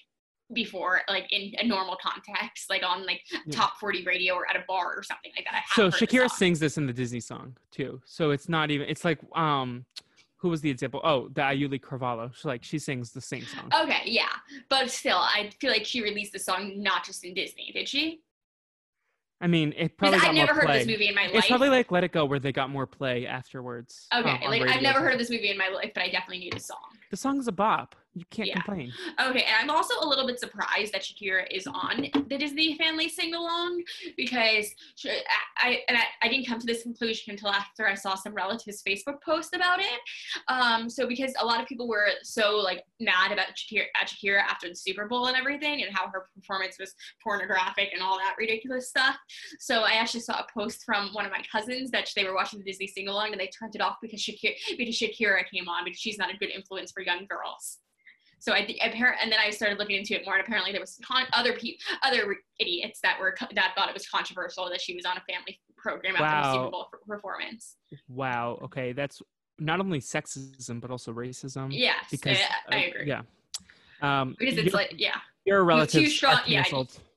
before, 0.54 1.02
like 1.10 1.28
in 1.34 1.54
a 1.60 1.68
normal 1.68 1.98
context, 2.02 2.70
like 2.70 2.82
on 2.84 3.06
like 3.06 3.22
Yeah. 3.30 3.40
top 3.52 3.78
40 3.78 4.04
radio 4.06 4.36
or 4.36 4.50
at 4.50 4.56
a 4.56 4.64
bar 4.70 4.96
or 4.96 5.04
something 5.04 5.34
like 5.36 5.46
that. 5.52 5.66
So 5.74 5.90
Shakira 5.90 6.30
sings 6.30 6.60
this 6.62 6.78
in 6.78 6.88
the 6.88 6.94
Disney 6.94 7.20
song 7.20 7.58
too. 7.72 8.02
So 8.06 8.32
it's 8.32 8.48
not 8.48 8.72
even. 8.72 8.88
It's 8.88 9.04
like 9.04 9.20
um, 9.36 9.86
who 10.38 10.50
was 10.50 10.62
the 10.62 10.70
example? 10.70 11.02
Oh, 11.04 11.30
the 11.30 11.42
Auli'i 11.42 11.80
Cravalho. 11.80 12.34
She 12.36 12.48
like 12.48 12.64
she 12.64 12.80
sings 12.80 13.12
the 13.12 13.22
same 13.22 13.46
song. 13.46 13.72
Okay, 13.84 14.02
yeah, 14.06 14.30
but 14.70 14.92
still, 14.92 15.18
I 15.18 15.50
feel 15.60 15.72
like 15.72 15.86
she 15.86 16.02
released 16.02 16.34
the 16.34 16.40
song 16.40 16.82
not 16.82 17.06
just 17.06 17.24
in 17.24 17.34
Disney, 17.34 17.72
did 17.74 17.88
she? 17.88 18.22
I 19.42 19.48
mean, 19.48 19.74
it 19.78 19.98
probably 19.98 20.20
got 20.20 20.30
I've 20.30 20.36
never 20.36 20.54
heard 20.54 20.70
this 20.70 20.88
movie 20.88 21.10
in 21.10 21.16
my 21.16 21.24
life. 21.24 21.36
It's 21.36 21.48
probably 21.48 21.70
like 21.70 21.92
Let 21.92 22.04
It 22.04 22.12
Go, 22.14 22.26
where 22.26 22.40
they 22.40 22.52
got 22.52 22.70
more 22.70 22.88
play 22.88 23.28
afterwards. 23.28 24.08
okay, 24.14 24.30
um, 24.30 24.50
like 24.50 24.62
I've 24.64 24.82
never 24.82 25.02
heard 25.02 25.14
of 25.14 25.20
this 25.20 25.30
movie 25.30 25.50
in 25.50 25.58
my 25.58 25.68
life, 25.68 25.92
but 25.94 26.04
I 26.04 26.10
definitely 26.10 26.40
knew 26.40 26.52
the 26.52 26.60
song. 26.60 26.78
The 27.12 27.18
song's 27.18 27.48
a 27.48 27.52
bop. 27.52 27.96
You 28.16 28.24
can't 28.32 28.48
Yeah. 28.48 28.62
complain. 28.62 28.94
Okay, 29.20 29.44
and 29.44 29.56
I'm 29.60 29.70
also 29.70 29.94
a 30.00 30.08
little 30.08 30.26
bit 30.26 30.40
surprised 30.40 30.94
that 30.94 31.02
Shakira 31.02 31.46
is 31.52 31.68
on 31.68 32.08
the 32.30 32.38
Disney 32.38 32.78
Family 32.78 33.10
Sing 33.10 33.34
Along 33.34 33.84
because 34.16 34.74
she, 34.96 35.10
I, 35.10 35.18
I 35.58 35.84
and 35.90 35.98
I, 35.98 36.04
I 36.22 36.30
didn't 36.30 36.48
come 36.48 36.58
to 36.60 36.66
this 36.66 36.84
conclusion 36.84 37.32
until 37.32 37.50
after 37.50 37.86
I 37.86 37.94
saw 37.94 38.16
some 38.16 38.34
relatives' 38.34 38.82
Facebook 38.88 39.22
post 39.22 39.54
about 39.54 39.80
it. 39.82 40.00
Um, 40.48 40.90
so 40.90 41.06
because 41.08 41.34
a 41.42 41.46
lot 41.46 41.62
of 41.62 41.68
people 41.68 41.90
were 41.90 42.08
so 42.24 42.56
like 42.56 42.86
mad 43.02 43.34
about 43.34 43.48
Shakira, 43.48 43.88
at 44.00 44.08
Shakira 44.08 44.40
after 44.40 44.70
the 44.70 44.76
Super 44.76 45.08
Bowl 45.10 45.26
and 45.26 45.36
everything, 45.36 45.84
and 45.84 45.94
how 45.94 46.08
her 46.08 46.28
performance 46.34 46.78
was 46.80 46.96
pornographic 47.22 47.90
and 47.92 48.02
all 48.02 48.18
that 48.18 48.36
ridiculous 48.40 48.88
stuff. 48.88 49.18
So 49.60 49.82
I 49.82 49.92
actually 49.96 50.22
saw 50.22 50.40
a 50.40 50.48
post 50.54 50.84
from 50.86 51.10
one 51.12 51.26
of 51.26 51.32
my 51.34 51.42
cousins 51.52 51.92
that 51.92 52.10
they 52.16 52.24
were 52.24 52.34
watching 52.34 52.60
the 52.60 52.66
Disney 52.66 52.88
Sing 52.88 53.10
Along 53.10 53.34
and 53.34 53.42
they 53.42 53.48
turned 53.48 53.76
it 53.76 53.82
off 53.82 53.98
because 54.02 54.22
Shakira 54.22 54.54
because 54.78 54.96
Shakira 54.98 55.44
came 55.54 55.68
on 55.68 55.84
because 55.84 56.00
she's 56.00 56.18
not 56.18 56.34
a 56.34 56.38
good 56.38 56.50
influence 56.50 56.94
for 56.94 57.02
young 57.02 57.26
girls. 57.30 57.80
So 58.40 58.54
I 58.54 58.66
think 58.66 58.80
apparent, 58.84 59.18
and 59.22 59.32
then 59.32 59.40
I 59.40 59.50
started 59.50 59.80
looking 59.80 59.96
into 59.98 60.14
it 60.14 60.24
more, 60.26 60.36
and 60.36 60.44
apparently 60.46 60.72
there 60.72 60.82
was 60.82 61.00
con- 61.04 61.26
other 61.34 61.54
people, 61.54 61.80
other 62.04 62.36
idiots 62.60 63.00
that 63.02 63.20
were 63.20 63.32
co- 63.38 63.48
that 63.56 63.74
thought 63.76 63.88
it 63.90 63.94
was 63.94 64.08
controversial 64.08 64.70
that 64.70 64.82
she 64.82 64.96
was 64.96 65.06
on 65.06 65.18
a 65.18 65.22
family 65.32 65.60
program 65.78 66.16
after 66.16 66.48
the 66.48 66.54
Super 66.54 66.72
Bowl 66.72 66.88
f- 66.94 67.00
performance. 67.08 67.78
Wow. 68.08 68.60
Okay, 68.64 68.94
that's 68.94 69.22
not 69.58 69.80
only 69.80 70.00
sexism 70.00 70.80
but 70.82 70.92
also 70.92 71.14
racism. 71.14 71.70
Yes, 71.72 72.06
Because 72.12 72.38
I, 72.70 72.76
I 72.76 72.84
uh, 72.84 72.88
agree. 72.90 73.08
Yeah. 73.08 73.22
Um, 74.02 74.36
Because 74.38 74.58
it's 74.58 74.74
like, 74.74 74.94
yeah, 74.98 75.16
your 75.46 75.64
relatives 75.64 75.94
too 75.94 76.10
strong- 76.10 76.42
yeah, 76.46 76.64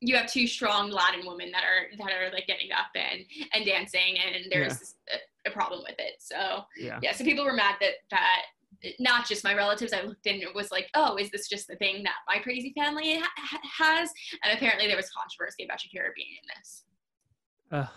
you 0.01 0.17
have 0.17 0.31
two 0.31 0.47
strong 0.47 0.91
Latin 0.91 1.27
women 1.27 1.51
that 1.51 1.65
are 1.65 1.89
that 1.99 2.13
are 2.15 2.31
like 2.33 2.47
getting 2.47 2.71
up 2.73 2.87
and 2.95 3.25
and 3.53 3.67
dancing, 3.67 4.17
and 4.19 4.45
there's 4.51 4.95
a, 5.13 5.49
a 5.49 5.53
problem 5.53 5.81
with 5.83 5.97
it. 5.99 6.15
So 6.21 6.65
Yeah. 6.77 7.01
yeah, 7.03 7.13
so 7.13 7.25
people 7.25 7.45
were 7.45 7.53
mad 7.55 7.77
that 7.81 7.95
that 8.11 8.43
not 8.99 9.27
just 9.27 9.45
my 9.45 9.55
relatives. 9.55 9.93
I 9.93 10.03
looked 10.03 10.27
in 10.27 10.35
and 10.35 10.43
it 10.43 10.55
was 10.55 10.71
like, 10.71 10.88
oh, 10.95 11.17
is 11.17 11.31
this 11.31 11.49
just 11.49 11.67
the 11.67 11.77
thing 11.77 12.03
that 12.05 12.14
my 12.27 12.38
crazy 12.41 12.73
family 12.77 13.19
ha- 13.19 13.29
ha- 13.37 13.61
has? 13.85 14.11
And 14.45 14.57
apparently 14.57 14.87
there 14.87 14.97
was 14.97 15.11
controversy 15.11 15.64
about 15.64 15.79
Shakira 15.79 16.14
being 16.14 16.29
in 16.31 16.49
this. 16.57 16.85
Ugh. 17.73 17.88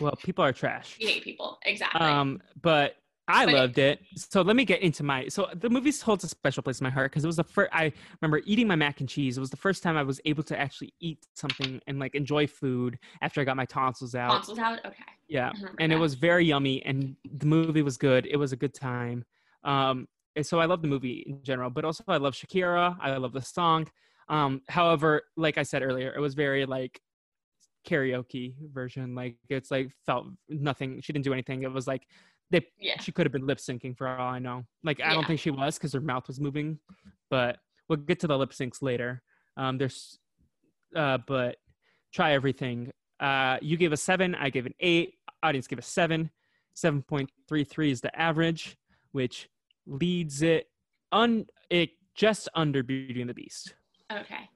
well, 0.00 0.16
people 0.22 0.44
are 0.44 0.52
trash. 0.52 0.96
You 0.98 1.08
hate 1.08 1.24
people, 1.24 1.58
exactly. 1.64 2.00
Um, 2.00 2.42
but 2.60 2.96
I 3.26 3.46
But 3.46 3.54
loved 3.54 3.78
it. 3.78 4.00
So 4.16 4.42
let 4.42 4.54
me 4.54 4.64
get 4.64 4.82
into 4.82 5.02
my. 5.02 5.28
So 5.28 5.48
the 5.54 5.70
movie 5.70 5.92
holds 5.92 6.24
a 6.24 6.28
special 6.28 6.62
place 6.62 6.80
in 6.80 6.84
my 6.84 6.90
heart 6.90 7.10
because 7.10 7.24
it 7.24 7.26
was 7.26 7.36
the 7.36 7.44
first. 7.44 7.70
I 7.72 7.90
remember 8.20 8.42
eating 8.44 8.68
my 8.68 8.76
mac 8.76 9.00
and 9.00 9.08
cheese. 9.08 9.38
It 9.38 9.40
was 9.40 9.48
the 9.50 9.56
first 9.56 9.82
time 9.82 9.96
I 9.96 10.02
was 10.02 10.20
able 10.26 10.42
to 10.42 10.60
actually 10.60 10.92
eat 11.00 11.26
something 11.34 11.80
and 11.86 11.98
like 11.98 12.14
enjoy 12.14 12.46
food 12.46 12.98
after 13.22 13.40
I 13.40 13.44
got 13.44 13.56
my 13.56 13.64
tonsils 13.64 14.14
out. 14.14 14.30
Tonsils 14.30 14.58
out. 14.58 14.84
Okay. 14.84 15.04
Yeah, 15.26 15.52
and 15.80 15.90
it 15.90 15.96
was 15.96 16.14
very 16.14 16.44
yummy, 16.44 16.84
and 16.84 17.16
the 17.24 17.46
movie 17.46 17.80
was 17.80 17.96
good. 17.96 18.26
It 18.26 18.36
was 18.36 18.52
a 18.52 18.56
good 18.56 18.74
time. 18.74 19.24
Um, 19.64 20.06
and 20.36 20.44
so 20.46 20.58
I 20.60 20.66
love 20.66 20.82
the 20.82 20.88
movie 20.88 21.24
in 21.26 21.42
general, 21.42 21.70
but 21.70 21.84
also 21.84 22.04
I 22.08 22.16
love 22.18 22.34
Shakira. 22.34 22.96
I 23.00 23.16
love 23.16 23.32
the 23.32 23.42
song. 23.42 23.88
Um, 24.28 24.62
however, 24.68 25.22
like 25.36 25.58
I 25.58 25.62
said 25.64 25.82
earlier, 25.82 26.12
it 26.14 26.20
was 26.20 26.34
very 26.34 26.64
like 26.66 27.00
karaoke 27.86 28.54
version. 28.72 29.14
Like 29.14 29.36
it's 29.48 29.70
like 29.70 29.90
felt 30.06 30.26
nothing. 30.48 31.00
She 31.02 31.12
didn't 31.12 31.24
do 31.24 31.32
anything. 31.32 31.62
It 31.62 31.72
was 31.72 31.86
like 31.86 32.06
they 32.50 32.66
Yeah. 32.78 33.00
she 33.00 33.12
could 33.12 33.26
have 33.26 33.32
been 33.32 33.46
lip 33.46 33.58
syncing 33.58 33.96
for 33.96 34.06
all 34.08 34.30
I 34.30 34.38
know. 34.38 34.64
Like 34.82 35.00
I 35.00 35.12
don't 35.14 35.26
think 35.26 35.40
she 35.40 35.50
was 35.50 35.76
because 35.76 35.92
her 35.92 36.00
mouth 36.00 36.26
was 36.28 36.40
moving, 36.40 36.78
but 37.30 37.58
we'll 37.88 37.98
get 37.98 38.20
to 38.20 38.26
the 38.26 38.36
lip 38.38 38.50
syncs 38.50 38.80
later. 38.82 39.22
Um, 39.56 39.78
there's, 39.78 40.18
uh, 40.96 41.18
but 41.26 41.56
try 42.12 42.32
everything. 42.32 42.90
Uh, 43.20 43.58
you 43.62 43.76
gave 43.76 43.92
a 43.92 43.96
seven. 43.96 44.34
I 44.34 44.50
gave 44.50 44.66
an 44.66 44.74
eight. 44.80 45.14
Audience 45.42 45.66
gave 45.66 45.78
a 45.78 45.82
seven. 45.82 46.30
Seven 46.74 47.02
point 47.02 47.30
three 47.48 47.64
three 47.64 47.90
is 47.90 48.00
the 48.00 48.18
average, 48.18 48.76
which 49.12 49.48
leads 49.86 50.42
it 50.42 50.68
un 51.12 51.46
it 51.70 51.90
just 52.14 52.48
under 52.54 52.82
Beauty 52.82 53.20
and 53.20 53.30
the 53.30 53.34
Beast. 53.34 53.74
Okay. 54.12 54.48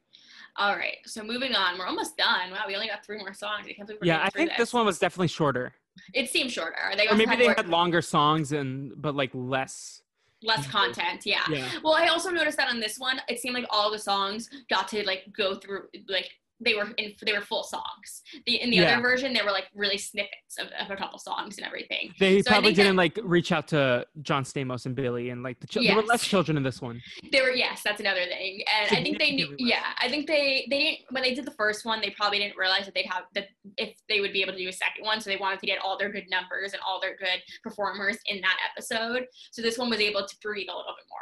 All 0.57 0.77
right. 0.77 0.97
So 1.07 1.23
moving 1.23 1.55
on. 1.55 1.79
We're 1.79 1.87
almost 1.87 2.17
done. 2.17 2.51
Wow, 2.51 2.65
we 2.67 2.75
only 2.75 2.89
got 2.89 3.05
three 3.05 3.19
more 3.19 3.33
songs. 3.33 3.67
I 3.69 3.73
can't 3.73 3.87
believe 3.87 4.01
we're 4.01 4.07
Yeah, 4.09 4.23
I 4.23 4.31
think 4.31 4.53
this 4.57 4.73
one 4.73 4.85
was 4.85 4.99
definitely 4.99 5.29
shorter, 5.29 5.73
It 6.15 6.31
seemed 6.31 6.51
shorter. 6.51 6.77
They 6.97 7.09
or 7.09 7.15
maybe 7.15 7.31
had 7.31 7.39
they 7.39 7.45
more, 7.47 7.55
had 7.55 7.69
longer 7.69 8.03
songs 8.03 8.53
and 8.53 8.93
but 9.01 9.15
like 9.15 9.31
less. 9.35 10.03
less 10.43 10.67
content. 10.69 11.25
Yeah. 11.25 11.43
Yeah. 11.51 11.69
Well, 11.83 11.95
I 11.95 12.09
also 12.09 12.31
noticed 12.31 12.57
that 12.59 12.69
on 12.69 12.81
this 12.81 12.99
one, 12.99 13.21
it 13.29 13.39
seemed 13.41 13.55
like 13.55 13.67
all 13.71 13.91
the 13.91 13.99
songs 13.99 14.51
got 14.69 14.89
to 14.89 15.05
like 15.05 15.25
go 15.37 15.55
through 15.55 15.89
like 16.09 16.31
they 16.61 16.75
were 16.75 16.89
in 16.97 17.15
they 17.25 17.33
were 17.33 17.41
full 17.41 17.63
songs. 17.63 18.23
The 18.47 18.61
in 18.61 18.71
the 18.71 18.77
Yeah. 18.79 18.95
other 18.95 19.03
version, 19.03 19.33
they 19.33 19.43
were 19.43 19.51
like 19.53 19.67
really 19.75 19.99
snippets 19.99 20.59
of, 20.59 20.69
of 20.81 20.91
a 20.91 20.97
couple 20.97 21.19
songs 21.19 21.57
and 21.59 21.67
everything. 21.67 22.13
They 22.19 22.43
So 22.43 22.51
probably 22.51 22.73
didn't 22.73 22.97
like 22.97 23.19
reach 23.23 23.53
out 23.53 23.69
to 23.69 24.07
John 24.23 24.43
Stamos 24.45 24.85
and 24.87 24.95
Billy 24.97 25.31
and 25.31 25.43
like 25.43 25.61
the 25.61 25.67
chil- 25.67 25.83
there 25.85 25.95
were 25.97 26.03
less 26.03 26.25
children 26.27 26.57
in 26.57 26.63
this 26.63 26.81
one. 26.83 27.01
They 27.33 27.41
were 27.41 27.51
yes, 27.53 27.83
that's 27.85 28.01
another 28.01 28.25
thing. 28.27 28.63
And 28.81 28.97
I 28.97 29.03
think 29.03 29.19
they 29.19 29.33
knew 29.33 29.55
yeah, 29.59 29.85
I 29.99 30.09
think 30.09 30.27
they 30.27 30.67
they 30.71 30.79
didn't 30.79 30.99
when 31.11 31.23
they 31.23 31.35
did 31.35 31.45
the 31.45 31.53
first 31.53 31.85
one, 31.85 32.01
they 32.01 32.11
probably 32.11 32.39
didn't 32.39 32.57
realize 32.57 32.85
that 32.87 32.95
they'd 32.95 33.07
have 33.07 33.25
that 33.35 33.49
if 33.77 33.97
they 34.09 34.21
would 34.21 34.33
be 34.33 34.43
able 34.43 34.53
to 34.53 34.59
do 34.59 34.69
a 34.69 34.73
second 34.73 35.05
one. 35.05 35.21
So 35.21 35.31
they 35.31 35.37
wanted 35.37 35.61
to 35.61 35.67
get 35.67 35.79
all 35.79 35.97
their 35.99 36.11
good 36.11 36.27
numbers 36.29 36.73
and 36.73 36.83
all 36.87 37.01
their 37.01 37.17
good 37.17 37.41
performers 37.63 38.19
in 38.27 38.41
that 38.41 38.57
episode. 38.71 39.27
So 39.53 39.63
this 39.63 39.79
one 39.79 39.91
was 39.91 40.01
able 40.01 40.27
to 40.27 40.37
breathe 40.43 40.69
a 40.69 40.77
little 40.77 40.95
bit 40.97 41.07
more. 41.09 41.21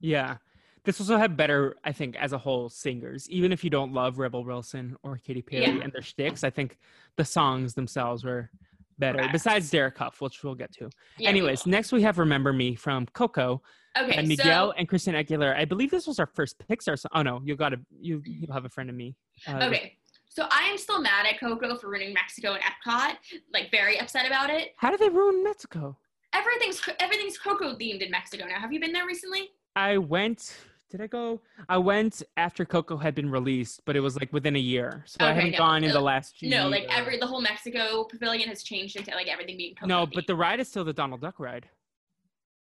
Yeah. 0.00 0.36
This 0.84 1.00
also 1.00 1.16
had 1.16 1.36
better, 1.36 1.76
I 1.84 1.92
think, 1.92 2.16
as 2.16 2.32
a 2.32 2.38
whole, 2.38 2.68
singers. 2.68 3.30
Even 3.30 3.52
if 3.52 3.62
you 3.62 3.70
don't 3.70 3.92
love 3.92 4.18
Rebel 4.18 4.44
Wilson 4.44 4.96
or 5.04 5.16
Katy 5.16 5.42
Perry 5.42 5.62
Yeah. 5.62 5.80
and 5.82 5.92
their 5.92 6.02
shticks, 6.02 6.42
I 6.42 6.50
think 6.50 6.76
the 7.16 7.24
songs 7.24 7.74
themselves 7.74 8.24
were 8.24 8.50
better. 8.98 9.28
Besides 9.30 9.70
Derek 9.70 9.96
Hough, 9.98 10.20
which 10.20 10.42
we'll 10.42 10.54
get 10.56 10.72
to. 10.74 10.90
Yeah, 11.18 11.28
Anyways, 11.28 11.64
will. 11.64 11.70
next 11.70 11.92
we 11.92 12.02
have 12.02 12.18
"Remember 12.18 12.52
Me" 12.52 12.74
from 12.74 13.06
Coco 13.14 13.62
okay, 13.96 14.16
and 14.16 14.26
Miguel 14.28 14.70
so 14.70 14.72
and 14.72 14.88
Christina 14.88 15.22
Aguilera. 15.22 15.56
I 15.56 15.64
believe 15.64 15.90
this 15.90 16.06
was 16.06 16.18
our 16.18 16.26
first 16.26 16.56
Pixar 16.68 16.98
song. 16.98 17.10
Oh 17.14 17.22
no, 17.22 17.40
you 17.44 17.54
got 17.56 17.70
to 17.70 17.80
you. 18.00 18.20
You 18.24 18.46
have 18.52 18.64
a 18.64 18.68
friend 18.68 18.90
of 18.90 18.96
me. 18.96 19.14
Uh, 19.46 19.58
okay. 19.68 19.96
So 20.28 20.46
I 20.50 20.62
am 20.64 20.78
still 20.78 21.00
mad 21.00 21.26
at 21.26 21.38
Coco 21.38 21.76
for 21.76 21.88
ruining 21.90 22.14
Mexico 22.14 22.54
and 22.54 22.62
Epcot. 22.62 23.16
Like 23.52 23.70
very 23.70 24.00
upset 24.00 24.26
about 24.26 24.50
it. 24.50 24.72
How 24.78 24.90
did 24.90 24.98
they 24.98 25.10
ruin 25.10 25.44
Mexico? 25.44 25.96
Everything's 26.32 26.80
everything's 27.00 27.38
Coco 27.38 27.74
themed 27.76 28.00
in 28.02 28.10
Mexico 28.10 28.46
now. 28.46 28.58
Have 28.58 28.72
you 28.72 28.80
been 28.80 28.92
there 28.92 29.06
recently? 29.06 29.50
I 29.76 29.98
went. 29.98 30.56
Did 30.92 31.00
I 31.00 31.06
go? 31.06 31.40
I 31.70 31.78
went 31.78 32.22
after 32.36 32.66
Coco 32.66 32.98
had 32.98 33.14
been 33.14 33.30
released, 33.30 33.80
but 33.86 33.96
it 33.96 34.00
was 34.00 34.14
like 34.14 34.30
within 34.30 34.56
a 34.56 34.58
year, 34.58 35.02
so 35.06 35.16
I 35.20 35.30
Okay, 35.30 35.34
haven't 35.36 35.52
no, 35.52 35.58
gone 35.58 35.84
in 35.84 35.90
the 35.90 36.00
last 36.02 36.42
year. 36.42 36.50
No, 36.50 36.68
like 36.68 36.84
every 36.90 37.18
the 37.18 37.26
whole 37.26 37.40
Mexico 37.40 38.04
pavilion 38.04 38.46
has 38.50 38.62
changed 38.62 38.96
into 38.96 39.10
like 39.12 39.26
everything 39.26 39.56
being 39.56 39.74
Coco. 39.74 39.86
No, 39.86 40.06
but 40.06 40.26
the 40.26 40.36
ride 40.36 40.60
is 40.60 40.68
still 40.68 40.84
the 40.84 40.92
Donald 40.92 41.22
Duck 41.22 41.40
ride. 41.40 41.66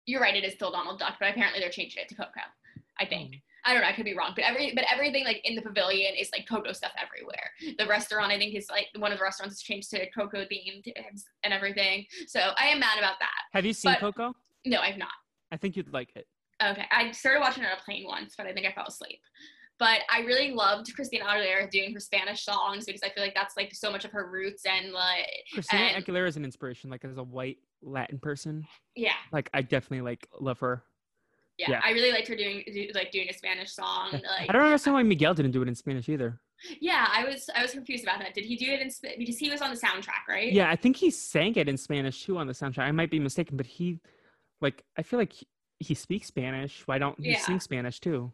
you're 0.07 0.19
right. 0.19 0.35
It 0.35 0.43
is 0.43 0.55
still 0.55 0.71
Donald 0.71 0.97
Duck, 0.97 1.17
but 1.19 1.29
apparently 1.29 1.59
they're 1.59 1.69
changing 1.69 2.01
it 2.01 2.09
to 2.09 2.15
Coco. 2.15 2.41
I 2.99 3.03
hmm. 3.03 3.09
think. 3.09 3.35
Oh. 3.35 3.69
I 3.69 3.73
don't 3.73 3.83
know. 3.83 3.89
I 3.89 3.93
could 3.93 4.05
be 4.05 4.15
wrong, 4.17 4.33
but 4.35 4.43
every 4.43 4.73
but 4.73 4.85
everything 4.91 5.23
like 5.23 5.41
in 5.43 5.53
the 5.55 5.61
pavilion 5.61 6.15
is 6.15 6.31
like 6.31 6.47
Coco 6.49 6.71
stuff 6.71 6.93
everywhere. 6.99 7.51
The 7.77 7.85
restaurant 7.85 8.31
I 8.31 8.39
think 8.39 8.55
is 8.55 8.67
like 8.71 8.87
one 8.97 9.11
of 9.11 9.19
the 9.19 9.23
restaurants 9.23 9.57
is 9.57 9.61
changed 9.61 9.91
to 9.91 10.09
Coco 10.09 10.45
themed 10.45 10.91
and- 10.95 11.21
and 11.43 11.53
everything. 11.53 12.07
So 12.25 12.39
I 12.57 12.69
am 12.69 12.79
mad 12.79 12.97
about 12.97 13.19
that. 13.19 13.41
Have 13.53 13.65
you 13.65 13.73
seen 13.73 13.91
But- 13.93 13.99
Coco? 13.99 14.35
No, 14.65 14.79
I've 14.79 14.97
not. 14.97 15.09
I 15.51 15.57
think 15.57 15.75
you'd 15.75 15.93
like 15.93 16.15
it. 16.15 16.27
Okay, 16.63 16.85
I 16.91 17.11
started 17.11 17.39
watching 17.41 17.63
it 17.63 17.67
on 17.67 17.73
a 17.77 17.81
plane 17.83 18.05
once, 18.05 18.35
but 18.37 18.47
I 18.47 18.53
think 18.53 18.65
I 18.65 18.71
fell 18.71 18.85
asleep. 18.87 19.19
But 19.77 19.99
I 20.09 20.19
really 20.21 20.51
loved 20.53 20.93
Christina 20.95 21.25
Aguilera 21.25 21.69
doing 21.69 21.93
her 21.93 21.99
Spanish 21.99 22.43
songs 22.45 22.85
because 22.85 23.01
I 23.03 23.09
feel 23.09 23.21
like 23.23 23.35
that's 23.35 23.57
like 23.57 23.73
so 23.75 23.91
much 23.91 24.05
of 24.05 24.11
her 24.11 24.29
roots 24.31 24.63
and 24.65 24.93
like 24.93 25.27
Christina 25.53 25.83
and- 25.83 26.05
Aguilera 26.05 26.27
is 26.29 26.37
an 26.37 26.45
inspiration. 26.45 26.89
Like 26.89 27.03
as 27.03 27.17
a 27.17 27.23
white 27.23 27.57
Latin 27.81 28.17
person, 28.19 28.65
yeah, 28.95 29.11
like 29.33 29.49
I 29.53 29.61
definitely 29.61 30.01
like 30.01 30.27
love 30.39 30.59
her. 30.59 30.83
yeah. 31.57 31.71
Yeah. 31.71 31.81
I 31.83 31.91
really 31.91 32.11
liked 32.13 32.27
her 32.29 32.35
doing 32.37 32.63
like 32.93 33.11
doing 33.11 33.27
a 33.29 33.33
Spanish 33.33 33.73
song. 33.73 34.11
Like 34.13 34.49
I 34.49 34.53
don't 34.53 34.61
understand 34.61 34.93
why 34.93 35.03
Miguel 35.03 35.33
didn't 35.33 35.51
do 35.51 35.61
it 35.61 35.67
in 35.67 35.75
Spanish 35.75 36.07
either. 36.07 36.39
yeah, 36.79 37.07
I 37.11 37.25
was 37.25 37.49
I 37.53 37.61
was 37.61 37.71
confused 37.71 38.03
about 38.05 38.19
that. 38.19 38.33
Did 38.33 38.45
he 38.45 38.55
do 38.55 38.71
it 38.71 38.79
in 38.79 38.89
Sp- 38.89 39.19
because 39.19 39.37
he 39.37 39.49
was 39.51 39.61
on 39.61 39.71
the 39.71 39.77
soundtrack, 39.79 40.23
right? 40.29 40.53
Yeah, 40.53 40.69
I 40.69 40.77
think 40.77 40.95
he 40.95 41.11
sang 41.11 41.53
it 41.57 41.67
in 41.67 41.75
Spanish 41.75 42.23
too 42.23 42.37
on 42.37 42.47
the 42.47 42.53
soundtrack. 42.53 42.83
I 42.83 42.91
might 42.91 43.11
be 43.11 43.19
mistaken, 43.19 43.57
but 43.57 43.65
he, 43.65 43.99
like, 44.61 44.85
I 44.97 45.03
feel 45.03 45.19
like 45.19 45.33
he, 45.33 45.45
he 45.79 45.93
speaks 45.93 46.27
Spanish. 46.27 46.83
Why 46.85 46.97
don't 46.97 47.19
he 47.19 47.31
Yeah. 47.31 47.39
sing 47.39 47.59
Spanish 47.59 47.99
too? 47.99 48.31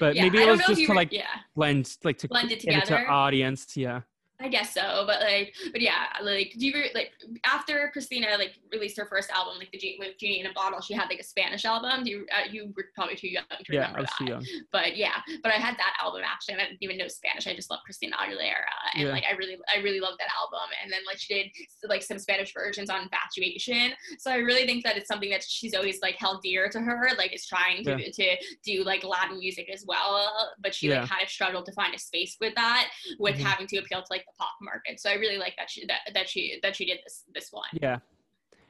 But 0.00 0.16
Yeah, 0.16 0.22
maybe 0.24 0.38
it 0.42 0.50
was 0.50 0.60
just 0.66 0.84
to 0.86 0.92
like 0.94 1.12
yeah. 1.12 1.26
blend, 1.54 1.96
like 2.02 2.18
to 2.18 2.28
Blend 2.28 2.50
it 2.50 2.60
get 2.60 2.74
into 2.74 2.86
together. 2.86 3.08
audience. 3.10 3.76
Yeah. 3.76 4.00
I 4.40 4.48
guess 4.48 4.74
so, 4.74 5.04
but 5.06 5.20
like, 5.20 5.54
but 5.70 5.80
yeah, 5.80 6.06
like, 6.20 6.54
do 6.58 6.66
you 6.66 6.72
re- 6.74 6.90
like 6.94 7.12
after 7.44 7.88
Christina 7.92 8.36
like 8.36 8.54
released 8.72 8.96
her 8.98 9.06
first 9.06 9.30
album, 9.30 9.54
like 9.58 9.70
the 9.70 9.78
G- 9.78 9.96
with 9.98 10.18
Genie 10.18 10.40
in 10.40 10.46
a 10.46 10.52
Bottle, 10.52 10.80
she 10.80 10.92
had 10.92 11.08
like 11.08 11.20
a 11.20 11.24
Spanish 11.24 11.64
album. 11.64 12.02
Do 12.02 12.10
you 12.10 12.26
uh, 12.36 12.50
you 12.50 12.72
were 12.76 12.86
probably 12.96 13.14
too 13.14 13.28
young 13.28 13.44
to 13.48 13.72
Yeah, 13.72 13.80
remember 13.92 13.98
I 13.98 14.00
was 14.02 14.10
that, 14.10 14.18
too 14.18 14.32
young. 14.32 14.44
but 14.72 14.96
yeah, 14.96 15.14
but 15.42 15.52
I 15.52 15.54
had 15.56 15.76
that 15.76 15.94
album 16.02 16.22
actually, 16.26 16.54
and 16.54 16.62
I 16.62 16.66
didn't 16.66 16.82
even 16.82 16.98
know 16.98 17.06
Spanish. 17.06 17.46
I 17.46 17.54
just 17.54 17.70
love 17.70 17.78
Christina 17.84 18.16
Aguilera, 18.16 18.66
and 18.94 19.04
Yeah. 19.04 19.12
like 19.12 19.22
I 19.30 19.34
really 19.36 19.56
I 19.72 19.78
really 19.82 20.00
love 20.00 20.14
that 20.18 20.28
album. 20.36 20.68
And 20.82 20.92
then 20.92 21.00
like 21.06 21.18
she 21.18 21.32
did 21.32 21.46
like 21.88 22.02
some 22.02 22.18
Spanish 22.18 22.52
versions 22.52 22.90
on 22.90 23.02
Infatuation, 23.02 23.92
so 24.18 24.32
I 24.32 24.36
really 24.38 24.66
think 24.66 24.84
that 24.84 24.96
it's 24.96 25.06
something 25.08 25.30
that 25.30 25.44
she's 25.44 25.74
always 25.74 26.00
like 26.02 26.16
held 26.16 26.42
dear 26.42 26.68
to 26.70 26.80
her. 26.80 27.10
Like 27.16 27.32
is 27.32 27.46
trying 27.46 27.84
to 27.84 27.90
Yeah. 28.00 28.10
to 28.12 28.36
do 28.64 28.82
like 28.84 29.04
Latin 29.04 29.38
music 29.38 29.68
as 29.72 29.84
well, 29.86 30.52
but 30.60 30.74
she 30.74 30.90
like 30.92 31.08
kind 31.08 31.22
of 31.22 31.28
struggled 31.28 31.66
to 31.66 31.72
find 31.72 31.94
a 31.94 31.98
space 31.98 32.36
with 32.40 32.54
that 32.56 32.88
with 33.20 33.36
Mhm. 33.36 33.40
having 33.42 33.66
to 33.68 33.76
appeal 33.78 34.00
to 34.02 34.06
like 34.10 34.23
the 34.26 34.32
pop 34.38 34.54
market. 34.62 35.00
So 35.00 35.10
I 35.10 35.14
really 35.14 35.38
like 35.38 35.54
that 35.56 35.70
she 35.70 35.86
that, 35.86 36.00
that 36.14 36.28
she 36.28 36.58
that 36.62 36.76
she 36.76 36.86
did 36.86 36.98
this 37.04 37.24
this 37.34 37.48
one. 37.52 37.68
Yeah. 37.80 37.98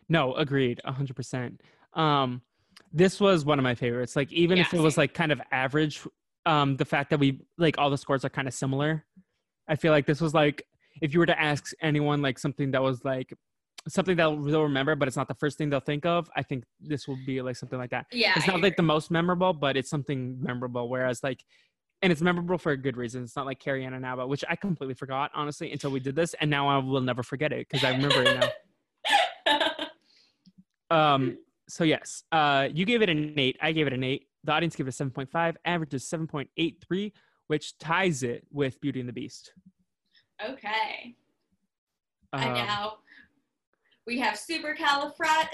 No, 0.08 0.34
agreed, 0.34 0.80
a 0.84 0.92
hundred 0.92 1.16
percent. 1.16 1.60
Um, 1.94 2.42
this 2.92 3.20
was 3.20 3.44
one 3.44 3.58
of 3.58 3.62
my 3.62 3.74
favorites. 3.74 4.16
Like, 4.16 4.32
even 4.32 4.58
if 4.58 4.72
Yeah, 4.72 4.80
it 4.80 4.82
was 4.82 4.98
like 4.98 5.14
kind 5.14 5.32
of 5.32 5.40
average, 5.50 6.00
um, 6.46 6.76
the 6.76 6.84
fact 6.84 7.10
that 7.10 7.18
we 7.18 7.40
like 7.58 7.78
all 7.78 7.90
the 7.90 7.98
scores 7.98 8.24
are 8.24 8.30
kind 8.30 8.46
of 8.46 8.54
similar. 8.54 9.04
I 9.68 9.76
feel 9.76 9.92
like 9.92 10.06
this 10.06 10.20
was 10.20 10.34
like 10.34 10.66
if 11.00 11.12
you 11.12 11.18
were 11.20 11.26
to 11.26 11.40
ask 11.40 11.72
anyone 11.80 12.22
like 12.22 12.38
something 12.38 12.70
that 12.72 12.82
was 12.82 13.04
like 13.04 13.32
something 13.88 14.16
they'll 14.16 14.40
they'll 14.40 14.62
remember, 14.62 14.94
but 14.94 15.08
it's 15.08 15.16
not 15.16 15.28
the 15.28 15.34
first 15.34 15.58
thing 15.58 15.70
they'll 15.70 15.80
think 15.80 16.06
of. 16.06 16.30
I 16.36 16.42
think 16.42 16.64
this 16.80 17.08
will 17.08 17.18
be 17.26 17.42
like 17.42 17.56
something 17.56 17.78
like 17.78 17.90
that. 17.90 18.06
Yeah, 18.12 18.32
it's 18.36 18.46
not 18.46 18.60
like 18.60 18.76
the 18.76 18.82
most 18.82 19.10
memorable, 19.10 19.52
but 19.52 19.76
it's 19.76 19.90
something 19.90 20.38
memorable. 20.40 20.88
Whereas 20.88 21.22
like, 21.22 21.44
and 22.04 22.12
it's 22.12 22.20
memorable 22.20 22.58
for 22.58 22.72
a 22.72 22.76
good 22.76 22.98
reason. 22.98 23.22
It's 23.24 23.34
not 23.34 23.46
like 23.46 23.58
Carrie 23.58 23.82
Ann 23.82 23.94
Inaba, 23.94 24.26
which 24.26 24.44
I 24.46 24.56
completely 24.56 24.92
forgot 24.92 25.30
honestly 25.34 25.72
until 25.72 25.90
we 25.90 26.00
did 26.00 26.14
this, 26.14 26.34
and 26.38 26.50
now 26.50 26.68
I 26.68 26.76
will 26.76 27.00
never 27.00 27.22
forget 27.22 27.50
it 27.50 27.66
because 27.66 27.82
I 27.82 27.92
remember 27.92 28.22
it 28.22 28.40
now. 28.40 28.50
Um, 30.90 31.38
so 31.66 31.82
yes, 31.82 32.22
uh, 32.30 32.68
you 32.72 32.84
gave 32.84 33.00
it 33.02 33.08
an 33.08 33.34
eight. 33.38 33.56
I 33.60 33.72
gave 33.72 33.86
it 33.86 33.94
an 33.94 34.04
eight. 34.04 34.28
The 34.44 34.52
audience 34.52 34.76
gave 34.76 34.86
it 34.86 34.90
a 34.90 34.92
seven 34.92 35.10
point 35.10 35.30
five. 35.30 35.56
Average 35.64 35.94
is 35.94 36.06
seven 36.06 36.26
point 36.28 36.50
eight 36.58 36.84
three, 36.86 37.12
which 37.46 37.76
ties 37.78 38.22
it 38.22 38.46
with 38.52 38.80
Beauty 38.82 39.00
and 39.00 39.08
the 39.08 39.12
Beast. 39.12 39.54
okay, 40.46 41.16
Um, 42.34 42.42
and 42.42 42.54
now 42.54 42.98
we 44.06 44.18
have 44.20 44.34
supercalifrat 44.38 45.46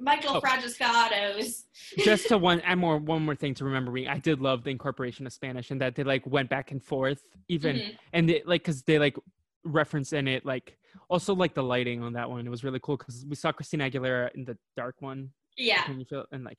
Michael 0.00 0.36
Oh. 0.36 0.40
Fragiscatos. 0.40 1.64
just 1.98 2.28
to 2.28 2.38
one 2.38 2.60
and 2.60 2.78
more 2.80 2.98
one 2.98 3.24
more 3.24 3.34
thing 3.36 3.54
to 3.54 3.64
remember 3.64 3.90
me, 3.92 4.08
I 4.08 4.18
did 4.18 4.40
love 4.40 4.64
the 4.64 4.70
incorporation 4.70 5.26
of 5.26 5.32
Spanish 5.32 5.70
and 5.70 5.80
that 5.80 5.94
they 5.94 6.02
like 6.04 6.26
went 6.26 6.48
back 6.50 6.70
and 6.72 6.82
forth 6.82 7.22
even 7.48 7.76
Mhm. 7.76 7.96
and 8.12 8.28
they, 8.28 8.42
like 8.44 8.62
because 8.62 8.82
they 8.82 8.98
like 8.98 9.16
reference 9.64 10.12
in 10.12 10.26
it 10.26 10.44
like 10.46 10.76
also 11.08 11.34
like 11.34 11.54
the 11.54 11.62
lighting 11.62 12.02
on 12.02 12.12
that 12.14 12.28
one. 12.28 12.46
It 12.46 12.50
was 12.50 12.64
really 12.64 12.80
cool 12.82 12.96
because 12.96 13.24
we 13.28 13.36
saw 13.36 13.52
Christina 13.52 13.90
Aguilera 13.90 14.30
in 14.34 14.44
the 14.44 14.56
dark 14.76 14.96
one. 15.00 15.30
Yeah, 15.56 15.82
Can 15.84 15.98
you 15.98 16.04
feel 16.06 16.24
and 16.32 16.44
like 16.44 16.58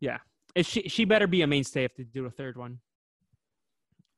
yeah. 0.00 0.18
It, 0.54 0.64
she 0.66 0.88
she 0.88 1.04
better 1.04 1.26
be 1.26 1.42
a 1.42 1.46
mainstay 1.46 1.84
if 1.84 1.94
they 1.96 2.04
do 2.04 2.24
a 2.26 2.30
third 2.30 2.56
one. 2.56 2.80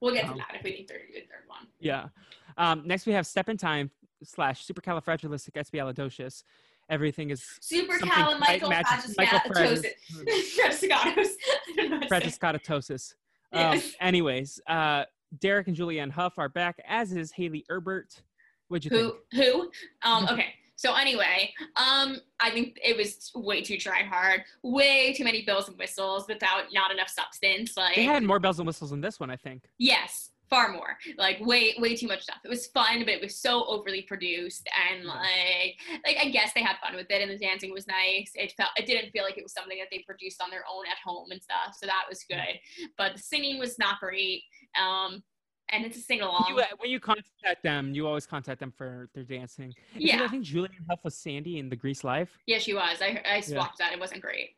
we'll 0.00 0.14
get 0.14 0.26
to 0.26 0.32
Um, 0.32 0.38
that 0.38 0.54
if 0.54 0.62
we 0.62 0.72
think 0.72 0.88
third 0.88 1.00
third 1.12 1.46
one. 1.48 1.66
Yeah. 1.80 2.09
Um, 2.56 2.86
next 2.86 3.06
we 3.06 3.12
have 3.12 3.26
Step 3.26 3.48
in 3.48 3.56
Time 3.56 3.90
slash 4.22 4.64
Supercalifragilisticexpialidocious. 4.66 6.42
Everything 6.91 7.30
is 7.30 7.45
Supercal 7.61 8.30
and 8.32 8.41
Michael 8.41 8.70
magic- 8.70 9.16
Michael 9.18 9.39
Fragiscatos. 9.41 9.84
Fragiscatos. 10.57 11.28
I 11.68 11.76
don't 11.76 11.91
know 11.91 11.99
how 12.01 12.18
to 12.18 12.30
say 12.30 12.39
it. 12.39 12.39
Fragiscatosis. 12.41 13.14
Um, 13.53 13.80
anyways, 14.01 14.61
uh, 14.66 15.05
Derek 15.39 15.68
and 15.68 15.76
Julianne 15.76 16.11
Hough 16.11 16.39
are 16.39 16.49
back, 16.49 16.80
as 16.86 17.12
is 17.12 17.32
Hayley 17.32 17.64
Erbert. 17.68 18.22
What'd 18.68 18.91
you 18.91 18.97
Who? 18.97 19.16
Who? 19.32 19.70
Um. 20.03 20.26
Okay. 20.30 20.55
So 20.76 20.95
anyway, 20.95 21.53
um, 21.74 22.18
I 22.39 22.51
think 22.51 22.78
it 22.84 22.97
was 22.97 23.32
way 23.34 23.62
too 23.62 23.78
try 23.78 24.05
hard, 24.05 24.45
way 24.62 25.12
too 25.12 25.24
many 25.24 25.43
bells 25.45 25.68
and 25.68 25.76
whistles 25.76 26.26
without 26.28 26.66
not 26.72 26.93
enough 26.93 27.09
substance. 27.09 27.76
Like 27.76 27.97
think? 27.97 28.07
They 28.09 28.14
had 28.14 28.22
more 28.22 28.39
bells 28.39 28.61
and 28.61 28.66
whistles 28.66 28.93
in 28.93 29.01
this 29.01 29.18
one, 29.18 29.28
I 29.28 29.34
think. 29.36 29.64
yes, 29.78 30.30
far 30.51 30.72
more. 30.72 30.96
Like 31.16 31.38
way, 31.40 31.74
way 31.78 31.96
too 31.96 32.07
much 32.07 32.22
stuff. 32.22 32.38
It 32.44 32.49
was 32.49 32.66
fun, 32.68 33.01
but 33.01 33.09
it 33.11 33.20
was 33.20 33.36
so 33.36 33.64
overly 33.66 34.03
produced 34.03 34.68
and 34.90 35.05
like, 35.05 35.76
like 36.07 36.16
I 36.20 36.30
guess 36.30 36.53
they 36.55 36.62
had 36.62 36.76
fun 36.84 36.94
with 36.96 37.07
it, 37.11 37.22
and 37.22 37.30
the 37.30 37.38
dancing 37.38 37.72
was 37.72 37.86
nice. 37.86 38.32
It 38.34 38.53
felt, 38.57 38.70
it 38.76 38.86
didn't 38.86 39.11
feel 39.11 39.24
like 39.24 39.38
it 39.38 39.42
was 39.42 39.53
something 39.53 39.78
that 39.78 39.88
they 39.90 40.03
produced 40.07 40.42
on 40.42 40.51
their 40.51 40.64
own 40.70 40.84
at 40.86 40.99
home 41.05 41.30
and 41.30 41.42
stuff. 41.42 41.76
So 41.78 41.86
that 41.86 42.05
was 42.09 42.24
good. 42.28 42.59
But 42.96 43.16
the 43.16 43.22
singing 43.22 43.59
was 43.59 43.78
not 43.78 44.01
great. 44.01 44.42
Um, 44.80 45.22
and 45.70 45.84
it's 45.84 45.99
a 45.99 46.01
sing 46.01 46.22
along. 46.22 46.46
You, 46.49 46.59
uh, 46.61 46.64
when 46.78 46.90
you 46.90 46.99
contact 46.99 47.62
them, 47.62 47.92
you 47.94 48.07
always 48.07 48.26
contact 48.26 48.59
them 48.59 48.72
for 48.74 49.11
their 49.14 49.24
dancing. 49.24 49.74
Yeah. 49.94 50.24
I 50.24 50.28
think 50.28 50.44
Julianne 50.46 50.70
Hough 50.88 51.01
was 51.05 51.18
Sandy 51.18 51.59
in 51.59 51.68
the 51.68 51.76
Grease 51.76 52.05
Live. 52.05 52.30
Yeah, 52.46 52.59
she 52.59 52.72
was. 52.72 53.03
I 53.03 53.20
I 53.26 53.42
Yeah. 53.46 53.59
watched 53.59 53.76
that. 53.78 53.92
It 53.92 54.01
wasn't 54.01 54.22
great. 54.22 54.51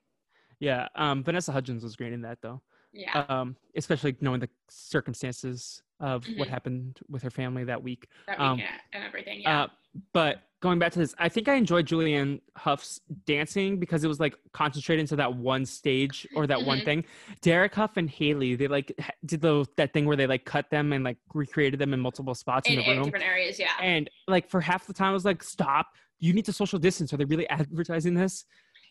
Yeah. 0.60 0.86
Um, 0.94 1.24
Vanessa 1.24 1.50
Hudgens 1.50 1.82
was 1.82 1.96
great 1.96 2.12
in 2.12 2.20
that 2.22 2.38
though. 2.42 2.62
Yeah. 2.92 3.24
Um, 3.28 3.56
especially 3.76 4.16
knowing 4.20 4.40
the 4.40 4.48
circumstances 4.68 5.82
of 6.00 6.24
what 6.36 6.48
Mhm. 6.48 6.50
happened 6.50 6.98
with 7.08 7.22
her 7.22 7.30
family 7.30 7.64
that 7.64 7.82
week. 7.82 8.08
that 8.26 8.40
um, 8.40 8.56
weekend 8.56 8.80
and 8.92 9.04
everything. 9.04 9.40
Yeah. 9.42 9.62
Uh, 9.64 9.68
but 10.12 10.42
going 10.60 10.78
back 10.78 10.92
to 10.92 10.98
this, 10.98 11.14
I 11.18 11.28
think 11.28 11.48
I 11.48 11.54
enjoyed 11.54 11.86
Julianne 11.86 12.40
Hough's 12.56 13.00
dancing 13.26 13.78
because 13.78 14.02
it 14.04 14.08
was 14.08 14.18
like 14.20 14.34
concentrated 14.52 15.00
into 15.00 15.16
that 15.16 15.34
one 15.34 15.66
stage 15.66 16.26
or 16.34 16.46
that 16.46 16.62
one 16.64 16.78
Mhm. 16.80 16.84
thing. 16.84 17.04
Derek 17.42 17.74
Hough 17.74 17.96
and 17.96 18.08
Hayley, 18.08 18.54
they 18.54 18.68
like 18.68 18.92
did 19.26 19.40
the 19.40 19.66
that 19.76 19.92
thing 19.92 20.06
where 20.06 20.16
they 20.16 20.26
like 20.26 20.44
cut 20.44 20.70
them 20.70 20.92
and 20.92 21.04
like 21.04 21.18
recreated 21.34 21.78
them 21.80 21.92
in 21.92 22.00
multiple 22.00 22.34
spots 22.34 22.68
in, 22.68 22.74
in, 22.74 22.78
the 22.78 22.90
in 22.90 22.96
room. 22.98 23.04
different 23.04 23.24
areas. 23.26 23.58
Yeah. 23.58 23.72
And 23.80 24.08
like 24.26 24.48
for 24.48 24.60
half 24.60 24.86
the 24.86 24.92
time, 24.94 25.10
I 25.10 25.12
was 25.12 25.24
like, 25.24 25.42
"Stop! 25.42 25.88
You 26.18 26.32
need 26.32 26.44
to 26.46 26.52
social 26.52 26.78
distance." 26.78 27.12
Are 27.12 27.16
they 27.16 27.24
really 27.24 27.48
advertising 27.48 28.14
this? 28.14 28.44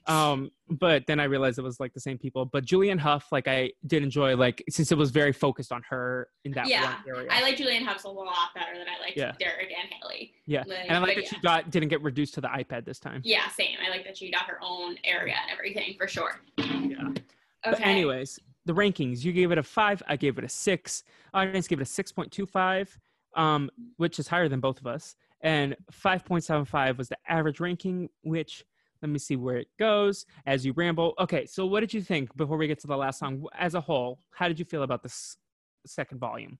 Um, 0.05 0.51
but 0.69 1.05
then 1.07 1.19
I 1.19 1.25
realized 1.25 1.59
it 1.59 1.63
was 1.63 1.79
like 1.79 1.93
the 1.93 1.99
same 1.99 2.17
people. 2.17 2.45
But 2.45 2.65
Julianne 2.65 2.99
Hough, 2.99 3.31
like 3.31 3.47
I 3.47 3.71
did 3.85 4.01
enjoy, 4.03 4.35
like 4.35 4.63
since 4.69 4.91
it 4.91 4.97
was 4.97 5.11
very 5.11 5.33
focused 5.33 5.71
on 5.71 5.81
her 5.89 6.29
in 6.45 6.51
that 6.53 6.67
Yeah, 6.67 6.83
one 6.85 6.95
area. 7.17 7.29
I 7.31 7.41
like 7.41 7.57
Julianne 7.57 7.83
Hough 7.85 8.03
a 8.05 8.09
lot 8.09 8.53
better 8.55 8.77
than 8.77 8.87
I 8.87 8.99
like 9.01 9.15
Yeah. 9.15 9.33
Derek 9.39 9.71
and 9.71 9.89
Hayley. 10.01 10.33
yeah, 10.45 10.63
like, 10.67 10.79
and 10.87 10.97
I 10.97 10.99
like 10.99 11.15
that 11.15 11.27
she 11.27 11.39
got 11.41 11.69
didn't 11.69 11.89
get 11.89 12.01
reduced 12.01 12.33
to 12.35 12.41
the 12.41 12.47
iPad 12.47 12.85
this 12.85 12.99
time. 12.99 13.21
Yeah, 13.23 13.47
same. 13.49 13.77
I 13.85 13.89
like 13.89 14.03
that 14.05 14.17
she 14.17 14.31
got 14.31 14.45
her 14.47 14.59
own 14.63 14.97
area 15.03 15.35
and 15.41 15.51
everything 15.51 15.95
for 15.97 16.07
sure. 16.07 16.39
Yeah. 16.57 16.63
Okay. 17.09 17.21
But 17.63 17.81
anyways, 17.81 18.39
the 18.65 18.73
rankings. 18.73 19.23
You 19.23 19.31
gave 19.33 19.51
it 19.51 19.57
a 19.57 19.63
five. 19.63 20.01
I 20.07 20.15
gave 20.15 20.37
it 20.37 20.43
a 20.43 20.49
six. 20.49 21.03
Audience 21.33 21.67
gave 21.67 21.79
it 21.79 21.83
a 21.83 21.85
six 21.85 22.11
point 22.11 22.31
two 22.31 22.45
five, 22.45 22.97
um, 23.35 23.69
which 23.97 24.17
is 24.19 24.27
higher 24.27 24.47
than 24.47 24.59
both 24.59 24.79
of 24.79 24.87
us. 24.87 25.15
And 25.41 25.75
five 25.91 26.23
point 26.25 26.43
seven 26.43 26.65
five 26.65 26.97
was 26.97 27.09
the 27.09 27.17
average 27.27 27.59
ranking. 27.59 28.09
Which 28.23 28.63
let 29.01 29.09
me 29.09 29.19
see 29.19 29.35
where 29.35 29.57
it 29.57 29.67
goes 29.79 30.25
as 30.45 30.65
you 30.65 30.73
ramble. 30.73 31.13
Okay, 31.19 31.45
so 31.45 31.65
what 31.65 31.79
did 31.81 31.93
you 31.93 32.01
think 32.01 32.35
before 32.35 32.57
we 32.57 32.67
get 32.67 32.79
to 32.79 32.87
the 32.87 32.97
last 32.97 33.19
song? 33.19 33.45
As 33.57 33.75
a 33.75 33.81
whole, 33.81 34.19
how 34.31 34.47
did 34.47 34.59
you 34.59 34.65
feel 34.65 34.83
about 34.83 35.03
this 35.03 35.37
second 35.85 36.19
volume? 36.19 36.57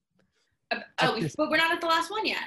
Uh, 0.70 0.80
oh, 1.02 1.20
this- 1.20 1.34
but 1.36 1.50
we're 1.50 1.56
not 1.58 1.72
at 1.72 1.80
the 1.80 1.86
last 1.86 2.10
one 2.10 2.26
yet. 2.26 2.44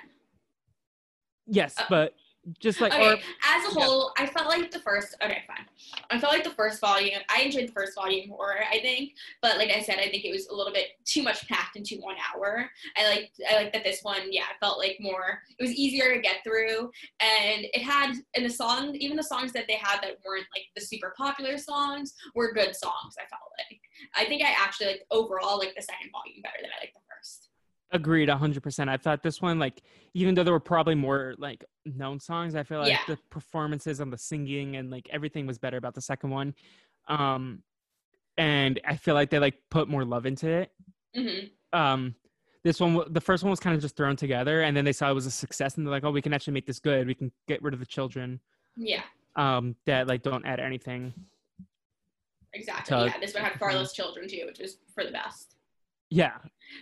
Yes, 1.46 1.76
Uh, 1.78 1.84
but 1.90 2.16
just 2.60 2.82
like 2.82 2.94
okay, 2.94 3.12
or 3.12 3.14
as 3.14 3.22
a 3.22 3.80
yeah. 3.80 3.86
whole, 3.86 4.12
I 4.18 4.26
felt 4.26 4.48
like 4.48 4.70
the 4.70 4.80
first. 4.80 5.16
Okay, 5.24 5.44
fine. 5.48 5.66
I 6.12 6.20
felt 6.20 6.34
like 6.34 6.44
the 6.44 6.50
first 6.50 6.82
volume. 6.82 7.20
I 7.30 7.42
enjoyed 7.42 7.70
the 7.70 7.72
first 7.72 7.96
volume 7.96 8.30
more. 8.30 8.56
I 8.70 8.80
think, 8.80 9.14
but 9.42 9.58
like 9.58 9.70
I 9.70 9.82
said, 9.82 9.98
I 10.00 10.10
think 10.10 10.26
it 10.26 10.32
was 10.32 10.48
a 10.48 10.56
little 10.56 10.74
bit 10.74 10.88
too 11.06 11.24
much 11.24 11.48
packed 11.48 11.78
into 11.78 11.98
one 11.98 12.16
hour. 12.34 12.70
I 12.98 13.08
like. 13.08 13.32
I 13.50 13.56
like 13.56 13.74
that 13.74 13.84
this 13.84 14.02
one. 14.04 14.32
Yeah, 14.32 14.44
I 14.44 14.58
felt 14.60 14.78
like 14.78 14.98
more. 15.00 15.40
It 15.58 15.64
was 15.64 15.72
easier 15.72 16.14
to 16.14 16.22
get 16.22 16.44
through, 16.44 16.92
and 17.20 17.66
it 17.74 17.82
had 17.82 18.14
and 18.36 18.46
the 18.46 18.50
song, 18.50 18.96
even 18.96 19.16
the 19.16 19.24
songs 19.24 19.54
that 19.54 19.66
they 19.68 19.78
had 19.82 20.02
that 20.02 20.18
weren't 20.26 20.48
like 20.56 20.66
the 20.76 20.82
super 20.82 21.14
popular 21.18 21.58
songs, 21.58 22.14
were 22.36 22.54
good 22.54 22.76
songs. 22.76 23.16
I 23.18 23.28
felt 23.30 23.42
like. 23.58 23.80
I 24.16 24.26
think 24.26 24.44
I 24.44 24.54
actually 24.60 24.88
like 24.88 25.06
overall 25.12 25.58
like 25.58 25.76
the 25.76 25.82
second 25.82 26.12
volume 26.12 26.42
better 26.42 26.58
than 26.62 26.72
I 26.72 26.82
like 26.82 26.94
the 26.94 27.00
first. 27.10 27.50
Agreed 27.94 28.28
100%. 28.30 28.90
I 28.90 28.98
thought 28.98 29.24
this 29.24 29.42
one 29.42 29.60
like 29.60 29.82
even 30.14 30.36
though 30.36 30.44
there 30.44 30.54
were 30.54 30.60
probably 30.60 30.96
more 30.96 31.36
like 31.38 31.64
known 31.86 32.20
songs, 32.20 32.56
I 32.56 32.64
feel 32.64 32.80
like 32.80 32.90
Yeah. 32.90 33.00
the 33.08 33.18
performances 33.30 34.00
and 34.00 34.12
the 34.12 34.18
singing 34.18 34.76
and 34.76 34.90
like 34.90 35.08
everything 35.12 35.46
was 35.48 35.58
better 35.58 35.78
about 35.78 35.94
the 35.94 36.02
second 36.02 36.30
one. 36.32 36.54
Um 37.08 37.64
and 38.38 38.80
I 38.86 38.96
feel 38.98 39.14
like 39.14 39.30
they 39.30 39.40
like 39.40 39.56
put 39.70 39.88
more 39.88 40.04
love 40.04 40.26
into 40.26 40.50
it. 40.50 40.72
hmm 41.16 41.46
um 41.78 42.16
this 42.64 42.80
one 42.80 43.02
the 43.12 43.22
first 43.22 43.44
one 43.44 43.50
was 43.50 43.60
kind 43.60 43.76
of 43.76 43.82
just 43.82 43.96
thrown 43.98 44.16
together 44.16 44.62
and 44.62 44.76
then 44.78 44.86
they 44.86 44.94
saw 44.94 45.10
it 45.10 45.14
was 45.14 45.26
a 45.26 45.32
success 45.32 45.76
and 45.76 45.86
they're 45.86 45.92
like 45.92 46.04
oh 46.04 46.12
we 46.12 46.22
can 46.22 46.34
actually 46.34 46.54
make 46.54 46.66
this 46.66 46.80
good 46.80 47.08
we 47.08 47.14
can 47.16 47.32
get 47.48 47.62
rid 47.64 47.74
of 47.74 47.80
the 47.80 47.86
children 47.86 48.40
Yeah. 48.78 49.02
um 49.36 49.76
that 49.86 50.08
like 50.08 50.22
don't 50.24 50.46
add 50.46 50.60
anything 50.60 51.14
Exactly. 52.56 52.96
So- 52.96 53.06
yeah, 53.06 53.20
this 53.20 53.34
one 53.34 53.44
had 53.44 53.58
far 53.60 53.74
less 53.74 53.94
children 53.94 54.28
too, 54.28 54.44
which 54.46 54.60
was 54.60 54.78
for 54.94 55.04
the 55.04 55.10
best. 55.12 55.53
Yeah 56.14 56.38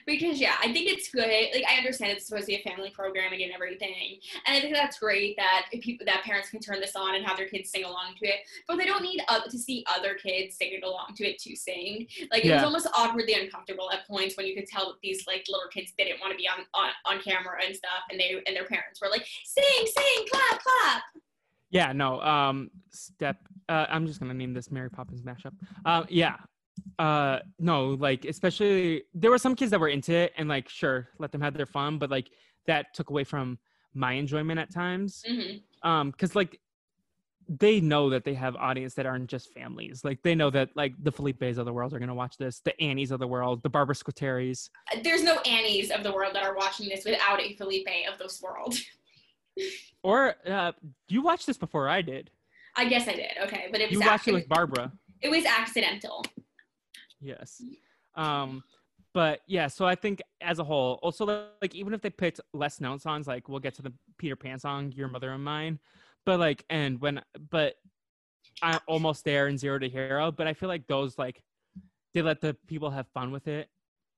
Because 0.05 0.39
yeah, 0.39 0.55
I 0.61 0.71
think 0.71 0.89
it's 0.89 1.09
good. 1.09 1.27
Like 1.27 1.65
I 1.69 1.77
understand 1.77 2.11
it's 2.13 2.27
supposed 2.27 2.45
to 2.45 2.53
be 2.53 2.55
a 2.55 2.69
family 2.69 2.91
programming 2.91 3.43
and 3.43 3.51
everything, 3.51 4.19
and 4.45 4.55
I 4.55 4.61
think 4.61 4.73
that's 4.73 4.99
great 4.99 5.35
that 5.37 5.67
people 5.81 6.05
that 6.05 6.23
parents 6.23 6.49
can 6.49 6.59
turn 6.59 6.79
this 6.79 6.95
on 6.95 7.15
and 7.15 7.25
have 7.25 7.37
their 7.37 7.47
kids 7.47 7.69
sing 7.69 7.83
along 7.83 8.15
to 8.19 8.27
it. 8.27 8.39
But 8.67 8.77
they 8.77 8.85
don't 8.85 9.03
need 9.03 9.21
uh, 9.27 9.41
to 9.41 9.57
see 9.57 9.85
other 9.93 10.13
kids 10.15 10.55
singing 10.57 10.83
along 10.83 11.15
to 11.17 11.25
it 11.27 11.39
to 11.39 11.55
sing. 11.55 12.07
Like 12.31 12.45
it 12.45 12.53
was 12.53 12.63
almost 12.63 12.87
awkwardly 12.95 13.33
uncomfortable 13.33 13.91
at 13.91 14.07
points 14.07 14.37
when 14.37 14.45
you 14.45 14.55
could 14.55 14.67
tell 14.67 14.87
that 14.87 15.01
these 15.01 15.25
like 15.27 15.45
little 15.49 15.69
kids 15.69 15.93
didn't 15.97 16.19
want 16.19 16.31
to 16.31 16.37
be 16.37 16.47
on, 16.47 16.65
on 16.73 16.89
on 17.05 17.21
camera 17.21 17.59
and 17.65 17.75
stuff, 17.75 18.03
and 18.09 18.19
they 18.19 18.41
and 18.47 18.55
their 18.55 18.65
parents 18.65 19.01
were 19.01 19.09
like, 19.09 19.25
"Sing, 19.43 19.85
sing, 19.85 20.25
clap, 20.31 20.61
clap." 20.63 21.03
yeah 21.71 21.93
no 21.93 22.21
um 22.21 22.69
step 22.89 23.37
uh 23.69 23.85
i'm 23.89 24.05
just 24.05 24.19
gonna 24.19 24.33
name 24.33 24.53
this 24.53 24.69
mary 24.69 24.89
poppins 24.89 25.21
mashup 25.21 25.53
um 25.85 26.05
yeah 26.09 26.35
uh 26.99 27.39
no 27.59 27.89
like 27.89 28.25
especially 28.25 29.03
there 29.13 29.31
were 29.31 29.37
some 29.37 29.55
kids 29.55 29.71
that 29.71 29.79
were 29.79 29.87
into 29.87 30.13
it 30.13 30.33
and 30.37 30.49
like 30.49 30.67
sure 30.69 31.09
let 31.19 31.31
them 31.31 31.41
have 31.41 31.53
their 31.53 31.65
fun 31.65 31.97
but 31.97 32.09
like 32.09 32.29
that 32.67 32.93
took 32.93 33.09
away 33.09 33.23
from 33.23 33.57
my 33.93 34.13
enjoyment 34.13 34.59
at 34.59 34.73
times 34.73 35.23
hmm 35.27 35.57
um 35.83 36.11
because 36.11 36.35
like 36.35 36.59
they 37.59 37.81
know 37.81 38.09
that 38.09 38.23
they 38.23 38.33
have 38.33 38.55
audience 38.55 38.93
that 38.93 39.05
aren't 39.05 39.27
just 39.27 39.51
families 39.51 40.05
like 40.05 40.21
they 40.21 40.35
know 40.35 40.49
that 40.49 40.69
like 40.75 40.93
the 41.01 41.11
felipes 41.11 41.57
of 41.57 41.65
the 41.65 41.73
world 41.73 41.93
are 41.93 41.99
going 41.99 42.07
to 42.07 42.15
watch 42.15 42.37
this 42.37 42.59
the 42.59 42.79
annies 42.81 43.11
of 43.11 43.19
the 43.19 43.27
world 43.27 43.61
the 43.63 43.69
barbara 43.69 43.95
squateris 43.95 44.69
There's 45.03 45.23
no 45.23 45.39
Annies 45.39 45.91
of 45.91 46.03
the 46.03 46.13
world 46.13 46.35
that 46.35 46.43
are 46.43 46.55
watching 46.55 46.87
this 46.87 47.03
without 47.03 47.41
a 47.41 47.55
Felipe 47.55 47.87
of 48.11 48.19
this 48.19 48.41
world. 48.41 48.75
or 50.03 50.35
uh 50.47 50.71
you 51.09 51.21
watched 51.21 51.47
this 51.47 51.57
before 51.57 51.89
i 51.89 52.01
did 52.01 52.29
I 52.73 52.85
guess 52.85 53.05
I 53.05 53.15
did. 53.15 53.31
Okay, 53.43 53.67
but 53.69 53.81
it 53.81 53.89
was 53.89 53.99
you 53.99 54.05
watched 54.05 54.29
it 54.29 54.33
with 54.33 54.47
barbara 54.47 54.93
it 55.21 55.29
was 55.29 55.45
accidental. 55.45 56.25
Yes. 57.21 57.61
Um 58.15 58.63
but 59.13 59.41
yeah 59.47 59.67
so 59.67 59.85
i 59.85 59.95
think 59.95 60.21
as 60.41 60.59
a 60.59 60.63
whole 60.63 60.99
also 61.03 61.45
like 61.61 61.75
even 61.75 61.93
if 61.93 62.01
they 62.01 62.09
picked 62.09 62.39
less 62.53 62.79
known 62.79 62.99
songs 62.99 63.27
like 63.27 63.49
we'll 63.49 63.59
get 63.59 63.73
to 63.73 63.81
the 63.81 63.93
peter 64.17 64.35
pan 64.35 64.59
song 64.59 64.91
your 64.95 65.07
mother 65.07 65.31
and 65.31 65.43
mine 65.43 65.79
but 66.25 66.39
like 66.39 66.63
and 66.69 66.99
when 67.01 67.21
but 67.49 67.75
i'm 68.61 68.79
almost 68.87 69.23
there 69.25 69.47
in 69.47 69.57
zero 69.57 69.79
to 69.79 69.89
hero 69.89 70.31
but 70.31 70.47
i 70.47 70.53
feel 70.53 70.69
like 70.69 70.87
those 70.87 71.17
like 71.17 71.41
they 72.13 72.21
let 72.21 72.41
the 72.41 72.55
people 72.67 72.89
have 72.89 73.07
fun 73.13 73.31
with 73.31 73.47
it 73.47 73.69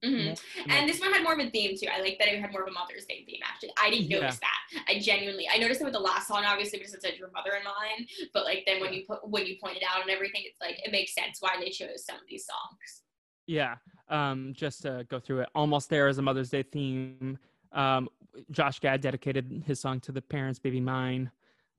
hmm 0.03 0.33
And 0.69 0.89
this 0.89 0.99
one 0.99 1.13
had 1.13 1.23
more 1.23 1.33
of 1.33 1.39
a 1.39 1.49
theme 1.49 1.77
too. 1.77 1.87
I 1.93 2.01
like 2.01 2.17
that 2.19 2.27
it 2.27 2.39
had 2.41 2.51
more 2.51 2.63
of 2.63 2.67
a 2.67 2.71
Mother's 2.71 3.05
Day 3.05 3.23
theme. 3.25 3.39
Actually, 3.43 3.71
I 3.81 3.89
didn't 3.89 4.09
Yeah. 4.11 4.19
notice 4.19 4.39
that. 4.39 4.83
I 4.87 4.99
genuinely, 4.99 5.47
I 5.51 5.57
noticed 5.57 5.81
it 5.81 5.85
with 5.85 5.93
the 5.93 5.99
last 5.99 6.27
song, 6.27 6.43
obviously, 6.45 6.79
because 6.79 6.93
it 6.93 7.01
said 7.01 7.13
"Your 7.17 7.31
Mother 7.31 7.51
and 7.55 7.63
Mine." 7.63 8.07
But 8.33 8.43
like 8.45 8.63
then 8.65 8.81
when 8.81 8.93
you 8.93 9.05
put 9.07 9.27
when 9.27 9.45
you 9.45 9.55
pointed 9.63 9.83
out 9.87 10.01
and 10.01 10.09
everything, 10.09 10.41
it's 10.45 10.59
like 10.59 10.79
it 10.85 10.91
makes 10.91 11.13
sense 11.13 11.37
why 11.41 11.55
they 11.59 11.69
chose 11.69 12.05
some 12.05 12.15
of 12.17 12.23
these 12.29 12.45
songs. 12.45 13.03
Yeah. 13.47 13.75
Um, 14.09 14.53
just 14.55 14.81
to 14.83 15.05
go 15.09 15.19
through 15.19 15.41
it. 15.41 15.49
Almost 15.55 15.89
there 15.89 16.07
is 16.07 16.17
a 16.17 16.21
Mother's 16.21 16.49
Day 16.49 16.63
theme. 16.63 17.37
Um, 17.71 18.09
Josh 18.51 18.79
Gad 18.79 19.01
dedicated 19.01 19.63
his 19.65 19.79
song 19.79 19.99
to 20.01 20.11
the 20.11 20.21
parents, 20.21 20.59
Baby 20.59 20.79
Mine. 20.81 21.31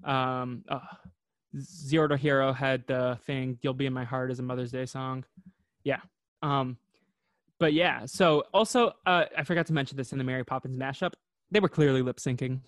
Um, 0.05 0.65
uh, 0.69 0.81
Zero 1.59 2.09
to 2.09 2.17
Hero 2.17 2.53
had 2.53 2.87
the 2.87 3.19
thing, 3.25 3.59
You'll 3.63 3.75
Be 3.75 3.87
in 3.87 3.93
My 3.93 4.05
Heart 4.05 4.31
is 4.33 4.41
a 4.41 4.43
Mother's 4.43 4.73
Day 4.73 4.87
song. 4.87 5.25
Yeah. 5.85 6.01
Um, 6.43 6.77
but 7.65 7.73
yeah, 7.73 8.05
so 8.05 8.45
also, 8.53 8.93
uh, 9.07 9.25
I 9.39 9.43
forgot 9.43 9.65
to 9.69 9.73
mention 9.73 9.97
this 9.97 10.13
in 10.13 10.19
the 10.19 10.25
Mary 10.25 10.45
Poppins 10.45 10.79
mashup. 10.79 11.15
They 11.51 11.61
were 11.61 11.69
clearly 11.71 12.03
lip 12.03 12.19
syncing. 12.19 12.61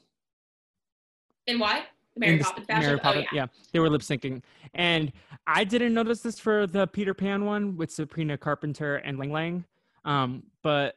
And 1.47 1.61
why? 1.61 1.82
The 2.14 2.20
Mary 2.20 2.32
in 2.32 2.38
Poppins 2.38 2.66
Mary. 2.66 2.99
Poppins- 2.99 3.26
oh 3.30 3.34
yeah. 3.36 3.44
they 3.72 3.78
were 3.78 3.90
lip 3.90 4.01
syncing, 4.01 4.40
and 4.72 5.12
I 5.47 5.64
didn't 5.64 5.92
notice 5.92 6.20
this 6.20 6.38
for 6.38 6.66
the 6.66 6.86
Peter 6.86 7.12
Pan 7.12 7.44
one 7.44 7.76
with 7.76 7.90
Sabrina 7.90 8.38
Carpenter 8.38 8.97
and 8.97 9.18
Ling 9.18 9.32
Lang, 9.32 9.66
um, 10.07 10.44
but 10.62 10.97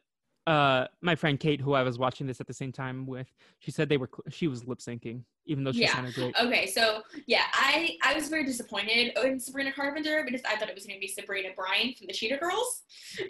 uh, 0.49 0.87
my 1.01 1.13
friend 1.13 1.39
Kate, 1.39 1.61
who 1.61 1.73
I 1.73 1.83
was 1.83 1.99
watching 1.99 2.25
this 2.25 2.41
at 2.41 2.47
the 2.47 2.53
same 2.53 2.71
time 2.71 3.05
with, 3.05 3.27
she 3.59 3.69
said 3.69 3.87
they 3.87 3.97
were 3.97 4.09
she 4.29 4.47
was 4.47 4.65
lip 4.65 4.79
syncing, 4.79 5.21
even 5.45 5.63
though 5.63 5.71
she 5.71 5.81
Yeah. 5.81 5.93
sounded 5.93 6.15
great. 6.15 6.35
Okay, 6.41 6.65
so 6.65 7.03
yeah, 7.27 7.43
I 7.53 7.97
I 8.03 8.15
was 8.15 8.29
very 8.29 8.43
disappointed 8.45 9.11
in 9.23 9.39
Sabrina 9.39 9.71
Carpenter 9.71 10.23
because 10.25 10.41
I 10.49 10.55
thought 10.57 10.67
it 10.67 10.73
was 10.75 10.87
going 10.87 10.95
to 10.97 10.99
be 10.99 11.07
Sabrina 11.07 11.49
Bryan 11.55 11.93
from 11.93 12.07
the 12.07 12.13
Cheetah 12.13 12.37
Girls. 12.37 12.81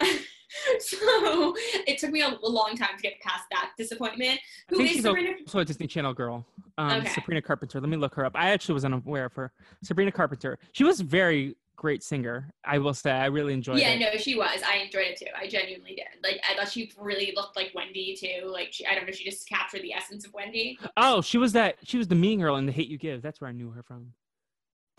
so 0.80 1.54
it 1.86 1.98
took 1.98 2.10
me 2.10 2.22
a, 2.22 2.28
a 2.28 2.48
long 2.48 2.74
time 2.74 2.96
to 2.96 3.02
get 3.02 3.20
past 3.20 3.44
that 3.50 3.72
disappointment. 3.76 4.40
Who 4.70 4.80
is 4.80 5.02
Sabrina? 5.02 5.32
also 5.46 5.58
a 5.60 5.64
Disney 5.64 5.86
Channel 5.86 6.14
girl. 6.14 6.46
Um, 6.78 7.00
Okay. 7.00 7.08
Sabrina 7.10 7.42
Carpenter. 7.42 7.80
Let 7.80 7.90
me 7.90 7.96
look 7.98 8.14
her 8.14 8.24
up. 8.24 8.32
I 8.34 8.50
actually 8.50 8.74
was 8.74 8.84
unaware 8.86 9.26
of 9.26 9.34
her. 9.34 9.52
Sabrina 9.82 10.10
Carpenter. 10.10 10.58
She 10.72 10.84
was 10.84 11.00
very 11.02 11.54
great 11.80 12.02
singer. 12.02 12.50
I 12.62 12.76
will 12.78 12.92
say. 12.92 13.10
I 13.10 13.24
really 13.26 13.54
enjoyed 13.54 13.78
Yeah, 13.78 13.88
it. 13.92 14.00
Yeah, 14.00 14.10
no, 14.12 14.18
she 14.18 14.34
was. 14.36 14.60
I 14.70 14.76
enjoyed 14.84 15.06
it 15.06 15.16
too. 15.18 15.24
I 15.34 15.48
genuinely 15.48 15.94
did. 15.94 16.04
Like, 16.22 16.38
I 16.48 16.54
thought 16.54 16.70
she 16.70 16.92
really 16.98 17.32
looked 17.34 17.56
like 17.56 17.72
Wendy 17.74 18.14
too. 18.14 18.48
Like, 18.48 18.68
she, 18.72 18.86
I 18.86 18.94
don't 18.94 19.06
know, 19.06 19.12
she 19.12 19.24
just 19.24 19.48
captured 19.48 19.80
the 19.80 19.94
essence 19.94 20.26
of 20.26 20.34
Wendy. 20.34 20.78
Oh, 20.98 21.22
she 21.22 21.38
was 21.38 21.54
that. 21.54 21.76
She 21.84 21.96
was 21.96 22.06
the 22.06 22.14
mean 22.14 22.40
girl 22.40 22.56
in 22.56 22.66
The 22.66 22.72
Hate 22.72 22.88
You 22.88 22.98
Give. 22.98 23.22
That's 23.22 23.40
where 23.40 23.48
I 23.48 23.52
knew 23.54 23.70
her 23.70 23.82
from. 23.82 24.12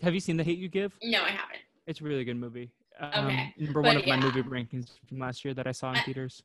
Have 0.02 0.12
you 0.12 0.18
seen 0.20 0.36
The 0.36 0.42
Hate 0.42 0.58
You 0.58 0.68
Give? 0.68 0.92
No, 1.04 1.22
I 1.22 1.28
haven't. 1.28 1.60
It's 1.86 2.00
a 2.00 2.04
really 2.04 2.24
good 2.24 2.36
movie. 2.36 2.72
Um, 2.98 3.26
Okay, 3.26 3.54
Number 3.58 3.80
but 3.82 3.86
one 3.86 3.96
of 3.98 4.06
my 4.06 4.16
movie 4.16 4.42
rankings 4.42 4.88
from 5.08 5.20
last 5.20 5.44
year 5.44 5.54
that 5.54 5.68
I 5.68 5.72
saw 5.72 5.90
in 5.92 5.98
I- 5.98 6.02
theaters. 6.02 6.42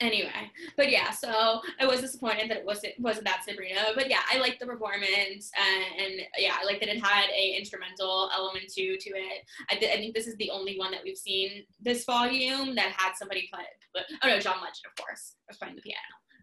Anyway, 0.00 0.50
but 0.76 0.90
yeah, 0.90 1.10
so 1.10 1.60
I 1.80 1.86
was 1.86 2.02
disappointed 2.02 2.50
that 2.50 2.58
it 2.58 2.66
wasn't 2.66 2.92
wasn't 2.98 3.24
that 3.24 3.44
Sabrina. 3.48 3.80
But 3.94 4.10
yeah, 4.10 4.20
I 4.30 4.36
liked 4.38 4.60
the 4.60 4.66
performance, 4.66 5.50
and, 5.58 6.02
and 6.04 6.20
yeah, 6.36 6.56
I 6.60 6.66
like 6.66 6.80
that 6.80 6.90
it 6.90 7.02
had 7.02 7.30
a 7.30 7.56
instrumental 7.56 8.30
element 8.34 8.68
to 8.74 8.98
to 8.98 9.10
it. 9.10 9.42
I, 9.70 9.76
th- 9.76 9.90
I 9.90 9.96
think 9.96 10.14
this 10.14 10.26
is 10.26 10.36
the 10.36 10.50
only 10.50 10.78
one 10.78 10.90
that 10.90 11.00
we've 11.02 11.16
seen 11.16 11.64
this 11.80 12.04
volume 12.04 12.74
that 12.74 12.92
had 12.94 13.14
somebody 13.14 13.48
play. 13.50 13.64
But 13.94 14.02
oh 14.22 14.28
no, 14.28 14.38
John 14.38 14.56
Legend, 14.56 14.84
of 14.86 15.02
course, 15.02 15.36
was 15.48 15.56
playing 15.56 15.76
the 15.76 15.82
piano. 15.82 15.98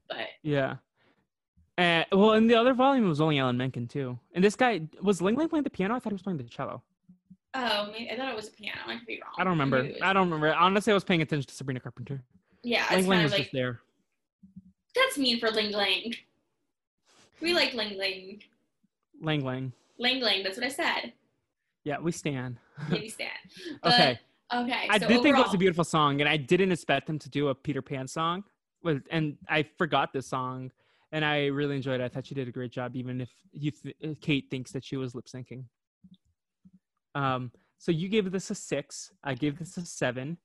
But 0.10 0.28
Yeah. 0.41 0.78
Uh, 1.78 2.04
well, 2.12 2.34
in 2.34 2.47
the 2.47 2.56
other 2.56 2.74
volume, 2.74 3.06
it 3.06 3.10
was 3.10 3.22
only 3.22 3.38
Alan 3.39 3.58
Menken 3.58 3.88
too. 3.88 4.18
And 4.34 4.43
this 4.43 4.56
guy 4.56 4.82
was 5.01 5.22
Ling 5.22 5.36
Ling 5.36 5.49
playing 5.49 5.64
the 5.64 5.70
piano. 5.70 5.95
I 5.95 5.99
thought 5.99 6.10
he 6.12 6.16
was 6.16 6.22
playing 6.24 6.38
the 6.38 6.43
cello. 6.43 6.82
oh, 7.56 7.89
maybe, 7.91 8.10
I 8.12 8.16
thought 8.16 8.30
it 8.32 8.36
was 8.36 8.47
a 8.47 8.51
piano. 8.51 8.80
I 8.88 8.97
could 8.97 9.06
be 9.08 9.20
wrong. 9.24 9.34
I 9.38 9.43
don't 9.43 9.51
remember. 9.54 9.78
Maybe 9.78 9.89
it 9.89 9.93
was- 9.93 10.01
I 10.04 10.14
don't 10.14 10.26
remember. 10.32 10.54
Honestly, 10.56 10.91
I 10.91 10.95
was 10.95 11.04
paying 11.04 11.22
attention 11.22 11.47
to 11.47 11.54
Sabrina 11.54 11.80
Carpenter. 11.80 12.24
Yeah, 12.64 12.86
Ling 12.91 13.05
kind 13.05 13.24
was 13.24 13.32
like 13.32 13.41
just 13.41 13.53
there. 13.53 13.80
That's 14.95 15.18
mean 15.18 15.39
for 15.39 15.49
Ling 15.51 15.72
Ling. 15.72 16.16
We 17.41 17.53
like 17.53 17.74
Ling 17.74 17.97
Ling. 17.97 18.41
Lang 19.22 19.43
Lang. 19.43 19.74
Ling 19.97 20.22
Ling, 20.22 20.43
that's 20.43 20.57
what 20.57 20.66
I 20.66 20.70
said. 20.70 21.14
Yeah, 21.84 21.99
we 21.99 22.11
stand. 22.11 22.57
Maybe 22.89 23.09
stand. 23.09 23.32
But, 23.84 23.93
okay. 23.93 24.20
Okay. 24.53 24.88
I 24.89 24.99
so 24.99 25.07
did 25.07 25.24
think 25.24 25.38
it 25.38 25.41
was 25.41 25.53
a 25.53 25.57
beautiful 25.57 25.84
song, 25.84 26.22
and 26.22 26.30
I 26.30 26.38
didn't 26.38 26.72
expect 26.72 27.07
them 27.07 27.18
to 27.20 27.30
do 27.30 27.47
a 27.49 27.55
Peter 27.55 27.82
Pan 27.82 28.07
song. 28.07 28.43
And 29.09 29.38
I 29.49 29.66
forgot 29.78 30.14
this 30.14 30.28
song, 30.28 30.72
and 31.11 31.26
I 31.26 31.47
really 31.47 31.76
enjoyed 31.76 32.01
it. 32.01 32.03
I 32.03 32.07
thought 32.09 32.26
she 32.26 32.36
did 32.36 32.47
a 32.47 32.51
great 32.51 32.72
job, 32.72 32.95
even 32.95 33.22
if 33.22 33.32
you 33.51 33.72
th- 33.72 33.95
uh, 34.03 34.14
Kate 34.22 34.45
thinks 34.51 34.72
that 34.72 34.84
she 34.86 34.95
was 34.95 35.16
lip 35.16 35.26
syncing. 35.26 35.64
Um, 37.16 37.51
so 37.78 37.91
you 37.91 38.09
gave 38.09 38.32
this 38.32 38.51
a 38.51 38.55
six. 38.55 39.11
I 39.24 39.34
gave 39.34 39.57
this 39.57 39.78
a 39.78 39.86
seven. 39.86 40.38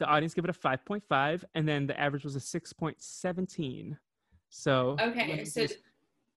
The 0.00 0.06
audience 0.06 0.32
gave 0.32 0.44
it 0.44 0.50
a 0.50 0.54
five 0.54 0.84
point 0.84 1.04
five, 1.08 1.44
and 1.54 1.68
then 1.68 1.86
the 1.86 1.98
average 2.00 2.24
was 2.24 2.34
a 2.34 2.40
six 2.40 2.72
point 2.72 2.96
seventeen. 2.98 3.98
So 4.48 4.96
Okay, 4.98 5.44
so 5.44 5.66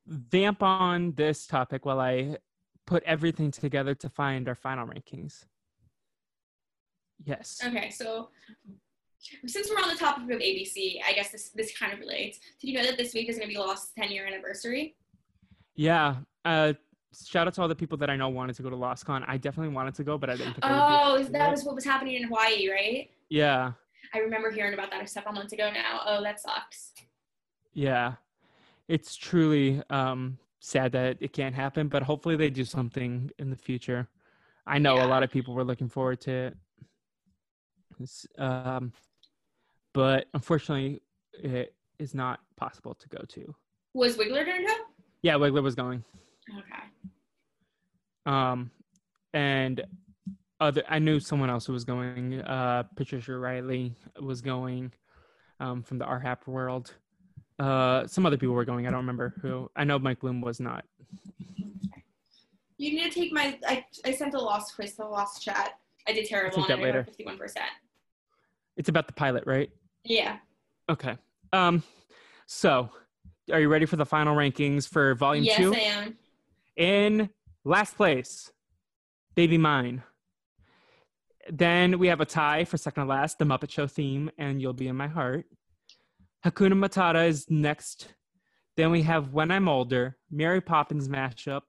vamp 0.05 0.61
on 0.61 1.13
this 1.13 1.47
topic 1.47 1.85
while 1.85 2.01
I 2.01 2.37
put 2.85 3.03
everything 3.03 3.51
together 3.51 3.95
to 3.95 4.09
find 4.09 4.49
our 4.49 4.55
final 4.55 4.85
rankings. 4.85 5.45
Yes. 7.25 7.61
okay, 7.65 7.89
so 7.89 8.27
since 9.45 9.69
we're 9.69 9.77
on 9.77 9.87
the 9.87 9.95
topic 9.95 10.23
of 10.23 10.41
ABC, 10.41 10.97
I 11.07 11.13
guess 11.13 11.31
this 11.31 11.49
this 11.51 11.75
kind 11.77 11.93
of 11.93 11.99
relates. 11.99 12.39
Did 12.59 12.67
you 12.67 12.77
know 12.77 12.85
that 12.85 12.97
this 12.97 13.13
week 13.13 13.29
is 13.29 13.37
going 13.37 13.47
to 13.47 13.53
be 13.53 13.59
lost 13.59 13.95
10 13.97 14.11
year 14.11 14.27
anniversary? 14.27 14.97
Yeah. 15.75 16.17
Uh, 16.43 16.73
shout 17.25 17.47
out 17.47 17.53
to 17.53 17.61
all 17.61 17.69
the 17.69 17.75
people 17.75 17.97
that 17.99 18.09
I 18.09 18.17
know 18.17 18.27
wanted 18.27 18.57
to 18.57 18.63
go 18.63 18.69
to 18.69 18.75
LostCon. 18.75 19.23
I 19.25 19.37
definitely 19.37 19.73
wanted 19.73 19.95
to 19.95 20.03
go, 20.03 20.17
but 20.17 20.29
I 20.29 20.35
didn't 20.35 20.53
think. 20.53 20.65
I 20.65 21.03
Oh, 21.05 21.19
able 21.19 21.31
that 21.31 21.51
was 21.51 21.63
what 21.63 21.75
was 21.75 21.85
happening 21.85 22.15
in 22.15 22.23
Hawaii, 22.23 22.69
right? 22.69 23.09
Yeah. 23.33 23.71
I 24.13 24.19
remember 24.19 24.51
hearing 24.51 24.75
about 24.75 24.91
that 24.91 25.03
a 25.03 25.07
several 25.07 25.33
months 25.33 25.53
ago 25.53 25.71
now. 25.73 26.01
Oh, 26.05 26.21
that 26.21 26.39
sucks. 26.39 26.91
Yeah. 27.73 28.13
It's 28.87 29.15
truly 29.15 29.81
um, 29.89 30.37
sad 30.59 30.91
that 30.91 31.17
it 31.19 31.33
can't 31.33 31.55
happen, 31.55 31.87
but 31.87 32.03
hopefully 32.03 32.35
they 32.35 32.51
do 32.51 32.63
something 32.63 33.31
in 33.39 33.49
the 33.49 33.55
future. 33.55 34.07
I 34.67 34.77
know 34.77 34.97
Yeah. 34.97 35.05
a 35.05 35.07
lot 35.07 35.23
of 35.23 35.31
people 35.31 35.55
were 35.55 35.63
looking 35.63 35.89
forward 35.89 36.21
to 36.21 36.31
it. 36.31 36.57
Um, 38.37 38.93
but 39.95 40.27
unfortunately, 40.35 41.01
it 41.33 41.73
is 41.97 42.13
not 42.13 42.39
possible 42.55 42.93
to 42.93 43.09
go 43.09 43.23
to. 43.29 43.55
Was 43.95 44.15
Wiggler 44.15 44.45
going 44.45 44.61
to 44.61 44.67
go? 44.67 44.75
Yeah, 45.23 45.33
Wiggler 45.35 45.63
was 45.63 45.73
going. 45.73 46.03
Okay. 46.55 46.83
Um, 48.27 48.69
and 49.33 49.83
other, 50.63 50.83
I 50.89 50.99
knew 50.99 51.19
someone 51.19 51.49
else 51.49 51.65
who 51.65 51.73
was 51.73 51.83
going. 51.83 52.41
Uh, 52.41 52.83
Patricia 52.95 53.37
Riley 53.37 53.93
was 54.19 54.41
going 54.41 54.91
um, 55.59 55.83
from 55.83 55.97
the 55.97 56.05
RHAP 56.05 56.47
world. 56.47 56.93
Uh, 57.59 58.07
some 58.07 58.25
other 58.25 58.37
people 58.37 58.55
were 58.55 58.65
going. 58.65 58.87
I 58.87 58.89
don't 58.89 58.99
remember 58.99 59.33
who. 59.41 59.69
I 59.75 59.83
know 59.83 59.99
Mike 59.99 60.19
Bloom 60.19 60.41
was 60.41 60.59
not. 60.59 60.85
You 62.77 62.91
need 62.95 63.11
to 63.11 63.19
take 63.19 63.31
my. 63.31 63.57
I, 63.67 63.85
I 64.03 64.11
sent 64.11 64.33
a 64.33 64.39
lost 64.39 64.75
quiz 64.75 64.95
the 64.95 65.05
lost 65.05 65.43
chat. 65.43 65.77
I 66.07 66.13
did 66.13 66.25
terrible 66.25 66.57
take 66.57 66.63
on 66.63 66.69
that 66.69 66.79
it. 66.79 66.83
Later. 66.83 67.03
Fifty-one 67.03 67.37
percent. 67.37 67.69
It's 68.75 68.89
about 68.89 69.07
the 69.07 69.13
pilot, 69.13 69.43
right? 69.45 69.69
Yeah. 70.03 70.37
Okay. 70.89 71.15
Um, 71.53 71.83
so 72.47 72.89
are 73.51 73.59
you 73.59 73.69
ready 73.69 73.85
for 73.85 73.95
the 73.97 74.05
final 74.05 74.35
rankings 74.35 74.87
for 74.87 75.13
Volume 75.15 75.45
yes, 75.45 75.57
Two? 75.57 75.73
I 75.73 75.79
am. 75.79 76.17
In 76.75 77.29
last 77.63 77.95
place, 77.95 78.51
Baby 79.35 79.57
Mine. 79.57 80.01
Then 81.49 81.99
we 81.99 82.07
have 82.07 82.21
a 82.21 82.25
tie 82.25 82.63
for 82.63 82.77
second 82.77 83.03
to 83.03 83.09
last, 83.09 83.37
The 83.37 83.45
Muppet 83.45 83.69
Show 83.69 83.87
theme, 83.87 84.31
and 84.37 84.61
You'll 84.61 84.73
Be 84.73 84.87
in 84.87 84.95
My 84.95 85.07
Heart. 85.07 85.45
Hakuna 86.45 86.73
Matata 86.73 87.27
is 87.27 87.49
next. 87.49 88.13
Then 88.77 88.91
we 88.91 89.01
have 89.03 89.33
When 89.33 89.51
I'm 89.51 89.67
Older, 89.67 90.17
Mary 90.31 90.61
Poppins 90.61 91.09
mashup, 91.09 91.63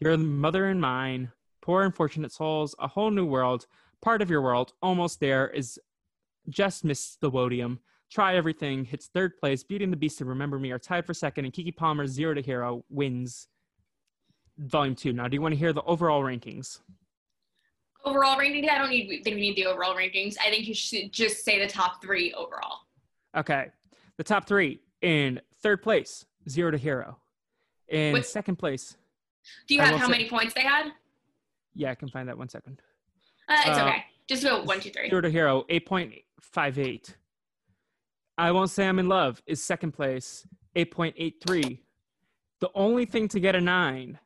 Your 0.00 0.16
Mother 0.16 0.66
and 0.66 0.80
Mine, 0.80 1.32
Poor 1.60 1.82
Unfortunate 1.82 2.32
Souls, 2.32 2.74
A 2.78 2.88
Whole 2.88 3.10
New 3.10 3.26
World, 3.26 3.66
Part 4.02 4.22
of 4.22 4.30
Your 4.30 4.42
World, 4.42 4.72
Almost 4.82 5.20
There 5.20 5.48
is 5.48 5.78
just 6.48 6.84
missed 6.84 7.20
the 7.20 7.30
podium. 7.30 7.80
Try 8.10 8.36
Everything 8.36 8.84
hits 8.84 9.06
third 9.06 9.36
place. 9.38 9.62
Beauty 9.62 9.84
and 9.84 9.92
the 9.92 9.96
Beast 9.96 10.20
and 10.20 10.28
Remember 10.28 10.58
Me 10.58 10.70
are 10.72 10.78
tied 10.78 11.06
for 11.06 11.14
second, 11.14 11.44
and 11.44 11.54
Keke 11.54 11.76
Palmer's 11.76 12.10
Zero 12.10 12.34
to 12.34 12.42
Hero 12.42 12.84
wins 12.88 13.48
volume 14.58 14.94
two. 14.94 15.12
Now, 15.12 15.28
do 15.28 15.34
you 15.34 15.42
want 15.42 15.52
to 15.52 15.58
hear 15.58 15.72
the 15.72 15.82
overall 15.82 16.22
rankings? 16.22 16.80
Overall 18.04 18.38
ranking. 18.38 18.68
I 18.68 18.78
don't 18.78 18.90
need. 18.90 19.08
Think 19.24 19.36
we 19.36 19.40
need 19.40 19.56
the 19.56 19.66
overall 19.66 19.94
rankings. 19.96 20.36
I 20.40 20.50
think 20.50 20.66
you 20.66 20.74
should 20.74 21.12
just 21.12 21.44
say 21.44 21.58
the 21.58 21.66
top 21.66 22.02
three 22.02 22.32
overall. 22.34 22.80
Okay. 23.36 23.66
The 24.16 24.24
top 24.24 24.46
three 24.46 24.80
in 25.02 25.40
third 25.62 25.82
place, 25.82 26.24
Zero 26.48 26.70
to 26.70 26.78
Hero. 26.78 27.18
In 27.88 28.22
second 28.22 28.56
place, 28.56 28.96
Do 29.68 29.74
you 29.74 29.80
have 29.80 29.98
how 29.98 30.06
say- 30.06 30.10
many 30.12 30.28
points 30.28 30.54
they 30.54 30.62
had? 30.62 30.92
yeah, 31.74 31.90
I 31.90 31.94
can 31.94 32.08
find 32.08 32.28
that 32.28 32.38
one 32.38 32.48
second. 32.48 32.80
Uh, 33.48 33.56
it's 33.66 33.78
Uh, 33.78 33.86
okay. 33.88 34.04
Just 34.26 34.42
go 34.42 34.62
one, 34.62 34.80
two, 34.80 34.90
three. 34.90 35.10
Zero 35.10 35.20
to 35.20 35.30
Hero, 35.30 35.64
8.58. 35.68 37.14
I 38.38 38.50
Won't 38.52 38.70
Say 38.70 38.86
I'm 38.88 38.98
in 38.98 39.08
Love 39.08 39.42
is 39.46 39.62
second 39.62 39.92
place, 39.92 40.46
8.83. 40.74 41.80
The 42.60 42.70
only 42.74 43.04
thing 43.04 43.28
to 43.28 43.38
get 43.40 43.54
a 43.54 43.60
nine, 43.60 44.18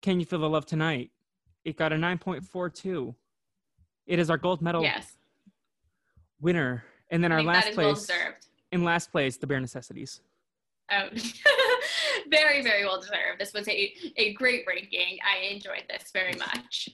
Can 0.00 0.20
You 0.20 0.26
Feel 0.26 0.38
the 0.38 0.48
Love 0.48 0.64
Tonight? 0.66 1.10
It 1.64 1.76
got 1.76 1.92
a 1.92 1.96
9.42. 1.96 3.14
It 4.06 4.18
is 4.18 4.30
our 4.30 4.38
gold 4.38 4.62
medal 4.62 4.82
Yes. 4.82 5.16
winner. 6.40 6.84
And 7.10 7.22
then 7.22 7.30
I 7.32 7.36
our 7.36 7.42
last 7.42 7.64
that 7.64 7.70
is 7.72 7.76
well 7.76 7.94
place, 7.94 8.10
in 8.72 8.84
last 8.84 9.12
place, 9.12 9.36
The 9.36 9.46
Bare 9.46 9.60
Necessities. 9.60 10.20
Oh, 10.90 11.08
very, 12.30 12.62
very 12.62 12.84
well 12.84 13.00
deserved. 13.00 13.38
This 13.38 13.52
was 13.52 13.68
a, 13.68 13.92
a 14.16 14.32
great 14.34 14.64
ranking. 14.66 15.18
I 15.24 15.44
enjoyed 15.46 15.84
this 15.88 16.10
very 16.12 16.34
much. 16.34 16.88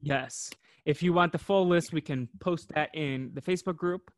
Yes. 0.00 0.50
If 0.84 1.02
you 1.02 1.12
want 1.12 1.32
the 1.32 1.38
full 1.38 1.66
list, 1.66 1.92
we 1.92 2.00
can 2.00 2.28
post 2.40 2.68
that 2.74 2.90
in 2.94 3.30
the 3.34 3.40
Facebook 3.40 3.76
group 3.76 4.10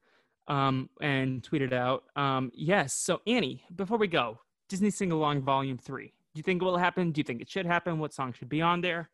um, 0.49 0.89
and 1.01 1.45
tweet 1.45 1.63
it 1.63 1.73
out. 1.73 2.05
Um, 2.17 2.51
yes. 2.55 2.95
So, 2.95 3.21
Annie, 3.27 3.63
before 3.75 3.99
we 3.99 4.09
go, 4.09 4.39
Disney 4.69 4.91
Sing 4.91 5.13
Along 5.13 5.43
Volume 5.43 5.79
3. 5.79 6.07
Do 6.07 6.39
you 6.39 6.43
think 6.43 6.61
it 6.61 6.65
will 6.65 6.77
happen? 6.77 7.13
Do 7.13 7.21
you 7.21 7.25
think 7.25 7.41
it 7.41 7.49
should 7.49 7.67
happen? 7.67 7.99
What 7.99 8.13
song 8.13 8.33
should 8.33 8.49
be 8.49 8.63
on 8.63 8.81
there? 8.81 9.11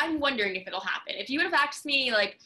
I'm 0.00 0.20
wondering 0.20 0.56
if 0.56 0.66
it'll 0.66 0.80
happen. 0.80 1.14
If 1.16 1.28
you 1.30 1.38
would 1.38 1.50
have 1.50 1.60
asked 1.60 1.84
me 1.84 2.12
like 2.12 2.38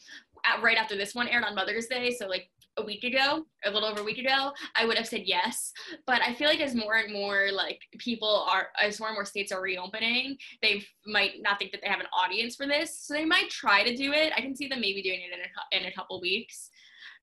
at, 0.45 0.61
right 0.61 0.77
after 0.77 0.95
this 0.95 1.15
one 1.15 1.27
aired 1.27 1.43
on 1.43 1.55
Mother's 1.55 1.87
Day, 1.87 2.11
so 2.11 2.27
like 2.27 2.49
a 2.77 2.83
week 2.83 3.03
ago, 3.03 3.45
a 3.63 3.71
little 3.71 3.87
over 3.87 4.01
a 4.01 4.03
week 4.03 4.17
ago, 4.17 4.51
I 4.75 4.85
would 4.85 4.97
have 4.97 5.07
said 5.07 5.23
yes. 5.25 5.71
But 6.05 6.21
I 6.21 6.33
feel 6.33 6.49
like 6.49 6.59
as 6.59 6.75
more 6.75 6.95
and 6.95 7.13
more 7.13 7.49
like 7.53 7.79
people 7.97 8.45
are, 8.49 8.67
as 8.81 8.99
more 8.99 9.09
and 9.09 9.15
more 9.15 9.25
states 9.25 9.51
are 9.51 9.61
reopening, 9.61 10.37
they 10.61 10.83
might 11.05 11.41
not 11.41 11.57
think 11.57 11.71
that 11.71 11.81
they 11.81 11.87
have 11.87 12.01
an 12.01 12.07
audience 12.13 12.55
for 12.55 12.67
this, 12.67 12.99
so 12.99 13.13
they 13.13 13.25
might 13.25 13.49
try 13.49 13.83
to 13.83 13.95
do 13.95 14.11
it. 14.11 14.33
I 14.35 14.41
can 14.41 14.55
see 14.55 14.67
them 14.67 14.81
maybe 14.81 15.01
doing 15.01 15.21
it 15.21 15.33
in 15.33 15.39
a, 15.39 15.85
in 15.85 15.91
a 15.91 15.95
couple 15.95 16.19
weeks. 16.19 16.69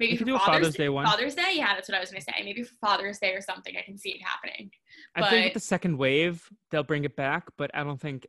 Maybe 0.01 0.17
for 0.17 0.25
could 0.25 0.27
do 0.29 0.37
a 0.37 0.39
Father's, 0.39 0.55
Father's 0.55 0.75
Day 0.77 0.89
one. 0.89 1.07
Father's 1.07 1.35
Day, 1.35 1.53
yeah, 1.53 1.75
that's 1.75 1.89
what 1.89 1.97
I 1.97 2.01
was 2.01 2.11
gonna 2.11 2.23
say. 2.23 2.33
Maybe 2.43 2.63
for 2.63 2.75
Father's 2.81 3.19
Day 3.19 3.35
or 3.35 3.43
something, 3.43 3.77
I 3.77 3.83
can 3.83 3.99
see 3.99 4.11
it 4.11 4.23
happening. 4.23 4.71
I 5.15 5.29
think 5.29 5.45
with 5.45 5.55
the 5.55 5.61
second 5.61 5.99
wave, 5.99 6.49
they'll 6.71 6.83
bring 6.83 7.05
it 7.05 7.15
back, 7.15 7.49
but 7.59 7.71
I 7.75 7.85
don't 7.85 8.01
think. 8.01 8.27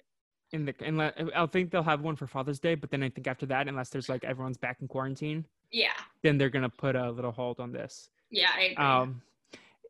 In 0.53 0.65
the, 0.65 0.75
unless, 0.85 1.13
I 1.35 1.45
think 1.47 1.71
they'll 1.71 1.81
have 1.81 2.01
one 2.01 2.15
for 2.15 2.27
Father's 2.27 2.59
Day, 2.59 2.75
but 2.75 2.91
then 2.91 3.01
I 3.01 3.09
think 3.09 3.25
after 3.27 3.47
that, 3.47 3.67
unless 3.67 3.89
there's 3.89 4.07
like 4.07 4.23
everyone's 4.23 4.55
back 4.57 4.77
in 4.81 4.87
quarantine, 4.87 5.45
Yeah, 5.71 5.93
then 6.21 6.37
they're 6.37 6.51
gonna 6.51 6.69
put 6.69 6.95
a 6.95 7.09
little 7.09 7.31
hold 7.31 7.59
on 7.59 7.71
this. 7.71 8.11
yeah, 8.29 8.51
I 8.55 8.61
agree. 8.65 8.85
Um, 8.85 9.21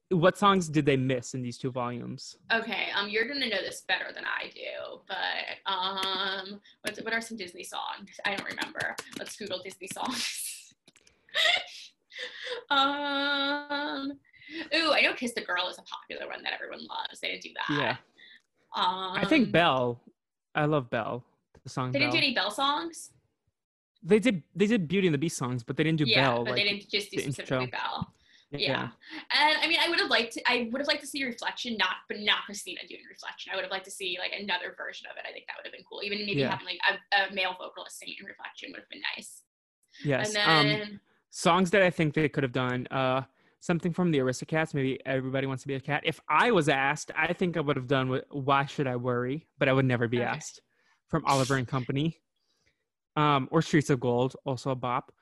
what 0.09 0.37
songs 0.37 0.69
did 0.69 0.85
they 0.85 0.95
miss 0.95 1.33
in 1.33 1.41
these 1.41 1.57
two 1.57 1.69
volumes? 1.69 2.37
Okay, 2.53 2.87
um, 2.95 3.09
you're 3.09 3.27
gonna 3.27 3.49
know 3.49 3.61
this 3.61 3.81
better 3.89 4.05
than 4.15 4.23
I 4.23 4.51
do, 4.55 5.01
but 5.05 5.69
um, 5.69 6.61
what 6.83 6.97
what 7.03 7.13
are 7.13 7.19
some 7.19 7.35
Disney 7.35 7.63
songs? 7.65 8.09
I 8.23 8.33
don't 8.35 8.47
remember. 8.47 8.95
Let's 9.19 9.35
Google 9.35 9.59
Disney 9.61 9.87
songs. 9.87 10.73
um, 12.69 14.11
ooh, 14.75 14.91
I 14.93 15.01
know 15.01 15.13
"Kiss 15.13 15.33
the 15.33 15.41
Girl" 15.41 15.67
is 15.67 15.77
a 15.77 15.83
popular 15.83 16.27
one 16.31 16.41
that 16.43 16.53
everyone 16.53 16.85
loves. 16.87 17.19
They 17.19 17.31
didn't 17.31 17.43
do 17.43 17.49
that. 17.67 17.77
Yeah, 17.77 17.97
Um, 18.81 19.17
I 19.17 19.25
think 19.25 19.51
Belle. 19.51 19.99
I 20.55 20.65
love 20.65 20.89
Belle. 20.89 21.23
The 21.63 21.69
song. 21.69 21.91
They 21.91 21.99
didn't 21.99 22.11
do 22.13 22.17
any 22.17 22.33
Belle 22.33 22.51
songs. 22.51 23.11
They 24.03 24.19
did. 24.19 24.43
They 24.55 24.67
did 24.67 24.87
Beauty 24.87 25.07
and 25.07 25.13
the 25.13 25.17
Beast 25.17 25.37
songs, 25.37 25.63
but 25.63 25.77
they 25.77 25.83
didn't 25.83 25.99
do 25.99 26.05
yeah, 26.05 26.23
Belle. 26.29 26.43
but 26.43 26.51
like, 26.51 26.55
they 26.63 26.69
didn't 26.69 26.89
just 26.89 27.11
do 27.11 27.19
specifically 27.19 27.63
intro. 27.65 27.77
Belle. 27.77 28.13
Yeah. 28.51 28.89
And 29.31 29.57
I 29.63 29.67
mean, 29.67 29.79
I 29.83 29.89
would 29.89 29.99
have 29.99 30.11
liked 30.11 30.33
to, 30.33 30.41
I 30.47 30.69
would 30.71 30.79
have 30.79 30.87
liked 30.87 31.01
to 31.01 31.07
see 31.07 31.23
Reflection, 31.25 31.75
not, 31.77 31.95
but 32.07 32.19
not 32.19 32.43
Christina 32.45 32.81
doing 32.87 33.01
Reflection. 33.09 33.51
I 33.51 33.55
would 33.55 33.63
have 33.63 33.71
liked 33.71 33.85
to 33.85 33.91
see 33.91 34.17
like 34.19 34.31
another 34.39 34.75
version 34.77 35.07
of 35.09 35.17
it. 35.17 35.23
I 35.27 35.31
think 35.31 35.45
that 35.47 35.55
would 35.57 35.65
have 35.65 35.73
been 35.73 35.85
cool. 35.89 36.01
Even 36.03 36.19
maybe 36.19 36.41
Yeah. 36.41 36.51
having 36.51 36.67
like 36.67 36.79
a, 37.17 37.31
a 37.31 37.33
male 37.33 37.55
vocalist 37.59 37.97
singing 37.97 38.17
Reflection 38.23 38.69
would 38.71 38.81
have 38.81 38.89
been 38.89 39.01
nice. 39.15 39.41
Yes. 40.03 40.27
And 40.27 40.35
then. 40.35 40.49
um, 40.49 40.67
then, 40.67 40.99
songs 41.31 41.71
that 41.71 41.81
I 41.81 41.89
think 41.89 42.13
they 42.13 42.29
could 42.29 42.43
have 42.43 42.51
done. 42.51 42.87
Uh, 42.91 43.21
something 43.63 43.93
from 43.93 44.11
the 44.11 44.17
Aristocats. 44.19 44.73
Maybe 44.73 44.99
everybody 45.05 45.47
wants 45.47 45.63
to 45.63 45.67
be 45.67 45.75
a 45.75 45.79
cat. 45.79 46.01
If 46.05 46.19
I 46.29 46.51
was 46.51 46.67
asked, 46.67 47.11
I 47.17 47.31
think 47.33 47.55
I 47.55 47.61
would 47.61 47.77
have 47.77 47.87
done 47.87 48.21
"Why 48.29 48.65
Should 48.65 48.87
I 48.87 48.97
Worry," 48.97 49.47
but 49.57 49.69
I 49.69 49.73
would 49.73 49.85
never 49.85 50.07
be 50.07 50.17
Okay. 50.17 50.25
asked. 50.27 50.61
From 51.07 51.23
Oliver 51.25 51.55
and 51.57 51.67
Company. 51.67 52.19
Um, 53.15 53.47
or 53.51 53.61
Streets 53.61 53.89
of 53.91 53.99
Gold, 53.99 54.35
also 54.45 54.71
a 54.71 54.75
bop. 54.75 55.13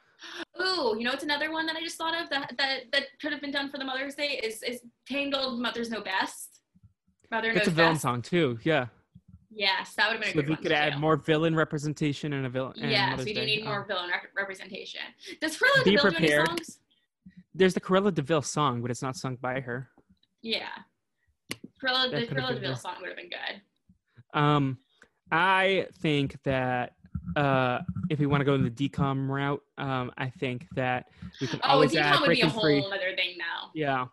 ooh, 0.61 0.95
you 0.97 1.03
know, 1.03 1.11
it's 1.11 1.23
another 1.23 1.51
one 1.51 1.65
that 1.65 1.75
I 1.75 1.81
just 1.81 1.97
thought 1.97 2.15
of 2.21 2.29
that 2.29 2.53
that 2.57 2.83
that 2.93 3.03
could 3.21 3.31
have 3.33 3.41
been 3.41 3.51
done 3.51 3.69
for 3.69 3.77
the 3.77 3.83
Mother's 3.85 4.15
Day 4.15 4.39
is 4.43 4.63
is 4.63 4.81
Tangled. 5.07 5.59
Mother's 5.61 5.89
Know 5.89 6.01
Best. 6.01 6.61
Mother 7.29 7.49
Knows 7.49 7.57
It's 7.59 7.67
a 7.67 7.71
villain 7.71 7.93
best. 7.93 8.01
song 8.03 8.21
too. 8.21 8.57
Yeah. 8.63 8.87
Yes, 9.53 9.95
that 9.95 10.07
would 10.07 10.13
have 10.13 10.21
been 10.21 10.29
a 10.29 10.31
So 10.31 10.35
good 10.35 10.43
if 10.45 10.49
we 10.49 10.55
could 10.63 10.69
too. 10.69 10.73
add 10.75 10.97
more 10.97 11.17
villain 11.17 11.53
representation 11.55 12.31
and 12.33 12.45
a 12.45 12.49
villain. 12.49 12.73
Yes, 12.77 13.23
we 13.25 13.33
do 13.33 13.43
need 13.45 13.63
um, 13.63 13.67
more 13.67 13.85
villain 13.85 14.09
rep- 14.09 14.31
representation. 14.33 15.01
Does 15.41 15.57
Cruella 15.57 15.83
Be 15.83 15.95
DeVille 15.97 16.11
do 16.11 16.17
any 16.17 16.45
songs? 16.45 16.79
There's 17.53 17.73
the 17.73 17.81
Cruella 17.81 18.13
De 18.13 18.21
Vil 18.21 18.41
song, 18.41 18.81
but 18.81 18.91
it's 18.91 19.01
not 19.01 19.15
sung 19.15 19.35
by 19.41 19.59
her. 19.59 19.89
Yeah. 20.41 20.67
That 21.83 22.11
the 22.11 22.27
could 22.27 22.37
have 22.37 22.45
Cruella 22.45 22.47
been 22.53 22.61
DeVille 22.61 22.75
song 22.75 22.95
would 23.01 23.07
have 23.09 23.17
been 23.17 23.29
good. 23.29 24.39
Um, 24.39 24.77
I 25.31 25.87
think 26.01 26.37
that 26.43 26.93
uh, 27.35 27.79
if 28.09 28.19
we 28.19 28.25
want 28.27 28.41
to 28.41 28.45
go 28.45 28.53
in 28.53 28.63
the 28.63 28.69
DCOM 28.69 29.27
route, 29.29 29.61
um, 29.77 30.11
I 30.17 30.29
think 30.29 30.67
that 30.75 31.07
we 31.39 31.47
can 31.47 31.59
Oh, 31.63 31.69
always 31.69 31.95
add 31.95 32.13
DCOM 32.15 32.21
would 32.21 32.29
be 32.29 32.41
a 32.41 32.45
breaking 32.45 32.49
whole 32.49 32.61
free. 32.61 32.85
other 32.85 33.15
thing 33.15 33.37
now. 33.37 33.71
Yeah, 33.73 34.05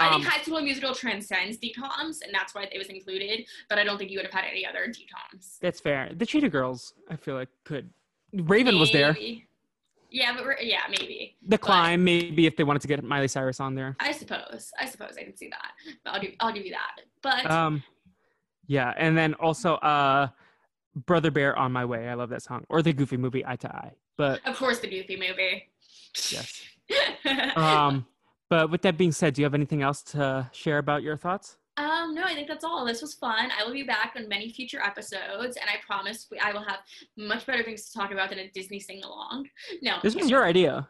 I 0.00 0.08
Um, 0.08 0.20
think 0.22 0.32
High 0.32 0.42
School 0.42 0.60
Musical 0.60 0.94
transcends 0.94 1.58
DCOMs, 1.58 2.22
and 2.22 2.32
that's 2.32 2.54
why 2.54 2.64
it 2.70 2.78
was 2.78 2.88
included. 2.88 3.46
But 3.68 3.78
I 3.78 3.84
don't 3.84 3.96
think 3.98 4.10
you 4.10 4.18
would 4.18 4.26
have 4.26 4.34
had 4.34 4.44
any 4.50 4.66
other 4.66 4.86
DCOMs. 4.88 5.58
that's 5.60 5.80
fair. 5.80 6.10
The 6.14 6.26
Cheetah 6.26 6.48
Girls, 6.50 6.94
I 7.10 7.16
feel 7.16 7.34
like 7.36 7.48
could. 7.64 7.90
Raven 8.32 8.78
was 8.80 8.90
there. 8.92 9.16
Yeah, 10.14 10.32
but 10.36 10.44
we're, 10.44 10.60
yeah, 10.60 10.82
maybe. 10.88 11.34
The 11.48 11.58
climb, 11.58 12.04
maybe 12.04 12.46
if 12.46 12.56
they 12.56 12.62
wanted 12.62 12.82
to 12.82 12.88
get 12.88 13.02
Miley 13.02 13.26
Cyrus 13.26 13.58
on 13.58 13.74
there. 13.74 13.96
I 13.98 14.12
suppose. 14.12 14.70
I 14.78 14.86
suppose 14.86 15.16
I 15.18 15.24
can 15.24 15.36
see 15.36 15.48
that. 15.50 15.72
I'll 16.06 16.20
give 16.20 16.34
I'll 16.38 16.52
give 16.52 16.64
you 16.64 16.70
that. 16.70 17.00
But 17.20 17.50
Um, 17.50 17.82
yeah, 18.68 18.94
and 18.96 19.18
then 19.18 19.34
also 19.34 19.74
uh, 19.74 20.28
Brother 20.94 21.32
Bear 21.32 21.58
on 21.58 21.72
My 21.72 21.84
Way. 21.84 22.08
I 22.08 22.14
love 22.14 22.28
that 22.28 22.42
song. 22.42 22.64
Or 22.68 22.80
the 22.80 22.92
Goofy 22.92 23.16
movie 23.16 23.44
Eye 23.44 23.56
to 23.56 23.68
Eye. 23.68 23.90
But 24.16 24.40
of 24.46 24.56
course, 24.56 24.78
the 24.78 24.86
Goofy 24.88 25.16
movie. 25.16 25.68
yes. 26.30 26.62
Um, 27.56 28.06
but 28.48 28.70
with 28.70 28.82
that 28.82 28.96
being 28.96 29.10
said, 29.10 29.34
do 29.34 29.42
you 29.42 29.46
have 29.46 29.54
anything 29.54 29.82
else 29.82 30.02
to 30.02 30.48
share 30.52 30.78
about 30.78 31.02
your 31.02 31.16
thoughts? 31.16 31.56
Um, 31.76 32.14
no, 32.14 32.22
I 32.22 32.34
think 32.34 32.46
that's 32.46 32.62
all. 32.64 32.84
This 32.84 33.02
was 33.02 33.14
fun. 33.14 33.50
I 33.58 33.64
will 33.64 33.72
be 33.72 33.82
back 33.82 34.12
on 34.16 34.28
many 34.28 34.48
future 34.52 34.80
episodes, 34.80 35.56
and 35.56 35.68
I 35.68 35.76
promise 35.84 36.28
we, 36.30 36.38
I 36.38 36.52
will 36.52 36.62
have 36.62 36.78
much 37.16 37.46
better 37.46 37.64
things 37.64 37.88
to 37.90 37.98
talk 37.98 38.12
about 38.12 38.30
than 38.30 38.38
a 38.38 38.48
Disney 38.50 38.78
sing 38.78 39.02
along. 39.02 39.48
No, 39.82 39.96
This 40.02 40.14
was 40.14 40.30
your 40.30 40.44
idea. 40.44 40.86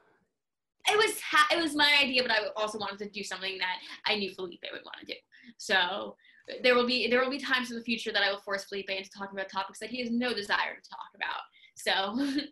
it 0.87 0.97
was 0.97 1.18
ha- 1.22 1.49
it 1.51 1.61
was 1.62 1.74
my 1.74 1.91
idea, 2.03 2.22
but 2.22 2.30
I 2.30 2.49
also 2.57 2.78
wanted 2.78 2.99
to 2.99 3.09
do 3.09 3.24
something 3.24 3.57
that 3.59 3.76
I 4.07 4.16
knew 4.16 4.35
Felipe 4.35 4.61
would 4.72 4.82
want 4.85 4.99
to 5.01 5.07
do. 5.07 5.14
So 5.57 6.16
there 6.62 6.74
will 6.74 6.87
be 6.87 7.09
there 7.09 7.22
will 7.22 7.30
be 7.30 7.39
times 7.39 7.70
in 7.70 7.78
the 7.78 7.82
future 7.85 8.12
that 8.12 8.22
I 8.22 8.30
will 8.30 8.41
force 8.41 8.64
Felipe 8.64 8.91
into 8.91 9.09
talking 9.11 9.39
about 9.39 9.51
topics 9.51 9.78
that 9.78 9.89
he 9.89 10.01
has 10.03 10.11
no 10.11 10.35
desire 10.35 10.74
to 10.82 10.91
talk 10.91 11.09
about. 11.14 11.41
So, 11.76 12.43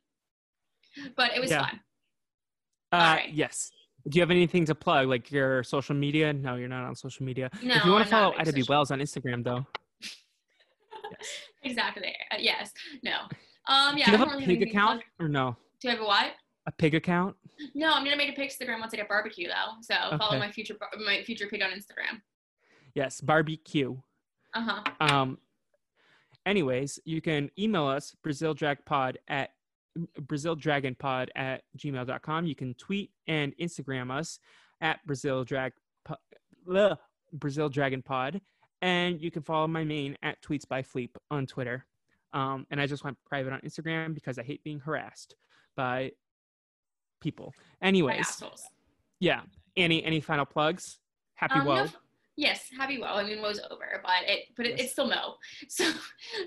but 1.17 1.37
it 1.37 1.41
was 1.41 1.51
Yeah. 1.51 1.67
fun. 1.67 1.81
Uh, 2.93 2.97
Alright. 2.97 3.33
Yes. 3.35 3.71
Do 4.09 4.17
you 4.17 4.23
have 4.23 4.31
anything 4.31 4.65
to 4.67 4.75
plug, 4.75 5.09
like 5.09 5.31
your 5.31 5.63
social 5.63 5.95
media? 5.95 6.33
No, 6.33 6.57
you're 6.57 6.69
not 6.69 6.85
on 6.85 6.95
social 6.97 7.25
media. 7.25 7.51
No, 7.63 7.75
if 7.77 7.85
you 7.85 7.93
want 7.93 8.03
I'm 8.03 8.07
to 8.07 8.11
follow 8.11 8.35
Ida 8.39 8.53
B. 8.53 8.65
Wells 8.69 8.91
on 8.91 8.99
Instagram, 8.99 9.45
though, 9.45 9.65
Exactly. 11.63 12.15
Uh, 12.31 12.37
yes. 12.41 12.73
No. 13.03 13.13
Um. 13.69 13.97
Yeah. 13.97 14.07
do 14.07 14.13
you 14.13 14.19
have 14.19 14.29
a 14.29 14.31
really 14.33 14.45
pig 14.47 14.63
account 14.63 15.03
or 15.21 15.29
no? 15.29 15.57
Do 15.81 15.89
you 15.89 15.95
have 15.95 16.01
a 16.03 16.07
what? 16.07 16.33
A 16.67 16.73
pig 16.73 16.95
account? 16.95 17.37
No, 17.75 17.93
I'm 17.93 18.05
gonna 18.05 18.17
make 18.17 18.31
a 18.31 18.33
pig 18.33 18.51
Instagram 18.51 18.81
once 18.81 18.93
I 18.95 18.97
get 18.97 19.09
barbecue 19.09 19.49
though. 19.49 19.75
So 19.83 20.17
follow 20.19 20.39
my 20.39 20.51
future 20.51 20.75
my 21.05 21.23
future 21.23 21.47
pig 21.47 21.63
on 21.63 21.71
Instagram. 21.71 22.21
Yes, 22.95 23.21
barbecue. 23.21 23.97
Uh 24.55 24.61
huh. 24.61 24.83
Um, 25.01 25.39
anyways, 26.47 26.99
you 27.05 27.21
can 27.21 27.51
email 27.59 27.87
us 27.87 28.15
brazildragpod 28.25 29.17
at 29.29 29.51
brazildragonpod 30.21 31.29
at 31.37 31.63
gmail.com. 31.77 32.47
You 32.47 32.55
can 32.55 32.75
tweet 32.75 33.11
and 33.27 33.55
Instagram 33.61 34.11
us 34.11 34.39
at 34.81 35.01
brazildrag 35.07 35.73
ugh, 36.75 36.99
Brazil 37.33 37.69
Dragon 37.69 38.03
Pod, 38.03 38.41
and 38.81 39.21
you 39.21 39.31
can 39.31 39.43
follow 39.43 39.67
my 39.67 39.85
main 39.85 40.17
at 40.23 40.43
tweets 40.43 40.69
by 40.69 40.83
Fleep 40.83 41.11
on 41.31 41.47
Twitter. 41.47 41.87
Um, 42.33 42.67
and 42.71 42.81
I 42.81 42.87
just 42.87 43.05
went 43.05 43.19
private 43.27 43.53
on 43.53 43.61
Instagram 43.61 44.15
because 44.15 44.39
I 44.39 44.43
hate 44.43 44.63
being 44.65 44.81
harassed 44.81 45.35
by 45.77 46.13
people. 47.21 47.53
Anyways, 47.83 48.43
yeah. 49.21 49.43
Any 49.77 50.05
any 50.05 50.21
final 50.21 50.45
plugs? 50.45 50.99
Happy 51.35 51.59
Um, 51.59 51.67
no 51.67 51.89
yes, 52.37 52.69
happy 52.77 52.99
well. 52.99 53.17
I 53.17 53.25
mean, 53.25 53.41
woe's 53.43 53.61
over, 53.71 54.01
but 54.03 54.23
it, 54.29 54.47
but 54.57 54.67
it, 54.67 54.71
Yes. 54.71 54.81
it's 54.81 54.93
still 54.93 55.07
Mo. 55.09 55.35
So, 55.69 55.85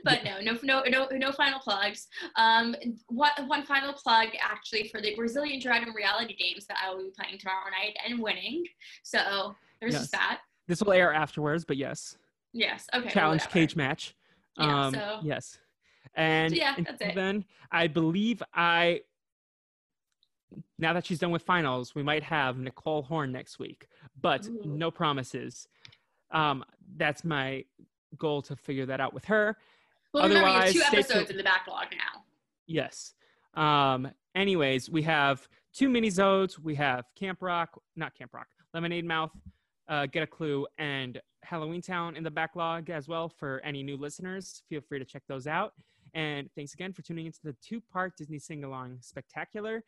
but 0.03 0.23
no, 0.23 0.39
no, 0.41 0.57
no, 0.63 0.83
no, 0.88 1.07
no 1.11 1.31
final 1.31 1.59
plugs. 1.59 2.07
Um, 2.36 2.75
what 3.07 3.31
one 3.47 3.63
final 3.63 3.93
plug 3.93 4.29
actually 4.41 4.88
for 4.89 5.01
the 5.01 5.15
Brazilian 5.15 5.59
Dragon 5.59 5.93
reality 5.95 6.36
games 6.36 6.65
that 6.67 6.77
I 6.83 6.89
will 6.93 7.03
be 7.03 7.11
playing 7.17 7.38
tomorrow 7.39 7.69
night 7.71 7.95
and 8.07 8.19
winning. 8.21 8.63
So 9.03 9.55
there's 9.79 9.93
Yes. 9.93 10.01
just 10.03 10.11
that. 10.13 10.41
This 10.67 10.81
will 10.81 10.93
air 10.93 11.13
afterwards, 11.13 11.63
but 11.65 11.77
yes. 11.77 12.17
Yes. 12.53 12.88
Okay. 12.93 13.09
challenge 13.09 13.41
whatever. 13.43 13.53
cage 13.53 13.75
match. 13.75 14.15
Yeah, 14.57 14.86
um, 14.86 14.93
so- 14.93 15.19
Yes. 15.23 15.59
And 16.17 16.51
So, 16.51 16.57
yeah, 16.57 16.75
that's 16.77 17.01
it. 17.01 17.13
then, 17.15 17.43
I 17.71 17.88
believe 17.88 18.41
I, 18.53 19.01
now 20.79 20.93
that 20.93 21.05
she's 21.05 21.19
done 21.19 21.31
with 21.31 21.41
finals, 21.41 21.93
we 21.93 22.03
might 22.03 22.23
have 22.23 22.57
Nicole 22.57 23.01
Horn 23.03 23.31
next 23.33 23.59
week, 23.59 23.88
but 24.22 24.47
Ooh. 24.47 24.61
no 24.66 24.91
promises. 24.91 25.68
Um, 26.32 26.63
that's 26.97 27.24
my 27.24 27.66
goal 28.18 28.41
to 28.43 28.55
figure 28.55 28.86
that 28.86 28.99
out 28.99 29.13
with 29.13 29.26
her. 29.26 29.57
Well, 30.13 30.28
remember, 30.28 30.47
you 30.47 30.53
have 30.53 30.55
Otherwise, 30.55 30.74
two 30.74 30.97
episodes 30.97 31.30
in 31.30 31.38
the 31.38 31.43
backlog 31.43 31.88
now. 31.91 32.24
Yes. 32.68 33.13
Um, 33.53 34.09
anyways, 34.34 34.89
we 34.89 35.01
have 35.03 35.47
two 35.74 35.89
mini 35.89 36.09
zodes. 36.09 36.57
We 36.59 36.76
have 36.76 37.05
Camp 37.16 37.41
Rock, 37.41 37.82
not 37.95 38.16
Camp 38.16 38.34
Rock, 38.34 38.47
Lemonade 38.74 39.05
Mouth, 39.05 39.32
uh, 39.88 40.05
Get 40.05 40.24
a 40.24 40.28
Clue, 40.28 40.66
and 40.78 41.22
Halloween 41.43 41.82
Town 41.82 42.16
in 42.16 42.24
the 42.24 42.32
backlog 42.32 42.89
as 42.89 43.07
well 43.07 43.30
for 43.30 43.61
any 43.63 43.84
new 43.84 43.97
listeners. 43.97 44.63
Feel 44.70 44.82
free 44.82 44.99
to 44.99 45.05
check 45.05 45.24
those 45.28 45.47
out. 45.47 45.74
And 46.13 46.49
thanks 46.55 46.74
again 46.74 46.93
for 46.93 47.01
tuning 47.01 47.26
into 47.26 47.39
the 47.43 47.55
two 47.61 47.82
part 47.82 48.16
Disney 48.18 48.39
Sing 48.39 48.63
Along 48.63 48.97
Spectacular. 49.01 49.84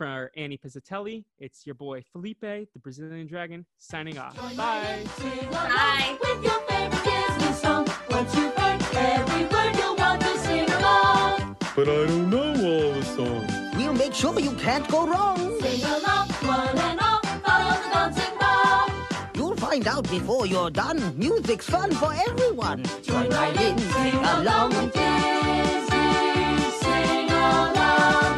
For 0.00 0.30
Annie 0.34 0.56
Pizzatelli, 0.56 1.24
it's 1.38 1.66
your 1.66 1.74
boy 1.74 2.02
Felipe, 2.10 2.40
the 2.40 2.78
Brazilian 2.82 3.26
Dragon, 3.26 3.66
signing 3.76 4.16
off. 4.16 4.34
Bye. 4.56 5.04
Bye. 5.52 6.16
With 6.22 6.42
your 6.42 6.58
favorite 6.62 7.04
Disney 7.04 7.52
song. 7.52 7.86
Once 8.08 8.34
you 8.34 8.48
heard 8.48 8.80
every 8.94 9.44
word, 9.44 9.76
you'll 9.76 9.96
want 9.96 10.22
to 10.22 10.38
sing 10.38 10.70
along. 10.70 11.54
But 11.76 11.86
I 11.90 12.06
don't 12.06 12.30
know 12.30 12.48
all 12.48 12.94
the 12.94 13.02
songs. 13.02 13.76
We'll 13.76 13.92
make 13.92 14.14
sure 14.14 14.40
you 14.40 14.52
can't 14.52 14.88
go 14.88 15.06
wrong. 15.06 15.60
Sing 15.60 15.84
along, 15.84 16.28
one 16.48 16.78
and 16.78 16.98
all. 16.98 17.20
Follow 17.44 17.74
the 17.82 17.90
dancing 17.92 18.38
ball. 18.40 18.88
You'll 19.34 19.56
find 19.56 19.86
out 19.86 20.08
before 20.08 20.46
you're 20.46 20.70
done. 20.70 21.14
Music's 21.18 21.68
fun 21.68 21.90
for 21.90 22.14
everyone. 22.26 22.84
Join 23.02 23.28
right 23.28 23.60
in, 23.60 23.78
sing 23.78 24.14
along 24.14 24.70
with 24.70 24.94
Disney. 24.94 26.70
Sing 26.80 27.30
along. 27.30 28.29